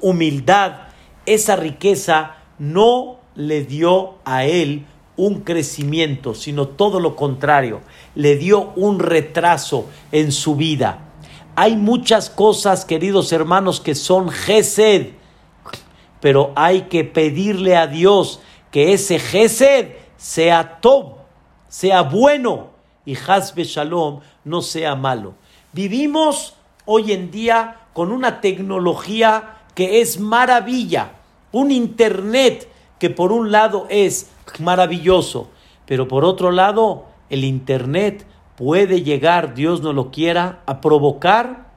humildad, 0.00 0.88
esa 1.26 1.56
riqueza 1.56 2.36
no 2.58 3.18
le 3.34 3.64
dio 3.64 4.14
a 4.24 4.44
él 4.44 4.86
un 5.16 5.40
crecimiento, 5.40 6.34
sino 6.34 6.68
todo 6.68 7.00
lo 7.00 7.16
contrario, 7.16 7.80
le 8.14 8.36
dio 8.36 8.72
un 8.76 9.00
retraso 9.00 9.86
en 10.12 10.32
su 10.32 10.56
vida. 10.56 11.10
Hay 11.56 11.76
muchas 11.76 12.30
cosas, 12.30 12.84
queridos 12.84 13.32
hermanos, 13.32 13.80
que 13.80 13.94
son 13.94 14.30
gesed, 14.30 15.08
pero 16.20 16.52
hay 16.54 16.82
que 16.82 17.04
pedirle 17.04 17.76
a 17.76 17.86
Dios 17.86 18.40
que 18.70 18.92
ese 18.92 19.18
gesed 19.18 19.88
sea 20.16 20.80
top, 20.80 21.14
sea 21.68 22.02
bueno 22.02 22.70
y 23.04 23.16
hasbe 23.16 23.64
shalom 23.64 24.20
no 24.44 24.62
sea 24.62 24.94
malo. 24.94 25.34
Vivimos 25.72 26.54
hoy 26.84 27.12
en 27.12 27.30
día 27.30 27.80
con 27.92 28.12
una 28.12 28.40
tecnología 28.40 29.56
que 29.74 30.00
es 30.00 30.18
maravilla, 30.20 31.12
un 31.52 31.70
Internet 31.70 32.68
que 32.98 33.10
por 33.10 33.32
un 33.32 33.50
lado 33.50 33.86
es 33.88 34.30
maravilloso, 34.58 35.48
pero 35.86 36.06
por 36.06 36.24
otro 36.24 36.50
lado 36.50 37.06
el 37.30 37.44
Internet 37.44 38.26
puede 38.56 39.02
llegar, 39.02 39.54
Dios 39.54 39.80
no 39.80 39.92
lo 39.92 40.10
quiera, 40.10 40.60
a 40.66 40.80
provocar, 40.80 41.70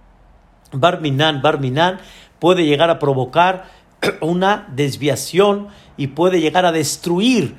Barminan, 0.71 1.41
Barminan, 1.41 1.99
puede 2.39 2.65
llegar 2.65 2.89
a 2.89 2.99
provocar 2.99 3.69
una 4.21 4.67
desviación 4.75 5.67
y 5.97 6.07
puede 6.07 6.41
llegar 6.41 6.65
a 6.65 6.71
destruir 6.71 7.55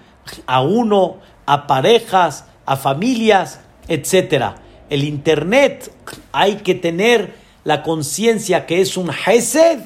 a 0.46 0.62
uno, 0.62 1.18
a 1.46 1.66
parejas, 1.66 2.46
a 2.66 2.76
familias, 2.76 3.60
etc. 3.88 4.56
El 4.90 5.04
Internet 5.04 5.92
hay 6.32 6.56
que 6.56 6.74
tener 6.74 7.34
la 7.64 7.82
conciencia 7.82 8.66
que 8.66 8.80
es 8.80 8.96
un 8.96 9.10
Hesed, 9.10 9.80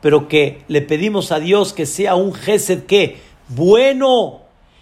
pero 0.00 0.28
que 0.28 0.62
le 0.68 0.82
pedimos 0.82 1.32
a 1.32 1.40
Dios 1.40 1.72
que 1.72 1.86
sea 1.86 2.14
un 2.14 2.32
Gesed 2.32 2.84
que 2.84 3.20
bueno. 3.48 4.40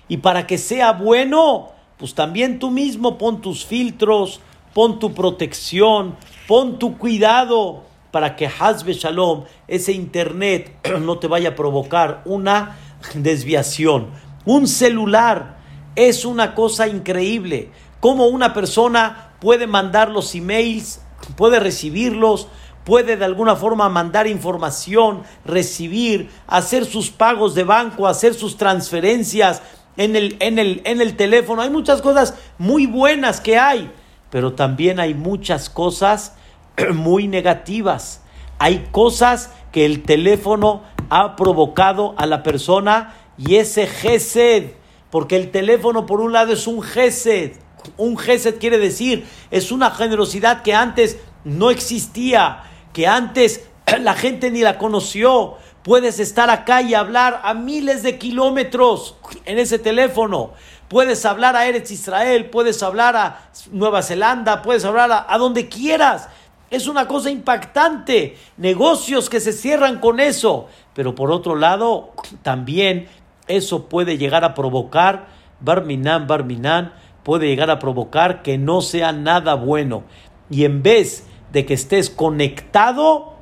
Y 0.08 0.18
para 0.18 0.46
que 0.46 0.58
sea 0.58 0.92
bueno, 0.92 1.70
pues 1.98 2.14
también 2.14 2.58
tú 2.58 2.70
mismo 2.70 3.18
pon 3.18 3.40
tus 3.40 3.66
filtros, 3.66 4.40
pon 4.72 4.98
tu 4.98 5.12
protección, 5.12 6.16
pon 6.46 6.78
tu 6.78 6.96
cuidado 6.96 7.87
para 8.10 8.36
que 8.36 8.46
Hazbe 8.46 8.94
Shalom, 8.94 9.44
ese 9.66 9.92
internet, 9.92 10.74
no 11.00 11.18
te 11.18 11.26
vaya 11.26 11.50
a 11.50 11.54
provocar 11.54 12.22
una 12.24 12.76
desviación. 13.14 14.08
Un 14.44 14.66
celular 14.66 15.58
es 15.94 16.24
una 16.24 16.54
cosa 16.54 16.88
increíble. 16.88 17.70
Cómo 18.00 18.26
una 18.26 18.54
persona 18.54 19.32
puede 19.40 19.66
mandar 19.66 20.10
los 20.10 20.34
emails, 20.34 21.00
puede 21.36 21.60
recibirlos, 21.60 22.48
puede 22.84 23.16
de 23.16 23.24
alguna 23.24 23.56
forma 23.56 23.88
mandar 23.88 24.26
información, 24.26 25.22
recibir, 25.44 26.30
hacer 26.46 26.86
sus 26.86 27.10
pagos 27.10 27.54
de 27.54 27.64
banco, 27.64 28.06
hacer 28.06 28.32
sus 28.32 28.56
transferencias 28.56 29.60
en 29.98 30.16
el, 30.16 30.36
en 30.40 30.58
el, 30.58 30.80
en 30.84 31.02
el 31.02 31.14
teléfono. 31.14 31.60
Hay 31.60 31.68
muchas 31.68 32.00
cosas 32.00 32.34
muy 32.56 32.86
buenas 32.86 33.40
que 33.42 33.58
hay, 33.58 33.90
pero 34.30 34.54
también 34.54 35.00
hay 35.00 35.12
muchas 35.12 35.68
cosas 35.68 36.37
muy 36.94 37.28
negativas. 37.28 38.22
Hay 38.58 38.88
cosas 38.90 39.52
que 39.72 39.84
el 39.84 40.02
teléfono 40.02 40.82
ha 41.10 41.36
provocado 41.36 42.14
a 42.18 42.26
la 42.26 42.42
persona 42.42 43.14
y 43.36 43.56
ese 43.56 43.86
gesed, 43.86 44.72
porque 45.10 45.36
el 45.36 45.50
teléfono 45.50 46.06
por 46.06 46.20
un 46.20 46.32
lado 46.32 46.52
es 46.52 46.66
un 46.66 46.82
gesed, 46.82 47.52
un 47.96 48.18
gesed 48.18 48.58
quiere 48.58 48.78
decir, 48.78 49.26
es 49.50 49.70
una 49.72 49.90
generosidad 49.90 50.62
que 50.62 50.74
antes 50.74 51.18
no 51.44 51.70
existía, 51.70 52.64
que 52.92 53.06
antes 53.06 53.68
la 54.00 54.14
gente 54.14 54.50
ni 54.50 54.60
la 54.60 54.78
conoció. 54.78 55.56
Puedes 55.82 56.18
estar 56.18 56.50
acá 56.50 56.82
y 56.82 56.94
hablar 56.94 57.40
a 57.44 57.54
miles 57.54 58.02
de 58.02 58.18
kilómetros 58.18 59.16
en 59.46 59.58
ese 59.58 59.78
teléfono. 59.78 60.52
Puedes 60.88 61.24
hablar 61.24 61.54
a 61.54 61.66
Eretz 61.66 61.90
Israel, 61.90 62.50
puedes 62.50 62.82
hablar 62.82 63.16
a 63.16 63.50
Nueva 63.70 64.02
Zelanda, 64.02 64.62
puedes 64.62 64.84
hablar 64.84 65.12
a, 65.12 65.32
a 65.32 65.38
donde 65.38 65.68
quieras. 65.68 66.28
Es 66.70 66.86
una 66.86 67.08
cosa 67.08 67.30
impactante. 67.30 68.36
Negocios 68.56 69.30
que 69.30 69.40
se 69.40 69.52
cierran 69.52 70.00
con 70.00 70.20
eso. 70.20 70.68
Pero 70.94 71.14
por 71.14 71.30
otro 71.30 71.56
lado, 71.56 72.12
también 72.42 73.08
eso 73.46 73.88
puede 73.88 74.18
llegar 74.18 74.44
a 74.44 74.54
provocar, 74.54 75.28
Barminan, 75.60 76.26
Barminan, 76.26 76.92
puede 77.22 77.46
llegar 77.46 77.70
a 77.70 77.78
provocar 77.78 78.42
que 78.42 78.58
no 78.58 78.80
sea 78.82 79.12
nada 79.12 79.54
bueno. 79.54 80.04
Y 80.50 80.64
en 80.64 80.82
vez 80.82 81.26
de 81.52 81.64
que 81.64 81.74
estés 81.74 82.10
conectado, 82.10 83.34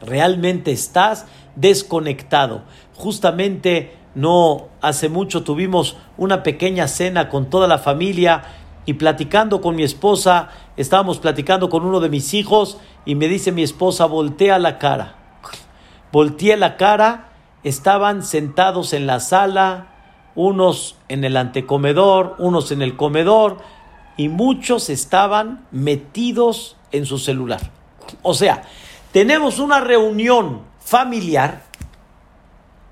realmente 0.00 0.72
estás 0.72 1.26
desconectado. 1.56 2.62
Justamente 2.94 3.94
no 4.14 4.68
hace 4.80 5.08
mucho 5.08 5.42
tuvimos 5.42 5.96
una 6.16 6.42
pequeña 6.42 6.88
cena 6.88 7.28
con 7.28 7.50
toda 7.50 7.68
la 7.68 7.78
familia 7.78 8.44
y 8.86 8.94
platicando 8.94 9.60
con 9.60 9.76
mi 9.76 9.82
esposa, 9.82 10.48
estábamos 10.76 11.18
platicando 11.18 11.68
con 11.68 11.84
uno 11.84 12.00
de 12.00 12.08
mis 12.08 12.34
hijos 12.34 12.78
y 13.04 13.14
me 13.14 13.28
dice 13.28 13.52
mi 13.52 13.62
esposa, 13.62 14.06
voltea 14.06 14.58
la 14.58 14.78
cara. 14.78 15.16
Volteé 16.12 16.56
la 16.56 16.76
cara, 16.76 17.30
estaban 17.64 18.22
sentados 18.22 18.92
en 18.92 19.06
la 19.06 19.20
sala, 19.20 19.88
unos 20.34 20.96
en 21.08 21.24
el 21.24 21.36
antecomedor, 21.36 22.36
unos 22.38 22.70
en 22.72 22.82
el 22.82 22.96
comedor, 22.96 23.58
y 24.16 24.28
muchos 24.28 24.88
estaban 24.88 25.66
metidos 25.70 26.76
en 26.92 27.06
su 27.06 27.18
celular. 27.18 27.60
O 28.22 28.34
sea, 28.34 28.62
tenemos 29.12 29.58
una 29.58 29.80
reunión 29.80 30.62
familiar 30.78 31.62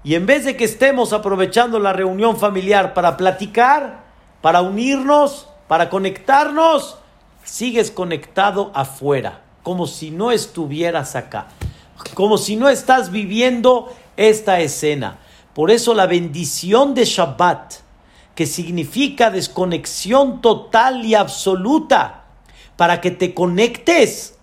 y 0.02 0.16
en 0.16 0.26
vez 0.26 0.44
de 0.44 0.56
que 0.56 0.64
estemos 0.64 1.12
aprovechando 1.12 1.78
la 1.78 1.94
reunión 1.94 2.36
familiar 2.36 2.92
para 2.92 3.16
platicar, 3.16 4.04
para 4.42 4.60
unirnos, 4.60 5.48
para 5.66 5.88
conectarnos, 5.88 6.98
sigues 7.44 7.90
conectado 7.90 8.72
afuera, 8.74 9.42
como 9.62 9.86
si 9.86 10.10
no 10.10 10.32
estuvieras 10.32 11.14
acá, 11.16 11.48
como 12.14 12.38
si 12.38 12.56
no 12.56 12.68
estás 12.68 13.10
viviendo 13.10 13.94
esta 14.16 14.60
escena. 14.60 15.18
Por 15.54 15.70
eso 15.70 15.94
la 15.94 16.06
bendición 16.06 16.94
de 16.94 17.04
Shabbat, 17.04 17.74
que 18.34 18.46
significa 18.46 19.30
desconexión 19.30 20.40
total 20.40 21.04
y 21.04 21.14
absoluta, 21.14 22.24
para 22.76 23.00
que 23.00 23.12
te 23.12 23.34
conectes, 23.34 24.36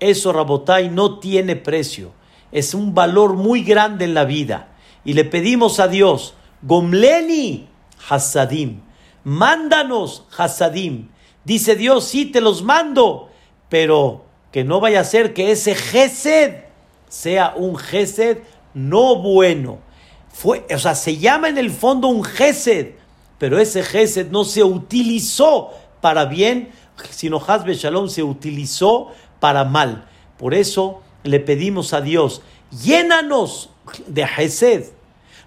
eso 0.00 0.32
Rabotai 0.32 0.88
no 0.88 1.20
tiene 1.20 1.56
precio. 1.56 2.12
Es 2.50 2.74
un 2.74 2.94
valor 2.94 3.34
muy 3.34 3.62
grande 3.62 4.06
en 4.06 4.14
la 4.14 4.24
vida. 4.24 4.68
Y 5.04 5.12
le 5.12 5.24
pedimos 5.24 5.78
a 5.78 5.86
Dios, 5.86 6.34
Gomleni 6.62 7.68
Hasadim, 8.08 8.80
mándanos 9.22 10.26
Hasadim. 10.36 11.08
Dice 11.44 11.76
Dios, 11.76 12.04
sí 12.04 12.26
te 12.26 12.40
los 12.40 12.62
mando, 12.62 13.30
pero 13.68 14.24
que 14.52 14.64
no 14.64 14.80
vaya 14.80 15.00
a 15.00 15.04
ser 15.04 15.32
que 15.32 15.50
ese 15.50 15.74
Gesed 15.74 16.64
sea 17.08 17.54
un 17.56 17.76
Gesed 17.76 18.38
no 18.74 19.16
bueno. 19.16 19.78
Fue, 20.32 20.66
o 20.72 20.78
sea, 20.78 20.94
se 20.94 21.18
llama 21.18 21.48
en 21.48 21.58
el 21.58 21.70
fondo 21.70 22.08
un 22.08 22.24
Gesed, 22.24 22.92
pero 23.38 23.58
ese 23.58 23.82
Gesed 23.82 24.30
no 24.30 24.44
se 24.44 24.62
utilizó 24.62 25.70
para 26.00 26.26
bien, 26.26 26.70
sino 27.10 27.42
Hasbe 27.44 27.74
Shalom 27.74 28.08
se 28.08 28.22
utilizó 28.22 29.08
para 29.38 29.64
mal. 29.64 30.06
Por 30.38 30.54
eso 30.54 31.02
le 31.22 31.40
pedimos 31.40 31.92
a 31.92 32.00
Dios, 32.00 32.42
llénanos 32.70 33.70
de 34.06 34.26
Gesed, 34.26 34.90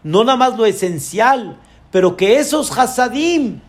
no 0.03 0.23
nada 0.23 0.37
más 0.37 0.57
lo 0.57 0.65
esencial, 0.65 1.57
pero 1.91 2.17
que 2.17 2.37
esos 2.37 2.77
Hasadim, 2.77 3.61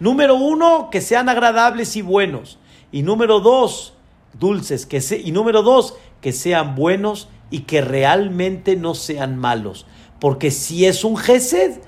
número 0.00 0.34
uno, 0.34 0.88
que 0.90 1.00
sean 1.00 1.28
agradables 1.28 1.94
y 1.94 2.02
buenos, 2.02 2.58
y 2.90 3.02
número 3.02 3.38
dos, 3.38 3.92
dulces, 4.38 4.86
que 4.86 5.00
se, 5.00 5.18
y 5.18 5.30
número 5.30 5.62
dos, 5.62 5.94
que 6.20 6.32
sean 6.32 6.74
buenos 6.74 7.28
y 7.50 7.60
que 7.60 7.80
realmente 7.80 8.76
no 8.76 8.94
sean 8.94 9.36
malos. 9.36 9.86
Porque 10.18 10.50
si 10.50 10.86
es 10.86 11.04
un 11.04 11.16
Gesed, 11.16 11.80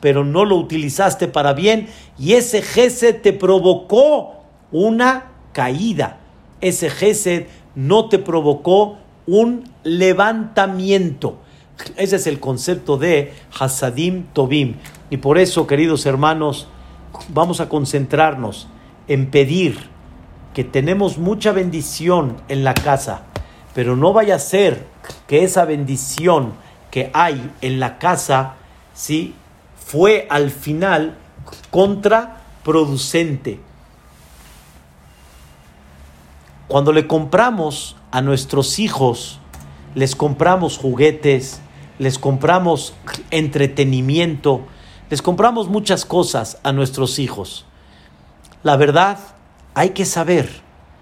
pero 0.00 0.24
no 0.24 0.44
lo 0.44 0.56
utilizaste 0.56 1.28
para 1.28 1.52
bien, 1.52 1.88
y 2.18 2.32
ese 2.34 2.62
Gesed 2.62 3.20
te 3.22 3.32
provocó 3.32 4.42
una 4.72 5.32
caída. 5.52 6.18
Ese 6.60 6.90
Gesed 6.90 7.46
no 7.74 8.08
te 8.08 8.18
provocó 8.18 8.98
un 9.26 9.64
levantamiento. 9.84 11.38
Ese 11.96 12.16
es 12.16 12.26
el 12.26 12.40
concepto 12.40 12.98
de 12.98 13.32
Hasadim 13.58 14.24
Tobim. 14.32 14.76
Y 15.08 15.16
por 15.16 15.38
eso, 15.38 15.66
queridos 15.66 16.04
hermanos, 16.04 16.68
vamos 17.28 17.60
a 17.60 17.68
concentrarnos 17.68 18.68
en 19.08 19.30
pedir 19.30 19.88
que 20.54 20.64
tenemos 20.64 21.18
mucha 21.18 21.52
bendición 21.52 22.36
en 22.48 22.64
la 22.64 22.74
casa, 22.74 23.22
pero 23.74 23.96
no 23.96 24.12
vaya 24.12 24.36
a 24.36 24.40
ser 24.40 24.86
que 25.26 25.44
esa 25.44 25.64
bendición 25.64 26.52
que 26.90 27.10
hay 27.14 27.52
en 27.60 27.80
la 27.80 27.98
casa, 27.98 28.54
¿sí? 28.94 29.34
fue 29.90 30.26
al 30.30 30.50
final 30.50 31.16
contraproducente. 31.70 33.60
Cuando 36.68 36.92
le 36.92 37.08
compramos 37.08 37.96
a 38.12 38.22
nuestros 38.22 38.78
hijos, 38.78 39.40
les 39.96 40.14
compramos 40.14 40.78
juguetes, 40.78 41.60
les 41.98 42.18
compramos 42.18 42.94
entretenimiento, 43.32 44.62
les 45.10 45.22
compramos 45.22 45.68
muchas 45.68 46.04
cosas 46.04 46.58
a 46.62 46.72
nuestros 46.72 47.18
hijos. 47.18 47.66
La 48.62 48.76
verdad, 48.76 49.18
hay 49.74 49.90
que 49.90 50.06
saber, 50.06 50.48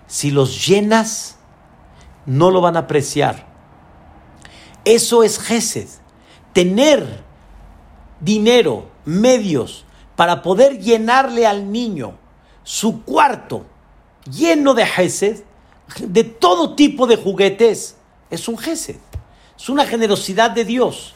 si 0.07 0.31
los 0.31 0.67
llenas, 0.67 1.37
no 2.25 2.51
lo 2.51 2.61
van 2.61 2.77
a 2.77 2.81
apreciar. 2.81 3.47
Eso 4.85 5.23
es 5.23 5.39
Gesed. 5.39 5.89
Tener 6.55 7.23
dinero, 8.21 8.89
medios, 9.05 9.85
para 10.17 10.43
poder 10.43 10.81
llenarle 10.81 11.47
al 11.47 11.71
niño 11.71 12.15
su 12.65 13.03
cuarto 13.05 13.67
lleno 14.31 14.75
de 14.75 14.87
Gesed, 14.87 15.43
de 16.01 16.25
todo 16.25 16.75
tipo 16.75 17.07
de 17.07 17.17
juguetes, 17.17 17.97
es 18.31 18.49
un 18.49 18.59
Gesed. 18.59 18.97
Es 19.59 19.69
una 19.69 19.87
generosidad 19.87 20.51
de 20.51 20.65
Dios. 20.65 21.15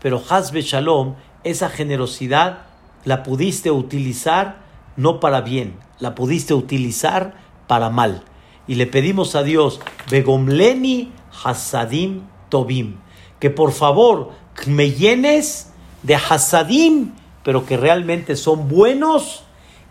Pero 0.00 0.22
Hasbe 0.28 0.62
Shalom, 0.62 1.14
esa 1.44 1.68
generosidad 1.68 2.62
la 3.04 3.22
pudiste 3.22 3.70
utilizar 3.70 4.58
no 4.96 5.20
para 5.20 5.40
bien, 5.40 5.78
la 5.98 6.14
pudiste 6.14 6.54
utilizar 6.54 7.34
para 7.66 7.90
mal. 7.90 8.22
Y 8.66 8.74
le 8.74 8.86
pedimos 8.86 9.34
a 9.34 9.42
Dios, 9.42 9.80
Begomleni 10.10 11.12
Hasadim 11.44 12.22
Tobim, 12.48 12.96
que 13.38 13.50
por 13.50 13.72
favor 13.72 14.32
me 14.66 14.90
llenes 14.90 15.72
de 16.02 16.16
Hasadim, 16.16 17.12
pero 17.42 17.64
que 17.64 17.76
realmente 17.76 18.36
son 18.36 18.68
buenos, 18.68 19.44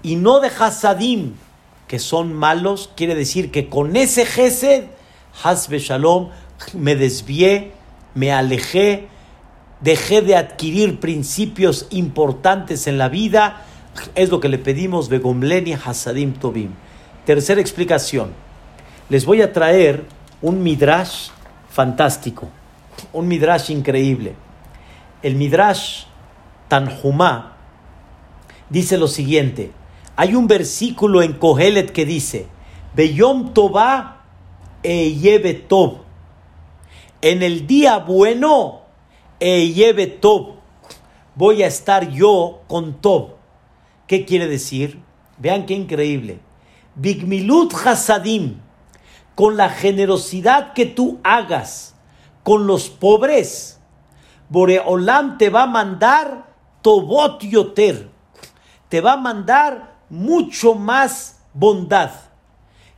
y 0.03 0.15
no 0.15 0.39
de 0.39 0.49
Hasadim, 0.49 1.33
que 1.87 1.99
son 1.99 2.33
malos. 2.33 2.91
Quiere 2.95 3.15
decir 3.15 3.51
que 3.51 3.67
con 3.67 3.95
ese 3.95 4.25
Gesed, 4.25 4.85
Hasbe 5.43 5.79
Shalom, 5.79 6.29
me 6.73 6.95
desvié 6.95 7.73
me 8.13 8.31
alejé, 8.31 9.07
dejé 9.81 10.21
de 10.21 10.35
adquirir 10.35 10.99
principios 10.99 11.87
importantes 11.89 12.87
en 12.87 12.97
la 12.97 13.09
vida. 13.09 13.65
Es 14.15 14.29
lo 14.29 14.39
que 14.39 14.49
le 14.49 14.57
pedimos 14.57 15.09
Begomleni 15.09 15.73
Hasadim 15.73 16.33
Tobim. 16.33 16.71
Tercera 17.25 17.61
explicación. 17.61 18.31
Les 19.09 19.25
voy 19.25 19.41
a 19.41 19.53
traer 19.53 20.05
un 20.41 20.61
midrash 20.61 21.29
fantástico, 21.69 22.49
un 23.13 23.27
midrash 23.27 23.71
increíble. 23.71 24.35
El 25.21 25.35
midrash 25.35 26.03
Tanjumá 26.67 27.57
dice 28.69 28.97
lo 28.97 29.07
siguiente. 29.07 29.71
Hay 30.15 30.35
un 30.35 30.47
versículo 30.47 31.21
en 31.21 31.33
Kohelet 31.33 31.91
que 31.91 32.05
dice, 32.05 32.47
Beyom 32.95 33.53
Tová 33.53 34.23
e 34.83 35.65
Tob. 35.67 35.99
En 37.21 37.43
el 37.43 37.67
día 37.67 37.97
bueno, 37.99 38.81
e 39.39 40.17
Tob. 40.19 40.55
Voy 41.35 41.63
a 41.63 41.67
estar 41.67 42.09
yo 42.09 42.61
con 42.67 43.01
Tob. 43.01 43.35
¿Qué 44.07 44.25
quiere 44.25 44.47
decir? 44.47 44.99
Vean 45.37 45.65
qué 45.65 45.73
increíble. 45.73 46.39
Bigmilut 46.95 47.73
Hasadim, 47.73 48.59
con 49.35 49.55
la 49.55 49.69
generosidad 49.69 50.73
que 50.73 50.85
tú 50.85 51.19
hagas 51.23 51.95
con 52.43 52.67
los 52.67 52.89
pobres, 52.89 53.79
Boreolam 54.49 55.37
te 55.37 55.49
va 55.49 55.63
a 55.63 55.67
mandar 55.67 56.47
Tobot 56.81 57.43
Yoter, 57.43 58.09
te 58.89 59.01
va 59.01 59.13
a 59.13 59.17
mandar 59.17 59.97
mucho 60.09 60.73
más 60.73 61.39
bondad. 61.53 62.11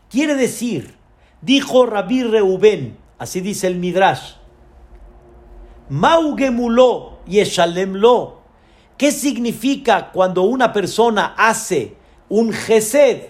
Quiere 0.09 0.35
decir, 0.35 0.95
dijo 1.41 1.85
Rabbi 1.85 2.23
Reuben, 2.23 2.97
así 3.19 3.41
dice 3.41 3.67
el 3.67 3.75
Midrash, 3.75 4.35
Maugemulo 5.91 7.17
Yeshalemlo. 7.27 8.39
¿Qué 8.97 9.11
significa 9.11 10.11
cuando 10.13 10.43
una 10.43 10.71
persona 10.71 11.35
hace 11.37 11.97
un 12.29 12.53
gesed? 12.53 13.23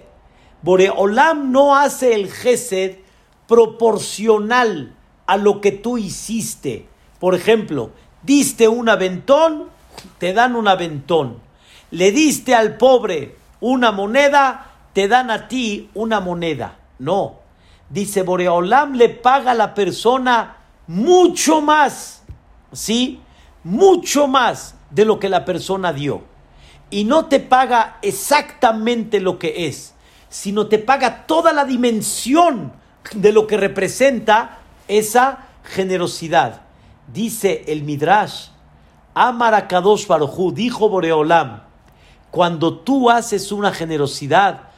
Boreolam 0.61 1.51
no 1.51 1.75
hace 1.75 2.13
el 2.13 2.31
gesed 2.31 2.97
proporcional 3.47 4.95
a 5.25 5.37
lo 5.37 5.59
que 5.59 5.71
tú 5.71 5.97
hiciste. 5.97 6.87
Por 7.19 7.33
ejemplo, 7.33 7.89
diste 8.21 8.67
un 8.67 8.89
aventón, 8.89 9.69
te 10.19 10.31
dan 10.31 10.55
un 10.55 10.67
aventón. 10.67 11.39
Le 11.89 12.11
diste 12.11 12.53
al 12.53 12.77
pobre 12.77 13.37
una 13.59 13.91
moneda, 13.91 14.69
te 14.93 15.07
dan 15.07 15.31
a 15.31 15.47
ti 15.47 15.89
una 15.95 16.19
moneda. 16.19 16.77
No. 16.99 17.39
Dice 17.89 18.21
Boreolam 18.21 18.93
le 18.93 19.09
paga 19.09 19.51
a 19.51 19.55
la 19.55 19.73
persona 19.73 20.57
mucho 20.85 21.61
más. 21.61 22.20
¿Sí? 22.71 23.21
Mucho 23.63 24.27
más 24.27 24.75
de 24.89 25.05
lo 25.05 25.19
que 25.19 25.29
la 25.29 25.45
persona 25.45 25.93
dio. 25.93 26.23
Y 26.89 27.05
no 27.05 27.25
te 27.25 27.39
paga 27.39 27.97
exactamente 28.01 29.19
lo 29.19 29.39
que 29.39 29.67
es, 29.67 29.93
sino 30.29 30.67
te 30.67 30.77
paga 30.77 31.25
toda 31.25 31.53
la 31.53 31.65
dimensión 31.65 32.73
de 33.13 33.31
lo 33.31 33.47
que 33.47 33.57
representa 33.57 34.59
esa 34.87 35.47
generosidad. 35.63 36.61
Dice 37.11 37.63
el 37.67 37.83
Midrash, 37.83 38.47
Amarakadosh 39.13 40.07
Barujú, 40.07 40.51
dijo 40.51 40.89
Boreolam, 40.89 41.63
cuando 42.29 42.79
tú 42.79 43.09
haces 43.09 43.51
una 43.51 43.71
generosidad, 43.71 44.69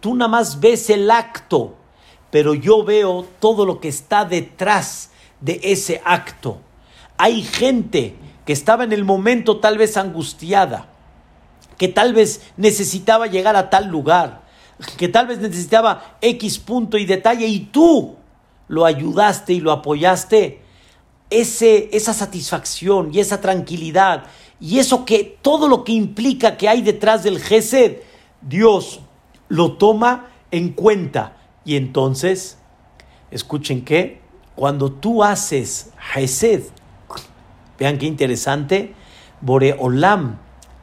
tú 0.00 0.14
nada 0.14 0.28
más 0.28 0.60
ves 0.60 0.88
el 0.90 1.10
acto, 1.10 1.76
pero 2.30 2.54
yo 2.54 2.84
veo 2.84 3.26
todo 3.40 3.66
lo 3.66 3.80
que 3.80 3.88
está 3.88 4.24
detrás 4.24 5.10
de 5.40 5.60
ese 5.62 6.00
acto. 6.04 6.60
Hay 7.16 7.42
gente 7.42 8.16
que 8.44 8.52
estaba 8.52 8.84
en 8.84 8.92
el 8.92 9.04
momento 9.04 9.60
tal 9.60 9.78
vez 9.78 9.96
angustiada, 9.96 10.88
que 11.78 11.88
tal 11.88 12.12
vez 12.12 12.42
necesitaba 12.56 13.26
llegar 13.26 13.56
a 13.56 13.70
tal 13.70 13.88
lugar, 13.88 14.42
que 14.96 15.08
tal 15.08 15.26
vez 15.26 15.38
necesitaba 15.38 16.16
X 16.20 16.58
punto 16.58 16.98
y 16.98 17.06
detalle 17.06 17.46
y 17.46 17.60
tú 17.60 18.16
lo 18.68 18.84
ayudaste 18.84 19.52
y 19.52 19.60
lo 19.60 19.72
apoyaste. 19.72 20.62
Ese, 21.30 21.88
esa 21.92 22.12
satisfacción 22.12 23.10
y 23.12 23.18
esa 23.18 23.40
tranquilidad 23.40 24.24
y 24.60 24.78
eso 24.78 25.04
que 25.04 25.38
todo 25.42 25.68
lo 25.68 25.84
que 25.84 25.92
implica 25.92 26.56
que 26.56 26.68
hay 26.68 26.82
detrás 26.82 27.22
del 27.22 27.40
Gesed, 27.40 27.98
Dios 28.40 29.00
lo 29.48 29.72
toma 29.72 30.30
en 30.50 30.70
cuenta. 30.70 31.36
Y 31.64 31.76
entonces, 31.76 32.58
escuchen 33.30 33.84
que 33.84 34.20
cuando 34.54 34.92
tú 34.92 35.24
haces 35.24 35.90
Gesed, 36.12 36.62
vean 37.78 37.98
qué 37.98 38.06
interesante, 38.06 38.94
Boreolam 39.40 40.38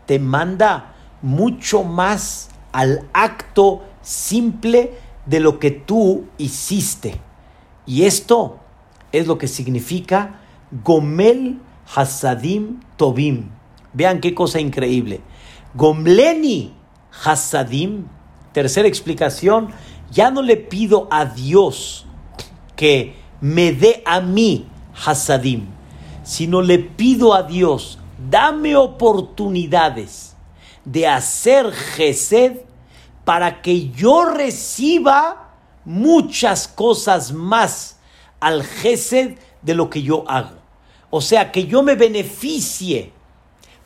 te 0.05 0.19
manda 0.19 0.93
mucho 1.21 1.83
más 1.83 2.49
al 2.71 3.07
acto 3.13 3.83
simple 4.01 4.93
de 5.25 5.39
lo 5.39 5.59
que 5.59 5.71
tú 5.71 6.25
hiciste. 6.37 7.19
Y 7.85 8.03
esto 8.03 8.59
es 9.11 9.27
lo 9.27 9.37
que 9.37 9.47
significa 9.47 10.39
Gomel 10.83 11.59
Hasadim 11.93 12.79
Tobim. 12.97 13.49
Vean 13.93 14.21
qué 14.21 14.33
cosa 14.33 14.59
increíble. 14.59 15.21
Gomleni 15.73 16.73
Hasadim, 17.23 18.05
tercera 18.53 18.87
explicación, 18.87 19.69
ya 20.11 20.31
no 20.31 20.41
le 20.41 20.57
pido 20.57 21.07
a 21.11 21.25
Dios 21.25 22.05
que 22.75 23.15
me 23.41 23.71
dé 23.71 24.01
a 24.05 24.21
mí 24.21 24.67
Hasadim, 25.05 25.67
sino 26.23 26.61
le 26.61 26.79
pido 26.79 27.33
a 27.33 27.43
Dios, 27.43 27.99
dame 28.29 28.75
oportunidades 28.75 30.35
de 30.85 31.07
hacer 31.07 31.71
Gesed 31.71 32.57
para 33.25 33.61
que 33.61 33.89
yo 33.89 34.25
reciba 34.25 35.49
muchas 35.85 36.67
cosas 36.67 37.31
más 37.31 37.97
al 38.39 38.63
Gesed 38.63 39.37
de 39.61 39.75
lo 39.75 39.89
que 39.89 40.01
yo 40.01 40.23
hago. 40.27 40.57
O 41.09 41.21
sea, 41.21 41.51
que 41.51 41.65
yo 41.65 41.83
me 41.83 41.95
beneficie 41.95 43.11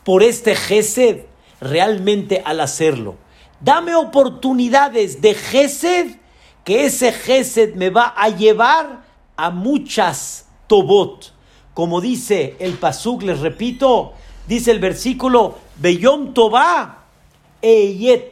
por 0.04 0.22
este 0.22 0.54
Gesed 0.54 1.26
realmente 1.60 2.42
al 2.44 2.60
hacerlo. 2.60 3.16
Dame 3.60 3.94
oportunidades 3.94 5.20
de 5.20 5.34
Gesed, 5.34 6.16
que 6.64 6.84
ese 6.84 7.12
Gesed 7.12 7.74
me 7.74 7.90
va 7.90 8.14
a 8.16 8.28
llevar 8.28 9.04
a 9.36 9.50
muchas 9.50 10.48
Tobot. 10.66 11.35
Como 11.76 12.00
dice 12.00 12.56
el 12.58 12.78
Pasuk, 12.78 13.20
les 13.20 13.40
repito, 13.40 14.14
dice 14.48 14.70
el 14.70 14.78
versículo, 14.78 15.58
Beyom 15.76 16.32
Tobá, 16.32 17.04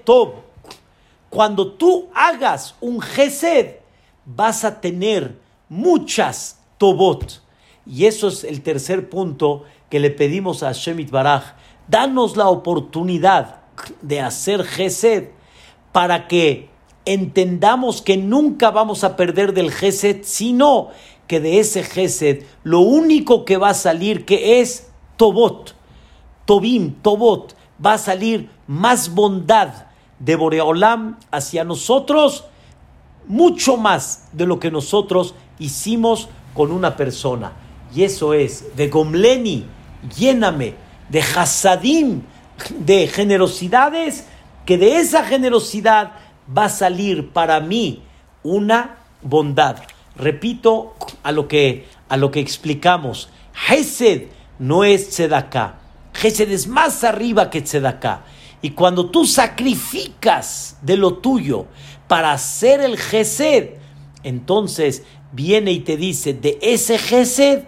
Tob. 0.05 0.37
Cuando 1.29 1.73
tú 1.73 2.09
hagas 2.15 2.75
un 2.81 3.03
Gesed, 3.03 3.81
vas 4.25 4.65
a 4.65 4.81
tener 4.81 5.37
muchas 5.69 6.59
Tobot. 6.79 7.43
Y 7.85 8.07
eso 8.07 8.29
es 8.29 8.45
el 8.45 8.63
tercer 8.63 9.11
punto 9.11 9.65
que 9.91 10.01
le 10.01 10.09
pedimos 10.09 10.63
a 10.63 10.73
Shemit 10.73 11.11
Baraj. 11.11 11.53
Danos 11.87 12.39
la 12.39 12.49
oportunidad 12.49 13.61
de 14.01 14.23
hacer 14.23 14.65
Gesed 14.65 15.29
para 15.93 16.29
que 16.29 16.71
entendamos 17.05 18.01
que 18.01 18.17
nunca 18.17 18.71
vamos 18.71 19.05
a 19.05 19.17
perder 19.17 19.53
del 19.53 19.71
Gesed, 19.71 20.21
sino 20.23 20.89
que 21.27 21.41
de 21.41 21.59
ese 21.61 21.83
Gesed 21.83 22.45
lo 22.63 22.81
único 22.81 23.45
que 23.45 23.57
va 23.57 23.71
a 23.71 23.75
salir 23.75 24.25
que 24.25 24.61
es 24.61 24.89
Tobot, 25.17 25.75
Tobim, 26.45 26.95
Tobot, 27.03 27.55
va 27.85 27.95
a 27.95 27.99
salir 27.99 28.51
más 28.67 29.15
bondad 29.15 29.87
de 30.19 30.37
Boreolam 30.37 31.19
hacia 31.31 31.65
nosotros, 31.65 32.45
mucho 33.27 33.77
más 33.77 34.29
de 34.33 34.47
lo 34.47 34.59
que 34.59 34.71
nosotros 34.71 35.35
hicimos 35.59 36.29
con 36.53 36.71
una 36.73 36.97
persona. 36.97 37.53
Y 37.95 38.03
eso 38.03 38.35
es, 38.35 38.77
de 38.77 38.89
Gomleni, 38.89 39.67
lléname, 40.17 40.75
de 41.09 41.21
Hasadim, 41.21 42.23
de 42.79 43.07
generosidades, 43.09 44.27
que 44.65 44.79
de 44.79 44.99
esa 44.99 45.25
generosidad 45.25 46.13
va 46.57 46.67
a 46.67 46.71
salir 46.71 47.33
para 47.33 47.61
mí 47.61 48.03
una 48.43 48.97
bondad. 49.23 49.77
Repito 50.17 50.95
a 51.23 51.33
lo 51.33 51.49
que, 51.49 51.87
a 52.09 52.17
lo 52.17 52.31
que 52.31 52.41
explicamos. 52.41 53.29
Hesed 53.69 54.29
no 54.59 54.85
es 54.85 55.11
Tzedakah. 55.11 55.79
Hesed 56.23 56.51
es 56.51 56.67
más 56.67 57.05
arriba 57.05 57.51
que 57.51 57.63
Tzedakah. 57.63 58.25
Y 58.63 58.71
cuando 58.71 59.11
tú 59.11 59.27
sacrificas 59.27 60.79
de 60.81 60.97
lo 60.97 61.19
tuyo 61.19 61.67
para 62.09 62.33
hacer 62.33 62.81
el 62.81 62.97
Gesed, 62.97 63.75
entonces 64.23 65.03
viene 65.33 65.73
y 65.73 65.81
te 65.81 65.97
dice, 65.97 66.33
de 66.33 66.59
ese 66.63 66.99
Gesed, 66.99 67.65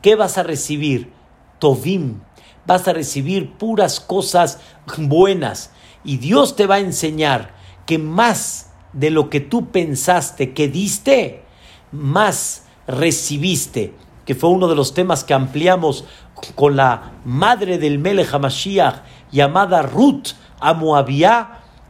¿qué 0.00 0.14
vas 0.14 0.38
a 0.38 0.42
recibir? 0.42 1.12
Tovim. 1.58 2.20
Vas 2.66 2.86
a 2.86 2.92
recibir 2.92 3.52
puras 3.52 4.00
cosas 4.00 4.60
buenas. 4.96 5.70
Y 6.04 6.18
Dios 6.18 6.56
te 6.56 6.66
va 6.66 6.76
a 6.76 6.80
enseñar 6.80 7.54
que 7.86 7.98
más 7.98 8.70
de 8.92 9.10
lo 9.10 9.30
que 9.30 9.40
tú 9.40 9.70
pensaste 9.70 10.54
que 10.54 10.68
diste, 10.68 11.44
más 11.92 12.64
recibiste. 12.86 13.94
que 14.24 14.34
fue 14.34 14.50
uno 14.50 14.68
de 14.68 14.74
los 14.74 14.92
temas 14.92 15.24
que 15.24 15.32
ampliamos 15.32 16.04
con 16.54 16.76
la 16.76 17.12
madre 17.24 17.78
del 17.78 17.98
Melech 17.98 18.34
HaMashiach, 18.34 18.96
llamada 19.32 19.80
Ruth 19.80 20.34
a 20.60 20.74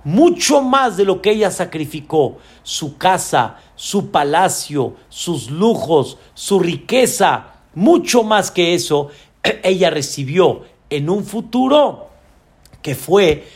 mucho 0.04 0.62
más 0.62 0.96
de 0.96 1.04
lo 1.04 1.20
que 1.20 1.32
ella 1.32 1.50
sacrificó, 1.50 2.38
su 2.62 2.96
casa, 2.96 3.56
su 3.74 4.10
palacio, 4.10 4.94
sus 5.08 5.50
lujos, 5.50 6.18
su 6.34 6.60
riqueza, 6.60 7.46
mucho 7.74 8.22
más 8.22 8.50
que 8.50 8.74
eso, 8.74 9.08
ella 9.62 9.90
recibió 9.90 10.62
en 10.90 11.10
un 11.10 11.24
futuro 11.24 12.08
que 12.82 12.94
fue 12.94 13.48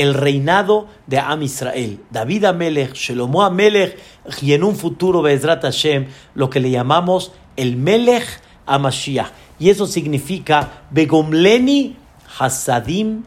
el 0.00 0.14
reinado 0.14 0.86
de 1.06 1.18
Am 1.18 1.42
Israel. 1.42 2.00
David 2.10 2.46
Amelech, 2.46 2.94
Shelomo 2.94 3.42
Amelech, 3.42 3.98
y 4.40 4.54
en 4.54 4.64
un 4.64 4.74
futuro, 4.74 5.20
Bezrat 5.20 5.60
Hashem, 5.62 6.06
lo 6.34 6.48
que 6.48 6.58
le 6.58 6.70
llamamos 6.70 7.32
el 7.56 7.76
Melech 7.76 8.24
Amashiach. 8.64 9.30
Y 9.58 9.68
eso 9.68 9.86
significa 9.86 10.84
Begomleni 10.90 11.96
Hasadim 12.38 13.24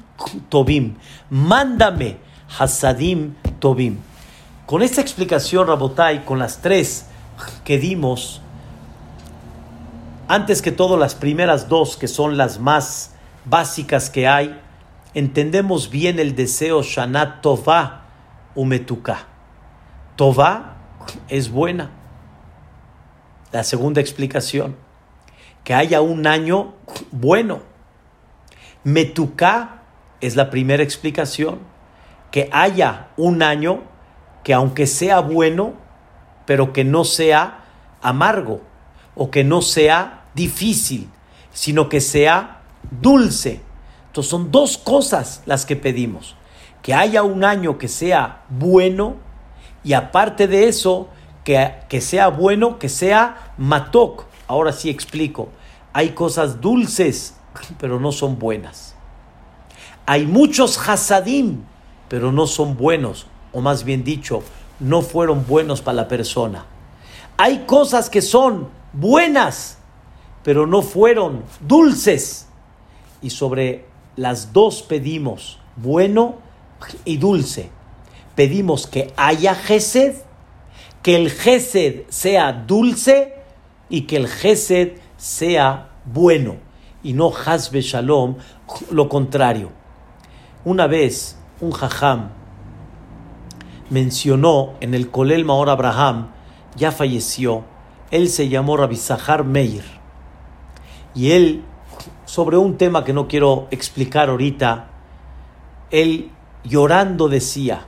Tobim. 0.50 0.96
Mándame 1.30 2.18
Hasadim 2.58 3.36
Tobim. 3.60 3.98
Con 4.66 4.82
esta 4.82 5.02
explicación, 5.02 5.68
Rabotai, 5.68 6.26
con 6.26 6.40
las 6.40 6.60
tres 6.60 7.06
que 7.64 7.78
dimos, 7.78 8.42
antes 10.28 10.64
que 10.64 10.72
todo 10.72 10.98
las 10.98 11.14
primeras 11.14 11.70
dos, 11.70 11.98
que 11.98 12.08
son 12.08 12.36
las 12.36 12.60
más 12.60 13.14
básicas 13.46 14.10
que 14.10 14.28
hay, 14.28 14.60
entendemos 15.14 15.89
bien 15.89 16.20
el 16.20 16.36
deseo 16.36 16.82
Shanat 16.82 17.41
Tova 17.41 18.05
Umetuka. 18.55 19.28
Tova 20.16 20.76
es 21.28 21.49
buena. 21.51 21.91
La 23.51 23.64
segunda 23.64 24.01
explicación, 24.01 24.76
que 25.64 25.74
haya 25.74 26.01
un 26.01 26.28
año 26.28 26.74
bueno. 27.11 27.61
Metuka 28.84 29.82
es 30.22 30.36
la 30.36 30.49
primera 30.49 30.84
explicación, 30.84 31.59
que 32.32 32.49
haya 32.51 33.09
un 33.16 33.43
año 33.43 33.84
que 34.43 34.53
aunque 34.53 34.88
sea 34.88 35.20
bueno, 35.20 35.74
pero 36.45 36.74
que 36.74 36.84
no 36.84 37.05
sea 37.05 37.64
amargo 38.01 38.61
o 39.16 39.32
que 39.32 39.43
no 39.43 39.61
sea 39.61 40.26
difícil, 40.34 41.09
sino 41.51 41.88
que 41.88 42.01
sea 42.01 42.61
dulce. 42.91 43.61
Entonces 44.14 44.30
son 44.30 44.51
dos 44.51 44.78
cosas 44.78 45.41
las 45.47 45.66
que 45.66 45.76
pedimos. 45.76 46.36
Que 46.84 46.93
haya 46.93 47.24
un 47.24 47.43
año 47.43 47.80
que 47.80 47.88
sea 47.88 48.43
bueno 48.47 49.16
y 49.84 49.93
aparte 49.93 50.47
de 50.47 50.68
eso, 50.68 51.07
que, 51.43 51.74
que 51.89 51.99
sea 51.99 52.28
bueno, 52.28 52.78
que 52.78 52.89
sea 52.89 53.53
matok. 53.57 54.26
Ahora 54.47 54.72
sí 54.72 54.91
explico. 54.91 55.49
Hay 55.93 56.09
cosas 56.09 56.61
dulces, 56.61 57.38
pero 57.80 57.99
no 57.99 58.11
son 58.11 58.38
buenas. 58.38 58.93
Hay 60.05 60.28
muchos 60.28 60.78
hasadim, 60.88 61.64
pero 62.07 62.32
no 62.32 62.45
son 62.45 62.78
buenos, 62.78 63.26
o 63.51 63.61
más 63.61 63.84
bien 63.84 64.03
dicho, 64.03 64.43
no 64.80 65.01
fueron 65.01 65.47
buenos 65.47 65.82
para 65.82 65.95
la 65.95 66.07
persona. 66.07 66.66
Hay 67.38 67.64
cosas 67.66 68.11
que 68.11 68.22
son 68.22 68.70
buenas, 68.91 69.80
pero 70.43 70.68
no 70.68 70.84
fueron 70.84 71.43
dulces. 71.61 72.47
Y 73.24 73.32
sobre 73.32 73.91
las 74.16 74.53
dos 74.53 74.84
pedimos 74.84 75.59
bueno 75.76 76.36
y 77.05 77.18
dulce. 77.18 77.70
Pedimos 78.36 78.88
que 78.88 79.14
haya 79.16 79.55
gesed, 79.55 80.16
que 81.01 81.16
el 81.16 81.30
gesed 81.30 82.03
sea 82.09 82.51
dulce 82.51 83.36
y 83.89 84.01
que 84.01 84.18
el 84.18 84.28
gesed 84.28 84.93
sea 85.18 85.89
bueno 86.05 86.57
y 87.03 87.14
no 87.14 87.32
hasbe 87.45 87.82
shalom, 87.82 88.36
lo 88.89 89.09
contrario. 89.09 89.72
Una 90.66 90.88
vez 90.88 91.38
un 91.59 91.72
jajam 91.72 92.30
mencionó 93.89 94.74
en 94.80 94.93
el 94.93 95.11
Kolel 95.11 95.45
Maor 95.45 95.70
Abraham, 95.70 96.30
ya 96.76 96.91
falleció, 96.91 97.66
él 98.09 98.30
se 98.30 98.49
llamó 98.49 98.78
Rabbi 98.78 98.95
Zahar 98.95 99.43
Meir. 99.43 99.84
Y 101.14 101.32
él, 101.32 101.64
sobre 102.34 102.58
un 102.58 102.80
tema 102.80 103.04
que 103.04 103.14
no 103.14 103.28
quiero 103.28 103.68
explicar 103.70 104.30
ahorita, 104.30 104.88
él 105.92 106.32
llorando 106.64 107.30
decía, 107.30 107.86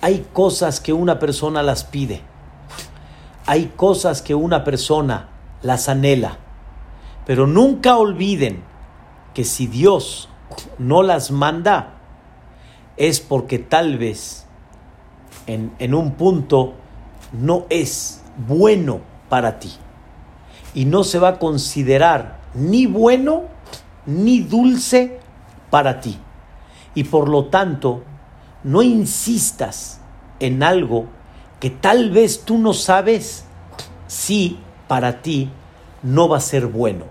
hay 0.00 0.24
cosas 0.32 0.78
que 0.78 0.92
una 0.92 1.18
persona 1.18 1.60
las 1.60 1.82
pide, 1.82 2.20
hay 3.46 3.72
cosas 3.74 4.22
que 4.22 4.36
una 4.36 4.62
persona 4.62 5.28
las 5.62 5.88
anhela, 5.88 6.38
pero 7.26 7.48
nunca 7.48 7.96
olviden 7.96 8.62
que 9.34 9.42
si 9.42 9.66
Dios 9.66 10.28
no 10.78 11.02
las 11.02 11.32
manda, 11.32 11.94
es 12.96 13.18
porque 13.18 13.58
tal 13.58 13.98
vez 13.98 14.46
en, 15.48 15.72
en 15.80 15.96
un 15.96 16.12
punto 16.12 16.74
no 17.32 17.66
es 17.70 18.22
bueno 18.46 19.00
para 19.28 19.58
ti. 19.58 19.72
Y 20.74 20.84
no 20.84 21.02
se 21.02 21.18
va 21.18 21.28
a 21.30 21.38
considerar 21.40 22.38
ni 22.54 22.86
bueno 22.86 23.53
ni 24.06 24.40
dulce 24.40 25.18
para 25.70 26.00
ti. 26.00 26.18
Y 26.94 27.04
por 27.04 27.28
lo 27.28 27.46
tanto, 27.46 28.02
no 28.62 28.82
insistas 28.82 30.00
en 30.40 30.62
algo 30.62 31.06
que 31.60 31.70
tal 31.70 32.10
vez 32.10 32.44
tú 32.44 32.58
no 32.58 32.72
sabes 32.72 33.44
si 34.06 34.58
para 34.88 35.22
ti 35.22 35.50
no 36.02 36.28
va 36.28 36.38
a 36.38 36.40
ser 36.40 36.66
bueno 36.66 37.06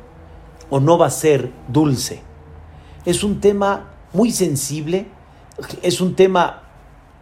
o 0.70 0.80
no 0.80 0.98
va 0.98 1.08
a 1.08 1.12
ser 1.12 1.52
dulce. 1.68 2.22
Es 3.06 3.24
un 3.24 3.42
tema 3.42 3.90
muy 4.14 4.32
sensible, 4.32 5.08
es 5.82 6.00
un 6.02 6.16
tema 6.16 6.64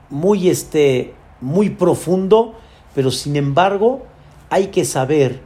muy, 0.10 0.50
este, 0.50 1.16
muy 1.40 1.70
profundo, 1.70 2.56
pero 2.94 3.12
sin 3.12 3.36
embargo 3.36 4.04
hay 4.50 4.68
que 4.68 4.86
saber 4.86 5.42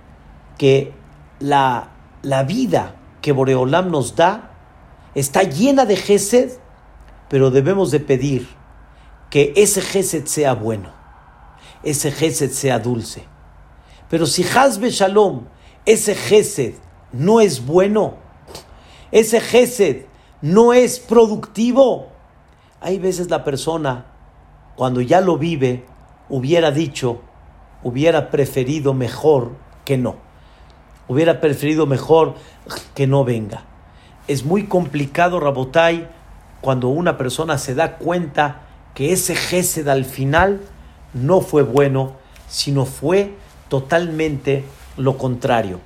que 0.57 0.91
la, 1.39 1.89
la 2.21 2.43
vida 2.43 2.95
que 3.25 3.31
Boreolam 3.31 3.89
nos 3.89 4.15
da 4.15 4.51
está 5.15 5.41
llena 5.41 5.87
de 5.87 5.95
gesed, 5.95 6.59
pero 7.27 7.49
debemos 7.49 7.89
de 7.89 7.99
pedir 7.99 8.47
que 9.31 9.51
ese 9.55 9.81
gesed 9.81 10.27
sea 10.27 10.53
bueno, 10.53 10.91
ese 11.81 12.11
gesed 12.11 12.51
sea 12.51 12.77
dulce. 12.77 13.25
Pero 14.11 14.27
si 14.27 14.43
Hazbe 14.43 14.91
Shalom, 14.91 15.45
ese 15.87 16.13
gesed 16.13 16.75
no 17.11 17.41
es 17.41 17.65
bueno, 17.65 18.17
ese 19.11 19.41
gesed 19.41 20.05
no 20.43 20.73
es 20.73 20.99
productivo, 20.99 22.09
hay 22.79 22.99
veces 22.99 23.31
la 23.31 23.43
persona, 23.43 24.05
cuando 24.75 25.01
ya 25.01 25.19
lo 25.19 25.39
vive, 25.39 25.83
hubiera 26.29 26.69
dicho, 26.69 27.21
hubiera 27.81 28.29
preferido 28.29 28.93
mejor 28.93 29.53
que 29.83 29.97
no. 29.97 30.24
Hubiera 31.07 31.41
preferido 31.41 31.85
mejor 31.85 32.35
que 32.93 33.07
no 33.07 33.23
venga. 33.23 33.63
Es 34.27 34.43
muy 34.43 34.65
complicado, 34.65 35.39
Rabotai, 35.39 36.07
cuando 36.61 36.87
una 36.87 37.17
persona 37.17 37.57
se 37.57 37.75
da 37.75 37.97
cuenta 37.97 38.61
que 38.95 39.11
ese 39.11 39.35
Gesed 39.35 39.87
al 39.87 40.05
final 40.05 40.61
no 41.13 41.41
fue 41.41 41.61
bueno, 41.61 42.13
sino 42.47 42.85
fue 42.85 43.35
totalmente 43.69 44.63
lo 44.97 45.17
contrario. 45.17 45.79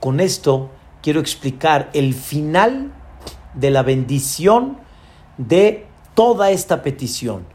Con 0.00 0.20
esto 0.20 0.70
quiero 1.02 1.20
explicar 1.20 1.88
el 1.94 2.12
final 2.12 2.92
de 3.54 3.70
la 3.70 3.82
bendición 3.82 4.78
de 5.38 5.86
toda 6.14 6.50
esta 6.50 6.82
petición. 6.82 7.46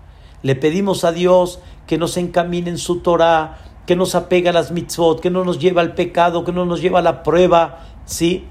Le 0.42 0.56
pedimos 0.56 1.04
a 1.04 1.12
Dios 1.12 1.60
que 1.86 1.98
nos 1.98 2.18
encamine 2.18 2.70
en 2.70 2.78
su 2.78 3.00
Torah, 3.00 3.60
que 3.86 3.96
nos 3.96 4.16
apega 4.16 4.52
a 4.52 4.54
las 4.54 4.72
mitzvot, 4.72 5.20
que 5.20 5.30
no 5.30 5.44
nos 5.44 5.60
lleva 5.60 5.82
al 5.82 5.96
pecado, 5.96 6.44
que 6.44 6.52
no 6.52 6.66
nos 6.66 6.82
lleva 6.82 7.00
a 7.00 7.02
la 7.02 7.24
prueba, 7.24 7.86
¿sí? 8.06 8.46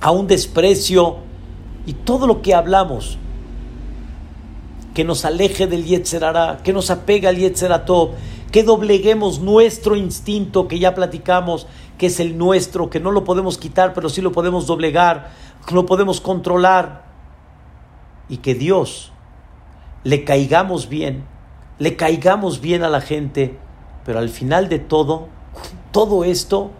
A 0.00 0.10
un 0.10 0.26
desprecio 0.26 1.18
y 1.84 1.92
todo 1.92 2.26
lo 2.26 2.42
que 2.42 2.54
hablamos, 2.54 3.18
que 4.94 5.04
nos 5.04 5.24
aleje 5.24 5.66
del 5.66 5.84
Yetzerara, 5.84 6.58
que 6.62 6.72
nos 6.72 6.90
apega 6.90 7.28
al 7.28 7.36
Yetzeratov, 7.36 8.10
que 8.50 8.62
dobleguemos 8.62 9.40
nuestro 9.40 9.96
instinto 9.96 10.68
que 10.68 10.78
ya 10.78 10.94
platicamos, 10.94 11.66
que 11.98 12.06
es 12.06 12.20
el 12.20 12.38
nuestro, 12.38 12.88
que 12.88 13.00
no 13.00 13.10
lo 13.10 13.24
podemos 13.24 13.58
quitar, 13.58 13.92
pero 13.94 14.08
sí 14.08 14.22
lo 14.22 14.32
podemos 14.32 14.66
doblegar, 14.66 15.30
lo 15.70 15.86
podemos 15.86 16.20
controlar, 16.20 17.06
y 18.28 18.38
que 18.38 18.54
Dios 18.54 19.12
le 20.04 20.24
caigamos 20.24 20.88
bien, 20.88 21.24
le 21.78 21.96
caigamos 21.96 22.60
bien 22.60 22.82
a 22.82 22.88
la 22.88 23.00
gente, 23.00 23.58
pero 24.06 24.20
al 24.20 24.28
final 24.28 24.68
de 24.68 24.78
todo, 24.78 25.26
todo 25.90 26.22
esto, 26.22 26.70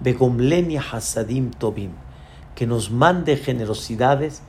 Begomlenia 0.00 0.82
Hasadim 0.82 1.50
Tobim, 1.50 1.92
que 2.54 2.66
nos 2.66 2.90
mande 2.90 3.38
generosidades 3.38 4.42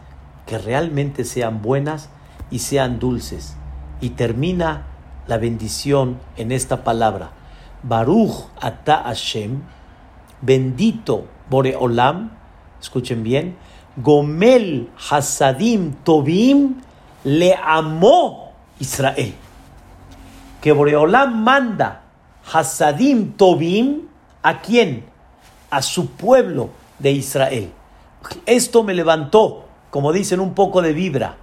que 0.45 0.57
realmente 0.57 1.23
sean 1.23 1.61
buenas 1.61 2.09
y 2.51 2.59
sean 2.59 2.99
dulces. 2.99 3.55
Y 4.01 4.09
termina 4.11 4.85
la 5.27 5.37
bendición 5.37 6.19
en 6.35 6.51
esta 6.51 6.83
palabra. 6.83 7.31
Baruch 7.83 8.49
ata 8.59 9.03
Hashem, 9.03 9.61
bendito 10.41 11.27
Boreolam, 11.49 12.31
escuchen 12.81 13.23
bien, 13.23 13.55
Gomel 13.95 14.89
Hasadim 15.09 15.93
Tobim 16.03 16.81
le 17.23 17.55
amó 17.55 18.51
Israel. 18.77 19.33
Que 20.61 20.73
Boreolam 20.73 21.41
manda 21.41 22.01
Hasadim 22.51 23.33
Tobim 23.33 24.07
a 24.41 24.61
quién? 24.61 25.05
A 25.69 25.81
su 25.81 26.07
pueblo 26.11 26.69
de 26.99 27.11
Israel. 27.11 27.71
Esto 28.45 28.83
me 28.83 28.93
levantó, 28.93 29.65
como 29.89 30.13
dicen, 30.13 30.39
un 30.39 30.53
poco 30.53 30.81
de 30.81 30.93
vibra. 30.93 31.37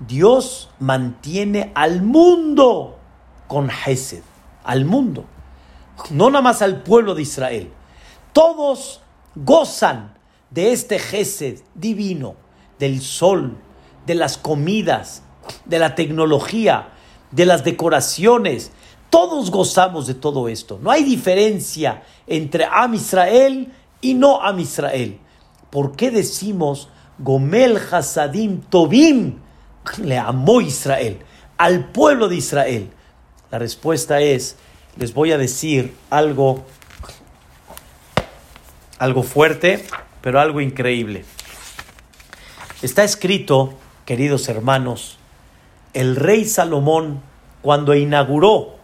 Dios 0.00 0.68
mantiene 0.78 1.72
al 1.74 2.02
mundo 2.02 2.98
con 3.46 3.70
Hesed, 3.70 4.22
al 4.64 4.84
mundo, 4.84 5.24
no 6.10 6.30
nada 6.30 6.42
más 6.42 6.60
al 6.62 6.82
pueblo 6.82 7.14
de 7.14 7.22
Israel. 7.22 7.70
Todos 8.32 9.00
gozan 9.34 10.14
de 10.50 10.72
este 10.72 10.98
Gesed 10.98 11.60
divino, 11.74 12.34
del 12.78 13.00
sol, 13.00 13.56
de 14.06 14.14
las 14.14 14.36
comidas, 14.36 15.22
de 15.64 15.78
la 15.78 15.94
tecnología, 15.94 16.88
de 17.30 17.46
las 17.46 17.64
decoraciones. 17.64 18.72
Todos 19.10 19.50
gozamos 19.50 20.06
de 20.06 20.14
todo 20.14 20.48
esto. 20.48 20.78
No 20.82 20.90
hay 20.90 21.04
diferencia 21.04 22.02
entre 22.26 22.64
Am 22.64 22.94
Israel 22.94 23.72
y 24.00 24.14
no 24.14 24.42
Am 24.42 24.58
Israel. 24.60 25.18
¿Por 25.70 25.96
qué 25.96 26.10
decimos 26.10 26.88
Gomel 27.18 27.78
Hasadim 27.90 28.60
Tobim? 28.62 29.38
Le 30.02 30.18
amó 30.18 30.60
Israel, 30.60 31.18
al 31.58 31.90
pueblo 31.90 32.28
de 32.28 32.36
Israel. 32.36 32.90
La 33.50 33.58
respuesta 33.58 34.20
es, 34.20 34.56
les 34.96 35.14
voy 35.14 35.32
a 35.32 35.38
decir 35.38 35.94
algo, 36.10 36.64
algo 38.98 39.22
fuerte, 39.22 39.84
pero 40.20 40.40
algo 40.40 40.60
increíble. 40.60 41.24
Está 42.82 43.04
escrito, 43.04 43.74
queridos 44.04 44.48
hermanos, 44.48 45.18
el 45.94 46.16
rey 46.16 46.44
Salomón, 46.44 47.22
cuando 47.62 47.94
inauguró 47.94 48.75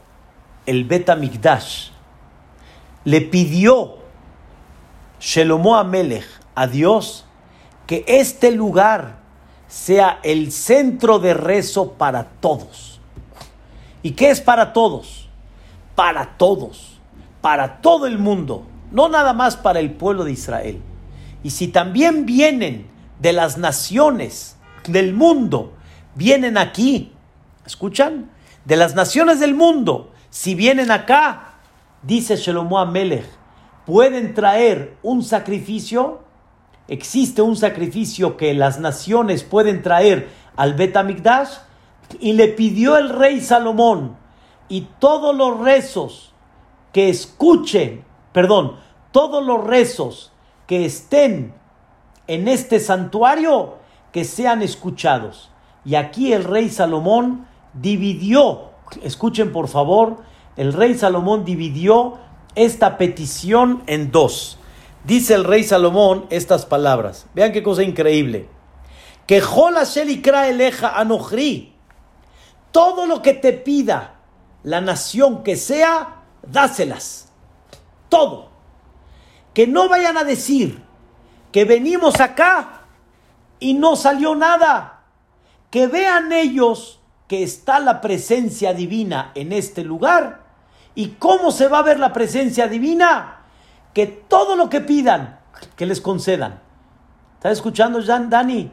el 0.67 0.85
Bet 0.85 1.15
Mikdash, 1.17 1.91
le 3.05 3.21
pidió 3.21 3.97
Shelomo 5.21 5.77
Amelech 5.77 6.27
a 6.55 6.67
Dios 6.67 7.25
que 7.87 8.05
este 8.07 8.53
lugar 8.53 9.21
sea 9.69 10.21
el 10.23 10.53
centro 10.53 11.19
de 11.19 11.35
rezo 11.35 11.93
para 11.93 12.25
todos. 12.25 13.01
¿Y 14.03 14.13
qué 14.13 14.31
es 14.31 14.41
para 14.41 14.73
todos? 14.73 15.29
Para 15.95 16.37
todos, 16.37 17.01
para 17.41 17.81
todo 17.81 18.07
el 18.07 18.19
mundo, 18.19 18.67
no 18.91 19.09
nada 19.09 19.33
más 19.33 19.57
para 19.57 19.81
el 19.81 19.93
pueblo 19.93 20.25
de 20.25 20.33
Israel. 20.33 20.81
Y 21.43 21.51
si 21.51 21.69
también 21.69 22.27
vienen 22.27 22.87
de 23.21 23.33
las 23.33 23.59
naciones 23.59 24.57
del 24.87 25.15
mundo, 25.15 25.73
vienen 26.15 26.59
aquí, 26.59 27.13
¿escuchan? 27.65 28.31
De 28.65 28.77
las 28.77 28.95
naciones 28.95 29.41
del 29.41 29.55
mundo, 29.55 30.12
si 30.33 30.55
vienen 30.55 30.91
acá, 30.91 31.57
dice 32.03 32.37
Shelomo 32.37 32.79
Amelech, 32.79 33.27
pueden 33.85 34.33
traer 34.33 34.97
un 35.03 35.23
sacrificio. 35.23 36.23
Existe 36.89 37.43
un 37.43 37.55
sacrificio 37.55 38.39
que 38.39 38.55
las 38.55 38.81
naciones 38.81 39.45
pueden 39.45 39.83
traer 39.83 40.31
al 40.57 40.73
Betamigdash 40.73 41.51
y 42.19 42.33
le 42.33 42.49
pidió 42.49 42.97
el 42.97 43.11
rey 43.11 43.43
Salomón 43.43 44.17
y 44.71 44.89
todos 44.99 45.37
los 45.37 45.61
rezos 45.61 46.33
que 46.95 47.11
escuchen, 47.11 48.03
perdón, 48.33 48.77
todos 49.11 49.45
los 49.45 49.63
rezos 49.63 50.33
que 50.67 50.87
estén 50.87 51.53
en 52.27 52.49
este 52.49 52.81
santuario, 52.81 53.75
que 54.13 54.25
sean 54.25 54.63
escuchados. 54.63 55.51
Y 55.85 55.95
aquí 55.97 56.33
el 56.33 56.45
rey 56.45 56.71
Salomón 56.71 57.47
dividió, 57.75 58.72
escuchen 59.03 59.53
por 59.53 59.69
favor, 59.69 60.19
el 60.57 60.73
rey 60.73 60.95
Salomón 60.95 61.45
dividió 61.45 62.19
esta 62.55 62.99
petición 62.99 63.83
en 63.87 64.11
dos. 64.11 64.59
Dice 65.05 65.35
el 65.35 65.45
rey 65.45 65.65
Salomón 65.65 66.27
estas 66.31 66.67
palabras. 66.67 67.27
Vean 67.35 67.53
qué 67.53 67.63
cosa 67.63 67.83
increíble. 67.83 68.49
Que 69.27 69.41
Jola 69.41 69.85
Shelikra 69.85 70.49
eleja 70.49 70.99
anochri. 70.99 71.75
Todo 72.71 73.07
lo 73.07 73.23
que 73.23 73.35
te 73.35 73.53
pida 73.53 74.15
la 74.63 74.81
nación 74.81 75.43
que 75.43 75.57
sea, 75.57 76.23
dáselas. 76.43 77.33
Todo 78.09 78.53
que 79.55 79.67
no 79.67 79.89
vayan 79.89 80.17
a 80.17 80.25
decir 80.25 80.83
que 81.51 81.65
venimos 81.65 82.21
acá 82.21 82.83
y 83.61 83.75
no 83.75 83.97
salió 83.97 84.35
nada. 84.35 85.05
Que 85.71 85.87
vean 85.87 86.33
ellos 86.33 87.01
que 87.33 87.43
está 87.43 87.81
la 87.81 88.03
presencia 88.03 88.75
divina 88.75 89.33
en 89.35 89.53
este 89.53 89.85
lugar. 89.85 90.43
¿Y 90.95 91.13
cómo 91.13 91.51
se 91.51 91.67
va 91.67 91.79
a 91.79 91.83
ver 91.83 91.99
la 91.99 92.13
presencia 92.13 92.69
divina? 92.69 93.39
Que 93.95 94.07
todo 94.07 94.55
lo 94.55 94.69
que 94.69 94.83
pidan, 94.83 95.41
que 95.75 95.87
les 95.87 96.03
concedan. 96.03 96.61
¿Estás 97.37 97.53
escuchando, 97.53 98.03
Jan, 98.05 98.29
Dani? 98.29 98.71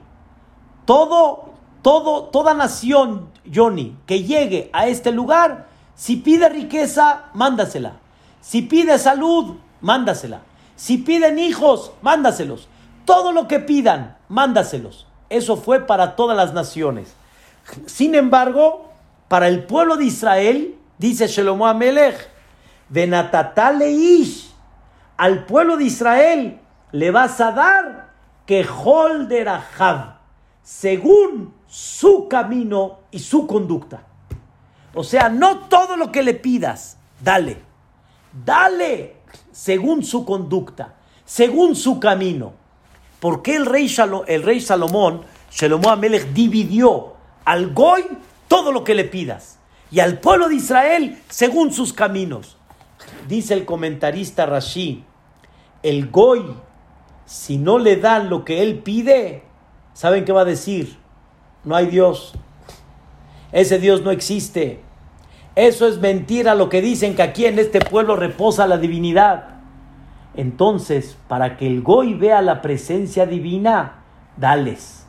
Todo, 0.84 1.54
todo, 1.82 2.24
toda 2.26 2.54
nación, 2.54 3.30
Johnny, 3.50 3.96
que 4.06 4.24
llegue 4.24 4.70
a 4.74 4.88
este 4.88 5.14
lugar, 5.14 5.68
si 5.96 6.18
pide 6.18 6.50
riqueza, 6.50 7.28
mándasela. 7.34 7.94
Si 8.42 8.64
pide 8.64 9.00
salud, 9.00 9.56
mándasela. 9.80 10.42
Si 10.76 10.98
piden 10.98 11.40
hijos, 11.40 11.94
mándaselos. 12.02 12.68
Todo 13.06 13.32
lo 13.32 13.48
que 13.48 13.62
pidan, 13.62 14.18
mándaselos. 14.28 15.08
Eso 15.30 15.56
fue 15.56 15.88
para 15.88 16.18
todas 16.18 16.36
las 16.36 16.54
naciones. 16.54 17.16
Sin 17.86 18.16
embargo, 18.16 18.90
para 19.28 19.48
el 19.48 19.66
pueblo 19.66 19.98
de 19.98 20.06
Israel, 20.06 20.76
dice 20.98 21.28
Shelomo 21.28 21.68
Amelech, 21.68 22.30
al 25.18 25.46
pueblo 25.46 25.78
de 25.78 25.84
Israel 25.84 26.60
le 26.92 27.12
vas 27.12 27.40
a 27.40 27.52
dar 27.52 28.10
que 28.46 28.66
Holderahab, 28.66 30.16
según 30.64 31.54
su 31.68 32.28
camino 32.28 33.02
y 33.12 33.20
su 33.20 33.46
conducta. 33.46 34.04
O 34.96 35.04
sea, 35.04 35.30
no 35.30 35.68
todo 35.68 35.96
lo 35.96 36.12
que 36.12 36.24
le 36.24 36.34
pidas, 36.34 36.98
dale. 37.24 37.62
Dale 38.46 39.18
según 39.52 40.04
su 40.04 40.26
conducta, 40.26 40.96
según 41.26 41.76
su 41.76 42.00
camino. 42.00 42.54
¿Por 43.20 43.42
qué 43.42 43.56
el 43.56 43.66
rey, 43.66 43.94
el 44.28 44.44
rey 44.44 44.62
Salomón, 44.62 45.24
Shalomó 45.52 45.90
Amelech, 45.90 46.34
dividió 46.34 47.19
al 47.46 47.74
Goy 47.74 48.04
todo 48.48 48.72
lo 48.72 48.84
que 48.84 48.96
le 48.96 49.04
pidas 49.04 49.60
y 49.92 50.00
al 50.00 50.20
pueblo 50.20 50.50
de 50.50 50.56
Israel 50.56 51.22
según 51.30 51.74
sus 51.74 51.94
caminos? 51.94 52.58
Dice 53.28 53.54
el 53.54 53.66
comentarista 53.66 54.46
Rashi, 54.46 55.04
el 55.84 56.10
Goy, 56.10 56.56
si 57.26 57.58
no 57.58 57.80
le 57.80 57.96
dan 57.96 58.30
lo 58.30 58.44
que 58.44 58.62
él 58.62 58.80
pide, 58.80 59.44
¿saben 59.94 60.26
qué 60.26 60.32
va 60.32 60.42
a 60.42 60.46
decir? 60.46 60.98
No 61.64 61.76
hay 61.76 61.88
Dios. 61.88 62.34
Ese 63.52 63.80
Dios 63.80 64.02
no 64.02 64.12
existe. 64.12 64.82
Eso 65.56 65.88
es 65.88 66.00
mentira 66.00 66.56
lo 66.56 66.70
que 66.70 66.82
dicen 66.82 67.16
que 67.16 67.22
aquí 67.22 67.46
en 67.46 67.60
este 67.60 67.82
pueblo 67.82 68.16
reposa 68.16 68.68
la 68.68 68.78
divinidad. 68.78 69.60
Entonces, 70.36 71.18
para 71.28 71.58
que 71.58 71.68
el 71.68 71.82
Goy 71.82 72.14
vea 72.14 72.42
la 72.42 72.62
presencia 72.62 73.26
divina, 73.26 74.04
dales. 74.38 75.06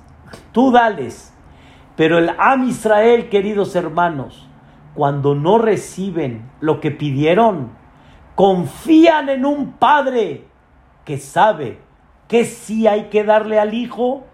Tú 0.52 0.72
dales. 0.72 1.32
Pero 2.00 2.16
el 2.16 2.30
Am 2.38 2.66
Israel, 2.66 3.28
queridos 3.28 3.76
hermanos, 3.76 4.48
cuando 4.94 5.34
no 5.34 5.58
reciben 5.58 6.50
lo 6.58 6.80
que 6.80 6.90
pidieron, 6.90 7.72
confían 8.36 9.28
en 9.28 9.44
un 9.44 9.72
padre 9.72 10.46
que 11.04 11.18
sabe 11.18 11.78
que 12.26 12.46
sí 12.46 12.86
hay 12.86 13.10
que 13.10 13.22
darle 13.22 13.58
al 13.58 13.74
hijo 13.74 14.24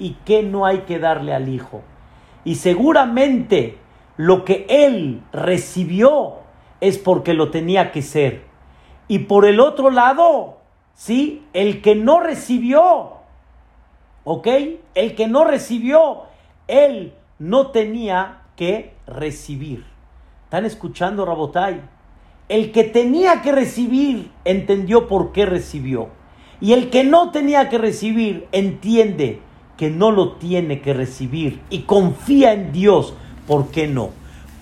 y 0.00 0.14
que 0.24 0.42
no 0.42 0.66
hay 0.66 0.78
que 0.78 0.98
darle 0.98 1.32
al 1.32 1.48
hijo. 1.48 1.82
Y 2.42 2.56
seguramente 2.56 3.78
lo 4.16 4.44
que 4.44 4.66
él 4.68 5.22
recibió 5.32 6.38
es 6.80 6.98
porque 6.98 7.34
lo 7.34 7.52
tenía 7.52 7.92
que 7.92 8.02
ser. 8.02 8.46
Y 9.06 9.20
por 9.20 9.44
el 9.44 9.60
otro 9.60 9.90
lado, 9.90 10.58
¿sí? 10.94 11.46
El 11.52 11.82
que 11.82 11.94
no 11.94 12.18
recibió, 12.18 13.12
¿ok? 14.24 14.48
El 14.96 15.14
que 15.14 15.28
no 15.28 15.44
recibió, 15.44 16.31
él 16.72 17.14
no 17.38 17.68
tenía 17.68 18.42
que 18.56 18.94
recibir. 19.06 19.84
¿Están 20.44 20.64
escuchando, 20.64 21.24
Rabotai? 21.24 21.80
El 22.48 22.72
que 22.72 22.84
tenía 22.84 23.42
que 23.42 23.52
recibir 23.52 24.30
entendió 24.44 25.08
por 25.08 25.32
qué 25.32 25.46
recibió. 25.46 26.08
Y 26.60 26.72
el 26.72 26.90
que 26.90 27.04
no 27.04 27.30
tenía 27.30 27.68
que 27.68 27.78
recibir 27.78 28.46
entiende 28.52 29.40
que 29.76 29.90
no 29.90 30.10
lo 30.10 30.32
tiene 30.32 30.80
que 30.80 30.94
recibir 30.94 31.60
y 31.70 31.80
confía 31.80 32.52
en 32.52 32.72
Dios 32.72 33.14
¿Por 33.46 33.68
qué 33.68 33.88
no? 33.88 34.10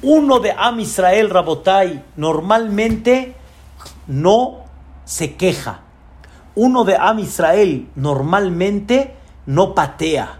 Uno 0.02 0.40
de 0.40 0.52
Am 0.56 0.80
Israel 0.80 1.28
Rabotai 1.28 2.02
normalmente 2.16 3.34
no 4.06 4.64
se 5.04 5.34
queja. 5.34 5.82
uno 6.54 6.84
de 6.84 6.96
Am 6.96 7.18
Israel 7.18 7.88
normalmente 7.94 9.14
no 9.46 9.74
patea. 9.74 10.39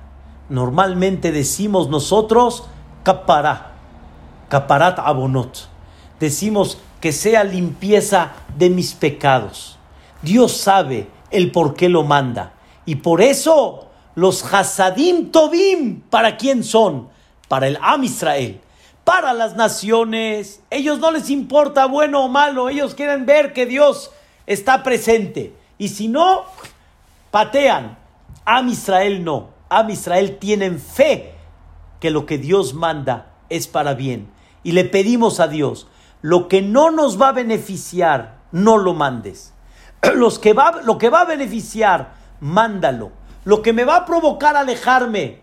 Normalmente 0.50 1.30
decimos 1.30 1.88
nosotros, 1.88 2.64
capará, 3.04 3.70
caparat 4.48 4.98
abonot. 4.98 5.68
Decimos 6.18 6.78
que 7.00 7.12
sea 7.12 7.44
limpieza 7.44 8.32
de 8.58 8.68
mis 8.68 8.92
pecados. 8.92 9.78
Dios 10.22 10.56
sabe 10.56 11.08
el 11.30 11.52
por 11.52 11.74
qué 11.74 11.88
lo 11.88 12.02
manda. 12.02 12.52
Y 12.84 12.96
por 12.96 13.22
eso 13.22 13.86
los 14.16 14.42
Hasadim 14.52 15.30
Tobim, 15.30 16.00
¿para 16.10 16.36
quién 16.36 16.64
son? 16.64 17.10
Para 17.46 17.68
el 17.68 17.78
Am 17.80 18.02
Israel. 18.02 18.60
Para 19.04 19.32
las 19.32 19.54
naciones, 19.54 20.62
ellos 20.68 20.98
no 20.98 21.12
les 21.12 21.30
importa 21.30 21.86
bueno 21.86 22.24
o 22.24 22.28
malo, 22.28 22.68
ellos 22.68 22.96
quieren 22.96 23.24
ver 23.24 23.52
que 23.52 23.66
Dios 23.66 24.10
está 24.46 24.82
presente. 24.82 25.54
Y 25.78 25.88
si 25.88 26.08
no, 26.08 26.42
patean. 27.30 27.98
Am 28.44 28.68
Israel 28.68 29.22
no. 29.22 29.59
Am 29.70 29.88
Israel 29.88 30.38
tienen 30.38 30.80
fe 30.80 31.32
que 32.00 32.10
lo 32.10 32.26
que 32.26 32.38
Dios 32.38 32.74
manda 32.74 33.34
es 33.48 33.68
para 33.68 33.94
bien. 33.94 34.30
Y 34.64 34.72
le 34.72 34.84
pedimos 34.84 35.38
a 35.38 35.46
Dios, 35.46 35.86
lo 36.22 36.48
que 36.48 36.60
no 36.60 36.90
nos 36.90 37.20
va 37.20 37.28
a 37.28 37.32
beneficiar, 37.32 38.40
no 38.50 38.78
lo 38.78 38.94
mandes. 38.94 39.54
Los 40.14 40.38
que 40.38 40.54
va, 40.54 40.80
lo 40.82 40.96
que 40.98 41.10
va 41.10 41.20
a 41.20 41.26
beneficiar, 41.26 42.14
mándalo. 42.40 43.12
Lo 43.44 43.60
que 43.60 43.72
me 43.72 43.84
va 43.84 43.96
a 43.96 44.06
provocar 44.06 44.56
alejarme, 44.56 45.42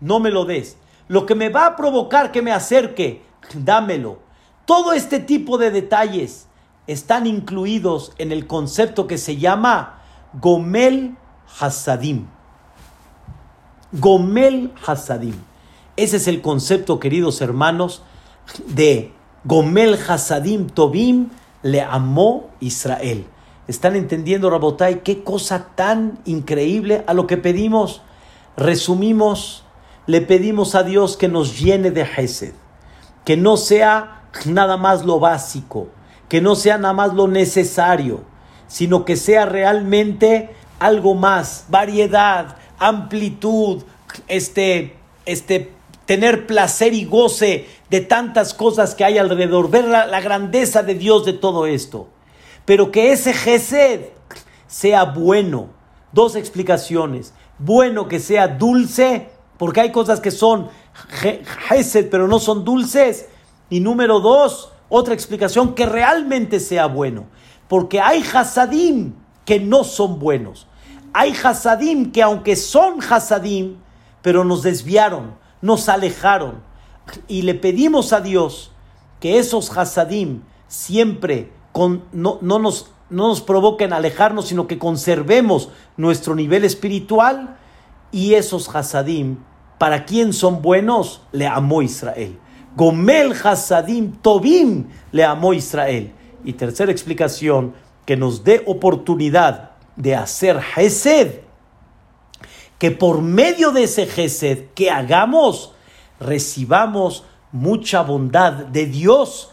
no 0.00 0.20
me 0.20 0.30
lo 0.30 0.44
des. 0.44 0.76
Lo 1.08 1.24
que 1.24 1.34
me 1.34 1.48
va 1.48 1.66
a 1.66 1.76
provocar 1.76 2.30
que 2.30 2.42
me 2.42 2.52
acerque, 2.52 3.22
dámelo. 3.54 4.20
Todo 4.66 4.92
este 4.92 5.20
tipo 5.20 5.58
de 5.58 5.70
detalles 5.70 6.48
están 6.86 7.26
incluidos 7.26 8.12
en 8.18 8.30
el 8.30 8.46
concepto 8.46 9.06
que 9.06 9.18
se 9.18 9.36
llama 9.36 10.02
Gomel 10.34 11.16
Hasadim. 11.58 12.26
Gomel 14.00 14.72
Hasadim. 14.84 15.36
Ese 15.96 16.16
es 16.16 16.26
el 16.26 16.42
concepto, 16.42 16.98
queridos 16.98 17.40
hermanos, 17.40 18.02
de 18.66 19.12
Gomel 19.44 19.98
Hasadim 20.08 20.66
Tobim 20.68 21.28
le 21.62 21.80
amó 21.80 22.50
Israel. 22.60 23.26
¿Están 23.68 23.94
entendiendo, 23.96 24.50
Rabotai, 24.50 25.02
qué 25.02 25.22
cosa 25.22 25.68
tan 25.76 26.18
increíble 26.24 27.04
a 27.06 27.14
lo 27.14 27.26
que 27.26 27.36
pedimos? 27.36 28.02
Resumimos, 28.56 29.64
le 30.06 30.20
pedimos 30.20 30.74
a 30.74 30.82
Dios 30.82 31.16
que 31.16 31.28
nos 31.28 31.58
llene 31.58 31.90
de 31.90 32.02
Hesed, 32.02 32.52
que 33.24 33.36
no 33.36 33.56
sea 33.56 34.24
nada 34.44 34.76
más 34.76 35.04
lo 35.04 35.20
básico, 35.20 35.88
que 36.28 36.40
no 36.40 36.56
sea 36.56 36.76
nada 36.78 36.94
más 36.94 37.14
lo 37.14 37.28
necesario, 37.28 38.22
sino 38.66 39.04
que 39.04 39.16
sea 39.16 39.46
realmente 39.46 40.50
algo 40.78 41.14
más, 41.14 41.66
variedad, 41.68 42.56
amplitud, 42.78 43.82
este, 44.28 44.96
este, 45.26 45.72
tener 46.06 46.46
placer 46.46 46.94
y 46.94 47.04
goce 47.04 47.66
de 47.90 48.00
tantas 48.00 48.54
cosas 48.54 48.94
que 48.94 49.04
hay 49.04 49.18
alrededor, 49.18 49.70
ver 49.70 49.84
la, 49.84 50.20
grandeza 50.20 50.82
de 50.82 50.94
Dios 50.94 51.24
de 51.24 51.32
todo 51.32 51.66
esto. 51.66 52.08
Pero 52.64 52.90
que 52.90 53.12
ese 53.12 53.32
Gesed 53.32 54.00
sea 54.66 55.04
bueno. 55.04 55.68
Dos 56.12 56.36
explicaciones. 56.36 57.34
Bueno 57.58 58.08
que 58.08 58.20
sea 58.20 58.48
dulce, 58.48 59.30
porque 59.58 59.80
hay 59.80 59.92
cosas 59.92 60.20
que 60.20 60.30
son 60.30 60.68
Gesed 61.68 62.08
pero 62.10 62.28
no 62.28 62.38
son 62.38 62.64
dulces. 62.64 63.28
Y 63.70 63.80
número 63.80 64.20
dos, 64.20 64.70
otra 64.88 65.14
explicación, 65.14 65.74
que 65.74 65.86
realmente 65.86 66.60
sea 66.60 66.86
bueno. 66.86 67.26
Porque 67.68 68.00
hay 68.00 68.22
Hasadim 68.22 69.14
que 69.44 69.58
no 69.60 69.84
son 69.84 70.18
buenos. 70.18 70.66
Hay 71.16 71.32
Hasadim 71.32 72.10
que 72.10 72.22
aunque 72.22 72.56
son 72.56 72.98
Hasadim, 73.00 73.76
pero 74.20 74.42
nos 74.42 74.64
desviaron, 74.64 75.36
nos 75.62 75.88
alejaron. 75.88 76.56
Y 77.28 77.42
le 77.42 77.54
pedimos 77.54 78.12
a 78.12 78.20
Dios 78.20 78.72
que 79.20 79.38
esos 79.38 79.74
Hasadim 79.76 80.42
siempre 80.66 81.52
con, 81.70 82.02
no, 82.12 82.38
no, 82.42 82.58
nos, 82.58 82.90
no 83.10 83.28
nos 83.28 83.40
provoquen 83.42 83.92
alejarnos, 83.92 84.48
sino 84.48 84.66
que 84.66 84.80
conservemos 84.80 85.68
nuestro 85.96 86.34
nivel 86.34 86.64
espiritual. 86.64 87.58
Y 88.10 88.34
esos 88.34 88.74
Hasadim, 88.74 89.38
¿para 89.78 90.06
quién 90.06 90.32
son 90.32 90.62
buenos? 90.62 91.22
Le 91.30 91.46
amó 91.46 91.80
Israel. 91.82 92.40
Gomel 92.74 93.34
Hasadim 93.40 94.12
Tobim 94.16 94.88
le 95.12 95.24
amó 95.24 95.54
Israel. 95.54 96.12
Y 96.44 96.54
tercera 96.54 96.90
explicación, 96.90 97.72
que 98.04 98.16
nos 98.16 98.42
dé 98.42 98.64
oportunidad 98.66 99.73
de 99.96 100.14
hacer 100.14 100.60
Hesed. 100.76 101.40
Que 102.78 102.90
por 102.90 103.22
medio 103.22 103.70
de 103.70 103.84
ese 103.84 104.02
Hesed 104.02 104.66
que 104.74 104.90
hagamos, 104.90 105.72
recibamos 106.20 107.24
mucha 107.52 108.02
bondad 108.02 108.52
de 108.52 108.86
Dios 108.86 109.50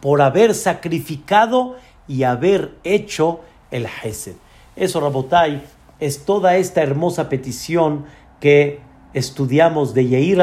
por 0.00 0.20
haber 0.20 0.54
sacrificado 0.54 1.76
y 2.08 2.24
haber 2.24 2.74
hecho 2.84 3.40
el 3.70 3.86
Hesed. 3.86 4.34
Eso, 4.74 5.00
Rabotai, 5.00 5.62
es 6.00 6.24
toda 6.24 6.56
esta 6.56 6.82
hermosa 6.82 7.28
petición 7.28 8.04
que 8.40 8.80
estudiamos 9.14 9.94
de 9.94 10.06
Yeir 10.08 10.42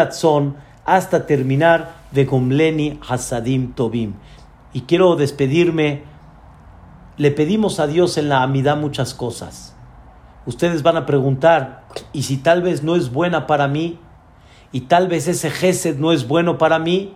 hasta 0.85 1.27
terminar 1.27 1.95
de 2.11 2.25
Gomleni 2.25 2.99
Hasadim 3.07 3.73
Tobim. 3.73 4.13
Y 4.73 4.81
quiero 4.81 5.15
despedirme. 5.15 6.12
Le 7.17 7.31
pedimos 7.31 7.79
a 7.79 7.87
Dios 7.87 8.17
en 8.17 8.29
la 8.29 8.43
amidad 8.43 8.77
muchas 8.77 9.13
cosas. 9.13 9.75
Ustedes 10.45 10.83
van 10.83 10.97
a 10.97 11.05
preguntar, 11.05 11.83
¿y 12.11 12.23
si 12.23 12.37
tal 12.37 12.61
vez 12.61 12.83
no 12.83 12.95
es 12.95 13.11
buena 13.11 13.47
para 13.47 13.67
mí? 13.67 13.99
¿Y 14.71 14.81
tal 14.81 15.07
vez 15.07 15.27
ese 15.27 15.49
Gesed 15.49 15.97
no 15.97 16.11
es 16.11 16.27
bueno 16.27 16.57
para 16.57 16.79
mí? 16.79 17.13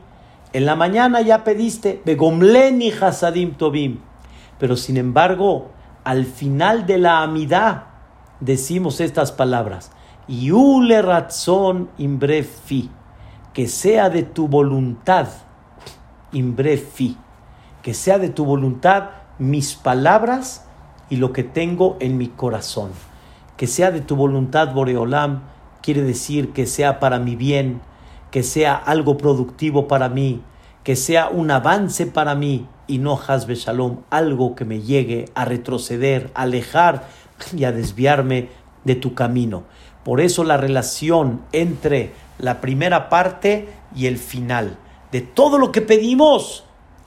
En 0.54 0.66
la 0.66 0.76
mañana 0.76 1.22
ya 1.22 1.44
pediste, 1.44 2.02
Begomleni 2.06 2.92
Hasadim 2.92 3.56
Tobim. 3.56 4.00
Pero 4.60 4.78
sin 4.78 4.98
embargo, 4.98 5.72
al 6.04 6.26
final 6.26 6.86
de 6.86 7.00
la 7.00 7.24
amidad 7.24 7.84
decimos 8.40 9.02
estas 9.02 9.32
palabras. 9.32 9.92
Yule 10.28 11.02
Ratzon 11.02 11.90
Imbrefi 11.98 12.92
que 13.58 13.68
sea 13.68 14.12
de 14.12 14.22
tu 14.22 14.48
voluntad, 14.48 15.30
imbrefi, 16.32 17.18
que 17.82 17.96
sea 17.96 18.20
de 18.20 18.30
tu 18.30 18.46
voluntad 18.46 19.10
mis 19.40 19.76
palabras 19.76 20.66
y 21.10 21.18
lo 21.18 21.34
que 21.34 21.44
tengo 21.44 21.98
en 22.00 22.18
mi 22.18 22.28
corazón. 22.28 22.92
Que 23.56 23.68
sea 23.68 23.92
de 23.92 24.02
tu 24.02 24.16
voluntad, 24.16 24.74
Boreolam, 24.74 25.44
quiere 25.82 26.02
decir 26.04 26.54
que 26.54 26.66
sea 26.66 27.00
para 27.00 27.20
mi 27.20 27.36
bien, 27.36 27.82
que 28.32 28.44
sea 28.44 28.76
algo 28.76 29.18
productivo 29.18 29.88
para 29.88 30.10
mí, 30.10 30.42
que 30.84 30.96
sea 30.96 31.30
un 31.30 31.52
avance 31.52 32.06
para 32.06 32.36
mí 32.36 32.68
y 32.88 32.98
no 32.98 33.20
Hasbe 33.28 33.56
Shalom, 33.56 34.00
algo 34.10 34.56
que 34.56 34.66
me 34.66 34.82
llegue 34.82 35.26
a 35.36 35.46
retroceder, 35.46 36.32
a 36.34 36.44
alejar 36.44 37.08
y 37.56 37.64
a 37.66 37.72
desviarme 37.72 38.50
de 38.84 38.96
tu 38.96 39.14
camino. 39.14 39.64
Por 40.04 40.22
eso 40.22 40.44
la 40.44 40.58
relación 40.58 41.42
entre 41.52 42.14
la 42.40 42.62
primera 42.62 43.10
parte 43.10 43.70
y 43.96 44.06
el 44.06 44.18
final. 44.18 44.78
De 45.12 45.22
todo 45.22 45.58
lo 45.58 45.72
que 45.72 45.82
pedimos, 45.82 46.64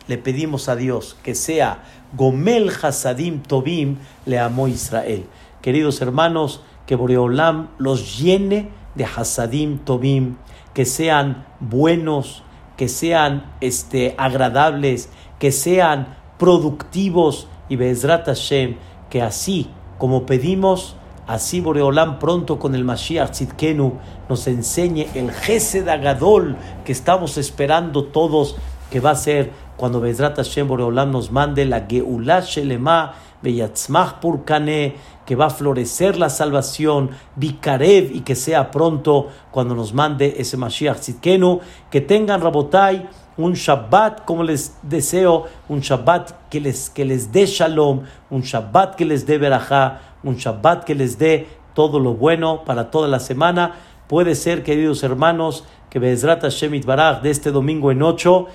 le 0.06 0.18
pedimos 0.18 0.68
a 0.68 0.76
Dios 0.76 1.16
que 1.22 1.34
sea 1.34 1.82
Gomel 2.12 2.70
Hasadim 2.70 3.42
Tobim, 3.42 3.96
le 4.26 4.38
amó 4.38 4.68
Israel. 4.68 5.26
Queridos 5.62 6.00
hermanos, 6.00 6.62
que 6.86 6.96
Boreolam 6.96 7.68
los 7.78 8.18
llene 8.18 8.70
de 8.94 9.04
Hasadim 9.04 9.78
Tobim, 9.78 10.36
que 10.74 10.84
sean 10.84 11.46
buenos, 11.60 12.42
que 12.76 12.88
sean 12.88 13.52
este, 13.60 14.14
agradables, 14.18 15.10
que 15.38 15.52
sean 15.52 16.16
productivos 16.38 17.48
y 17.68 17.76
Bezrat 17.76 18.26
Hashem, 18.26 18.76
que 19.08 19.22
así 19.22 19.68
como 19.98 20.26
pedimos, 20.26 20.96
Así 21.30 21.60
Boreolam 21.60 22.18
pronto 22.18 22.58
con 22.58 22.74
el 22.74 22.82
Mashiach 22.82 23.30
Tzidkenu 23.30 23.92
nos 24.28 24.48
enseñe 24.48 25.06
el 25.14 25.30
Gesed 25.30 25.86
Agadol 25.86 26.56
que 26.84 26.90
estamos 26.90 27.38
esperando 27.38 28.06
todos, 28.06 28.56
que 28.90 28.98
va 28.98 29.10
a 29.10 29.14
ser 29.14 29.52
cuando 29.80 29.98
Bezrat 29.98 30.36
Hashem 30.36 30.68
Boreolam 30.68 31.10
nos 31.10 31.32
mande 31.32 31.64
la 31.64 31.86
Geulah 31.88 32.42
Shelema 32.42 33.14
Beyatzmach 33.42 34.20
Purkane, 34.20 34.94
que 35.24 35.34
va 35.34 35.46
a 35.46 35.50
florecer 35.50 36.18
la 36.18 36.28
salvación, 36.28 37.08
Bikarev, 37.34 38.14
y 38.14 38.20
que 38.20 38.34
sea 38.34 38.70
pronto 38.70 39.28
cuando 39.50 39.74
nos 39.74 39.94
mande 39.94 40.34
ese 40.36 40.58
Mashiach 40.58 40.98
Tzidkenu, 40.98 41.60
que 41.90 42.02
tengan 42.02 42.42
Rabotai 42.42 43.08
un 43.38 43.54
Shabbat 43.54 44.26
como 44.26 44.42
les 44.42 44.76
deseo, 44.82 45.46
un 45.70 45.80
Shabbat 45.80 46.50
que 46.50 46.60
les, 46.60 46.90
que 46.90 47.06
les 47.06 47.32
dé 47.32 47.46
Shalom, 47.46 48.02
un 48.28 48.42
Shabbat 48.42 48.96
que 48.96 49.06
les 49.06 49.24
dé 49.24 49.38
Berajá, 49.38 50.02
un 50.22 50.36
Shabbat 50.36 50.84
que 50.84 50.94
les 50.94 51.16
dé 51.16 51.48
todo 51.72 51.98
lo 52.00 52.12
bueno 52.12 52.66
para 52.66 52.90
toda 52.90 53.08
la 53.08 53.18
semana. 53.18 53.76
Puede 54.08 54.34
ser, 54.34 54.62
queridos 54.62 55.02
hermanos, 55.04 55.64
que 55.90 55.98
Bezrat 55.98 56.42
Hashem 56.42 56.80
Baraj 56.86 57.20
de 57.20 57.30
este 57.30 57.50
domingo 57.50 57.90
en 57.90 58.02
8 58.02 58.46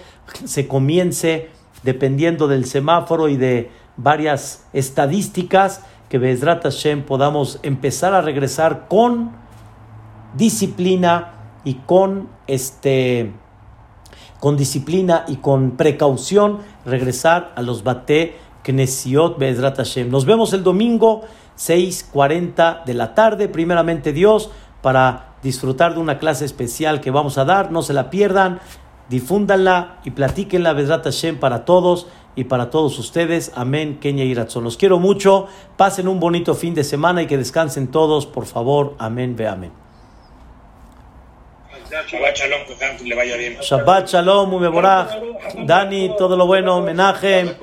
se 0.46 0.68
comience, 0.68 1.50
dependiendo 1.84 2.48
del 2.48 2.66
semáforo 2.66 3.30
y 3.30 3.38
de 3.38 3.72
varias 3.98 4.68
estadísticas, 4.74 5.82
que 6.10 6.18
Bezrat 6.18 6.64
Hashem 6.64 7.04
podamos 7.04 7.60
empezar 7.64 8.14
a 8.14 8.22
regresar 8.22 8.88
con 8.88 9.32
disciplina 10.36 11.34
y 11.64 11.76
con 11.76 12.30
este 12.48 13.32
con 14.40 14.58
disciplina 14.58 15.24
y 15.28 15.38
con 15.38 15.72
precaución 15.72 16.60
regresar 16.86 17.54
a 17.56 17.62
los 17.62 17.84
Bate 17.84 18.36
Knesiot 18.64 19.40
Bezrat 19.40 19.78
Hashem. 19.78 20.10
Nos 20.10 20.26
vemos 20.26 20.54
el 20.54 20.64
domingo 20.64 21.22
6:40 21.58 22.84
de 22.86 22.94
la 22.94 23.16
tarde, 23.16 23.48
primeramente 23.48 24.14
Dios, 24.14 24.52
para 24.82 25.36
disfrutar 25.42 25.96
de 25.96 26.00
una 26.00 26.20
clase 26.20 26.46
especial 26.46 27.02
que 27.02 27.12
vamos 27.12 27.38
a 27.38 27.46
dar, 27.46 27.72
no 27.72 27.82
se 27.82 27.94
la 27.94 28.10
pierdan, 28.10 28.60
difúndanla 29.10 30.00
y 30.04 30.12
platíquenla 30.12 30.74
Bezrat 30.74 31.04
Hashem 31.04 31.40
para 31.40 31.66
todos 31.66 32.08
y 32.36 32.46
para 32.46 32.70
todos 32.70 33.00
ustedes. 33.00 33.52
Amén, 33.56 34.00
Kenya 34.02 34.24
y 34.24 34.34
Ratzon. 34.34 34.64
Los 34.64 34.78
quiero 34.78 35.00
mucho. 35.00 35.48
Pasen 35.78 36.08
un 36.08 36.20
bonito 36.20 36.54
fin 36.54 36.74
de 36.76 36.84
semana 36.84 37.22
y 37.22 37.28
que 37.28 37.38
descansen 37.38 37.88
todos, 37.88 38.26
por 38.26 38.46
favor. 38.46 38.96
Amén, 39.00 39.36
ve 39.36 39.48
amén. 39.48 39.72
Shabbat 42.08 42.36
Shalom, 42.36 42.60
que 42.98 43.04
le 43.06 43.16
vaya 43.16 43.38
bien. 43.38 43.58
Shabbat 43.62 44.08
Shalom, 44.08 44.52
Dani, 45.66 46.16
todo 46.18 46.36
lo 46.36 46.46
bueno. 46.46 46.82
Menaje, 46.82 47.56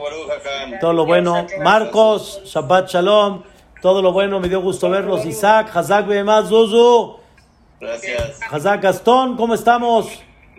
todo 0.80 0.92
lo 0.92 1.04
bueno. 1.04 1.46
Marcos, 1.62 2.40
Shabbat 2.44 2.88
Shalom, 2.88 3.42
todo 3.82 4.00
lo 4.00 4.12
bueno. 4.12 4.40
Me 4.40 4.48
dio 4.48 4.62
gusto 4.62 4.88
verlos. 4.88 5.26
Isaac, 5.26 5.70
Hazak 5.74 6.06
Behemaz, 6.06 6.48
Zuzu. 6.48 7.18
Gracias. 7.80 8.40
Hazak 8.50 8.82
Gastón, 8.82 9.36
¿cómo 9.36 9.54
estamos? 9.54 10.06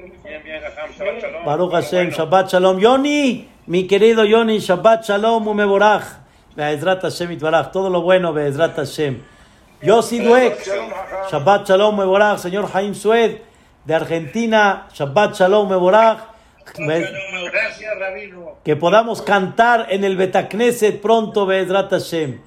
Bien, 0.03 0.43
bien, 0.43 0.61
Shabbat 0.61 1.21
Shalom. 1.21 1.45
Baruch 1.45 1.71
Hashem, 1.71 2.11
Shabbat 2.11 2.49
Shalom. 2.49 2.77
Yoni, 2.79 3.47
mi 3.67 3.87
querido 3.87 4.25
Yoni, 4.25 4.59
Shabbat 4.59 5.05
Shalom, 5.05 5.47
Umeborach. 5.47 6.03
Be'ezrat 6.57 7.01
Hashem 7.01 7.31
Itbarach, 7.31 7.71
todo 7.71 7.89
lo 7.89 8.01
bueno, 8.01 8.33
Be'ezrat 8.33 8.75
Hashem. 8.75 9.23
Yossi 9.81 10.19
Duek, 10.19 10.57
Shabbat 11.31 11.67
Shalom, 11.67 11.95
Umeborach. 11.97 12.37
Señor 12.39 12.69
Haim 12.73 12.93
Sued, 12.93 13.37
de 13.85 13.95
Argentina, 13.95 14.87
Shabbat 14.93 15.35
Shalom, 15.35 15.67
Umeborach. 15.67 16.17
Gracias, 16.75 17.97
Rabino. 17.97 18.57
Que 18.65 18.75
podamos 18.75 19.21
cantar 19.21 19.87
en 19.89 20.03
el 20.03 20.17
Betacneset 20.17 21.01
pronto, 21.01 21.45
Be'ezrat 21.45 21.89
Hashem. 21.91 22.41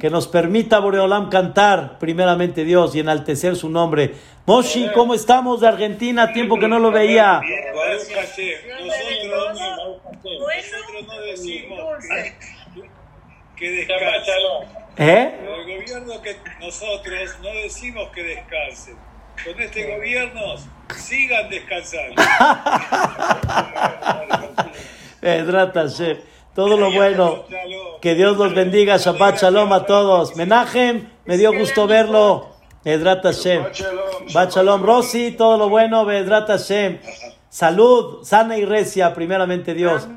Que 0.00 0.10
nos 0.10 0.26
permita 0.28 0.80
Boreolam 0.80 1.30
cantar, 1.30 1.98
primeramente 1.98 2.64
Dios, 2.64 2.94
y 2.94 3.00
enaltecer 3.00 3.56
su 3.56 3.68
nombre. 3.68 4.14
Moshi, 4.46 4.88
¿cómo 4.94 5.14
estamos 5.14 5.60
de 5.60 5.68
Argentina? 5.68 6.32
Tiempo 6.32 6.58
que 6.58 6.68
no 6.68 6.78
lo 6.78 6.90
veía. 6.90 7.40
Nosotros, 7.40 8.38
no 11.06 11.20
decimos 11.22 11.80
que, 13.56 13.70
descansen. 13.70 14.34
¿Eh? 14.96 15.34
El 15.40 15.76
gobierno 15.76 16.22
que 16.22 16.36
nosotros 16.60 17.36
no 17.42 17.48
decimos 17.62 18.08
que 18.14 18.22
descansen. 18.22 18.96
Con 19.44 19.60
este 19.60 19.96
gobierno 19.96 20.40
sigan 20.96 21.50
descansando. 21.50 22.22
Hashem. 25.74 26.33
Todo 26.54 26.76
lo 26.76 26.92
bueno. 26.92 27.44
Que 28.00 28.14
Dios 28.14 28.36
los 28.36 28.54
bendiga. 28.54 28.96
Shabbat 28.96 29.40
Shalom 29.40 29.72
a 29.72 29.86
todos. 29.86 30.36
Menajem, 30.36 31.08
me 31.24 31.36
dio 31.36 31.52
gusto 31.52 31.86
verlo. 31.86 32.48
Bedrat 32.84 33.24
Hashem. 33.24 33.64
Shabbat 33.72 34.54
Shalom. 34.54 34.82
Rosy, 34.82 35.32
todo 35.32 35.58
lo 35.58 35.68
bueno. 35.68 36.04
Bedrat 36.04 36.48
Hashem. 36.48 36.98
Salud, 37.48 38.24
sana 38.24 38.56
y 38.58 38.64
recia, 38.64 39.14
primeramente 39.14 39.74
Dios. 39.74 40.08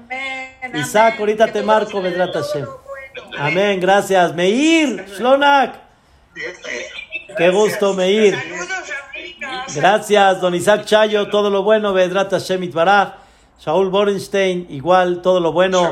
Isaac, 0.73 1.19
ahorita 1.19 1.47
te 1.51 1.61
marco, 1.61 2.01
Bedrat 2.01 2.33
Hashem. 2.33 2.65
Amén, 3.37 3.79
gracias. 3.79 4.33
Meir, 4.33 5.05
Shlonak. 5.07 5.75
Qué 7.37 7.49
gusto, 7.51 7.93
Meir. 7.93 8.35
Gracias, 9.75 10.41
don 10.41 10.55
Isaac 10.55 10.85
Chayo, 10.85 11.29
todo 11.29 11.49
lo 11.49 11.61
bueno. 11.63 11.93
Bedrat 11.93 12.31
Hashem 12.31 12.63
Itbaraj. 12.63 13.13
Shaul 13.59 13.89
Borenstein, 13.89 14.67
igual, 14.69 15.21
todo 15.21 15.39
lo 15.39 15.51
bueno. 15.51 15.91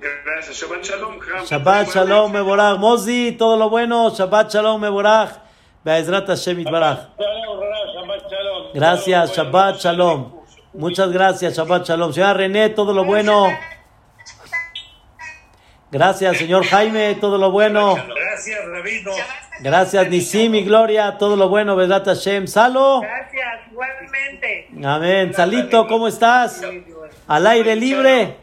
Gracias. 0.00 0.56
Shabbat 0.56 0.82
Shalom. 0.82 1.18
Shabbat 1.46 1.88
Shalom 1.94 2.32
Meborach. 2.32 2.78
Mozi, 2.78 3.32
todo 3.38 3.56
lo 3.56 3.68
bueno. 3.68 4.10
Shabbat 4.10 4.52
Shalom 4.52 4.80
Meborach. 4.80 5.50
Be'ezrat 5.84 6.26
Hashem 6.26 6.60
Itbarach. 6.60 7.08
Gracias, 8.74 9.34
Shabbat 9.34 9.76
Shalom. 9.76 10.32
Muchas 10.74 11.10
gracias, 11.10 11.56
Shabbat 11.56 11.86
Shalom. 11.86 12.12
Señora 12.12 12.34
René, 12.34 12.70
todo 12.70 12.92
lo 12.92 13.04
bueno. 13.04 13.46
Gracias, 15.90 16.36
señor 16.36 16.64
Jaime, 16.66 17.16
todo 17.16 17.36
lo 17.36 17.50
bueno. 17.50 17.96
Gracias, 17.96 18.64
Rabino. 18.66 19.10
Gracias, 19.60 20.08
Nisim 20.08 20.54
y 20.54 20.64
Gloria, 20.64 21.18
todo 21.18 21.34
lo 21.34 21.48
bueno. 21.48 21.76
Be'ezrat 21.76 22.06
Hashem. 22.06 22.46
Salo. 22.46 23.00
Gracias, 23.00 23.72
igualmente. 23.72 24.68
Amén. 24.84 25.34
Salito, 25.34 25.86
¿cómo 25.88 26.08
estás? 26.08 26.62
Al 27.26 27.46
aire 27.46 27.74
libre, 27.74 28.36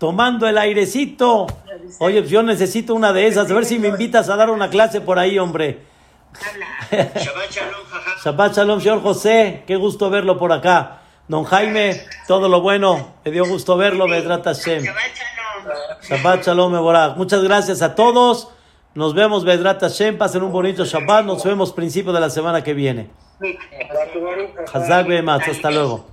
tomando 0.00 0.48
el 0.48 0.56
airecito. 0.56 1.46
Oye, 1.98 2.20
pues 2.20 2.30
yo 2.30 2.42
necesito 2.42 2.94
una 2.94 3.12
de 3.12 3.26
esas. 3.26 3.50
A 3.50 3.54
ver 3.54 3.66
si 3.66 3.78
me 3.78 3.88
invitas 3.88 4.30
a 4.30 4.36
dar 4.36 4.50
una 4.50 4.70
clase 4.70 5.02
por 5.02 5.18
ahí, 5.18 5.38
hombre. 5.38 5.84
Shabbat 6.90 7.50
Shalom, 7.50 7.84
jaja. 7.86 8.10
Shabbat 8.24 8.56
Shalom, 8.56 8.80
señor 8.80 9.02
José. 9.02 9.62
Qué 9.66 9.76
gusto 9.76 10.08
verlo 10.08 10.38
por 10.38 10.52
acá. 10.52 11.02
Don 11.28 11.44
Jaime, 11.44 12.00
todo 12.26 12.48
lo 12.48 12.62
bueno. 12.62 13.14
Me 13.24 13.30
dio 13.30 13.44
gusto 13.44 13.76
verlo, 13.76 14.08
Bedrat 14.08 14.42
Hashem. 14.44 14.84
Shabbat 16.08 16.46
Shalom, 16.46 16.72
Meborach. 16.72 17.16
Muchas 17.18 17.42
gracias 17.42 17.82
a 17.82 17.94
todos. 17.94 18.48
Nos 18.94 19.14
vemos, 19.14 19.44
Bedrat 19.44 19.82
Hashem. 19.82 20.16
Pasen 20.16 20.42
un 20.42 20.50
bonito 20.50 20.86
Shabbat. 20.86 21.26
Nos 21.26 21.44
vemos 21.44 21.74
principio 21.74 22.14
de 22.14 22.20
la 22.20 22.30
semana 22.30 22.64
que 22.64 22.72
viene. 22.72 23.10
Hazak. 24.72 25.06
Hasta 25.46 25.70
luego. 25.70 26.09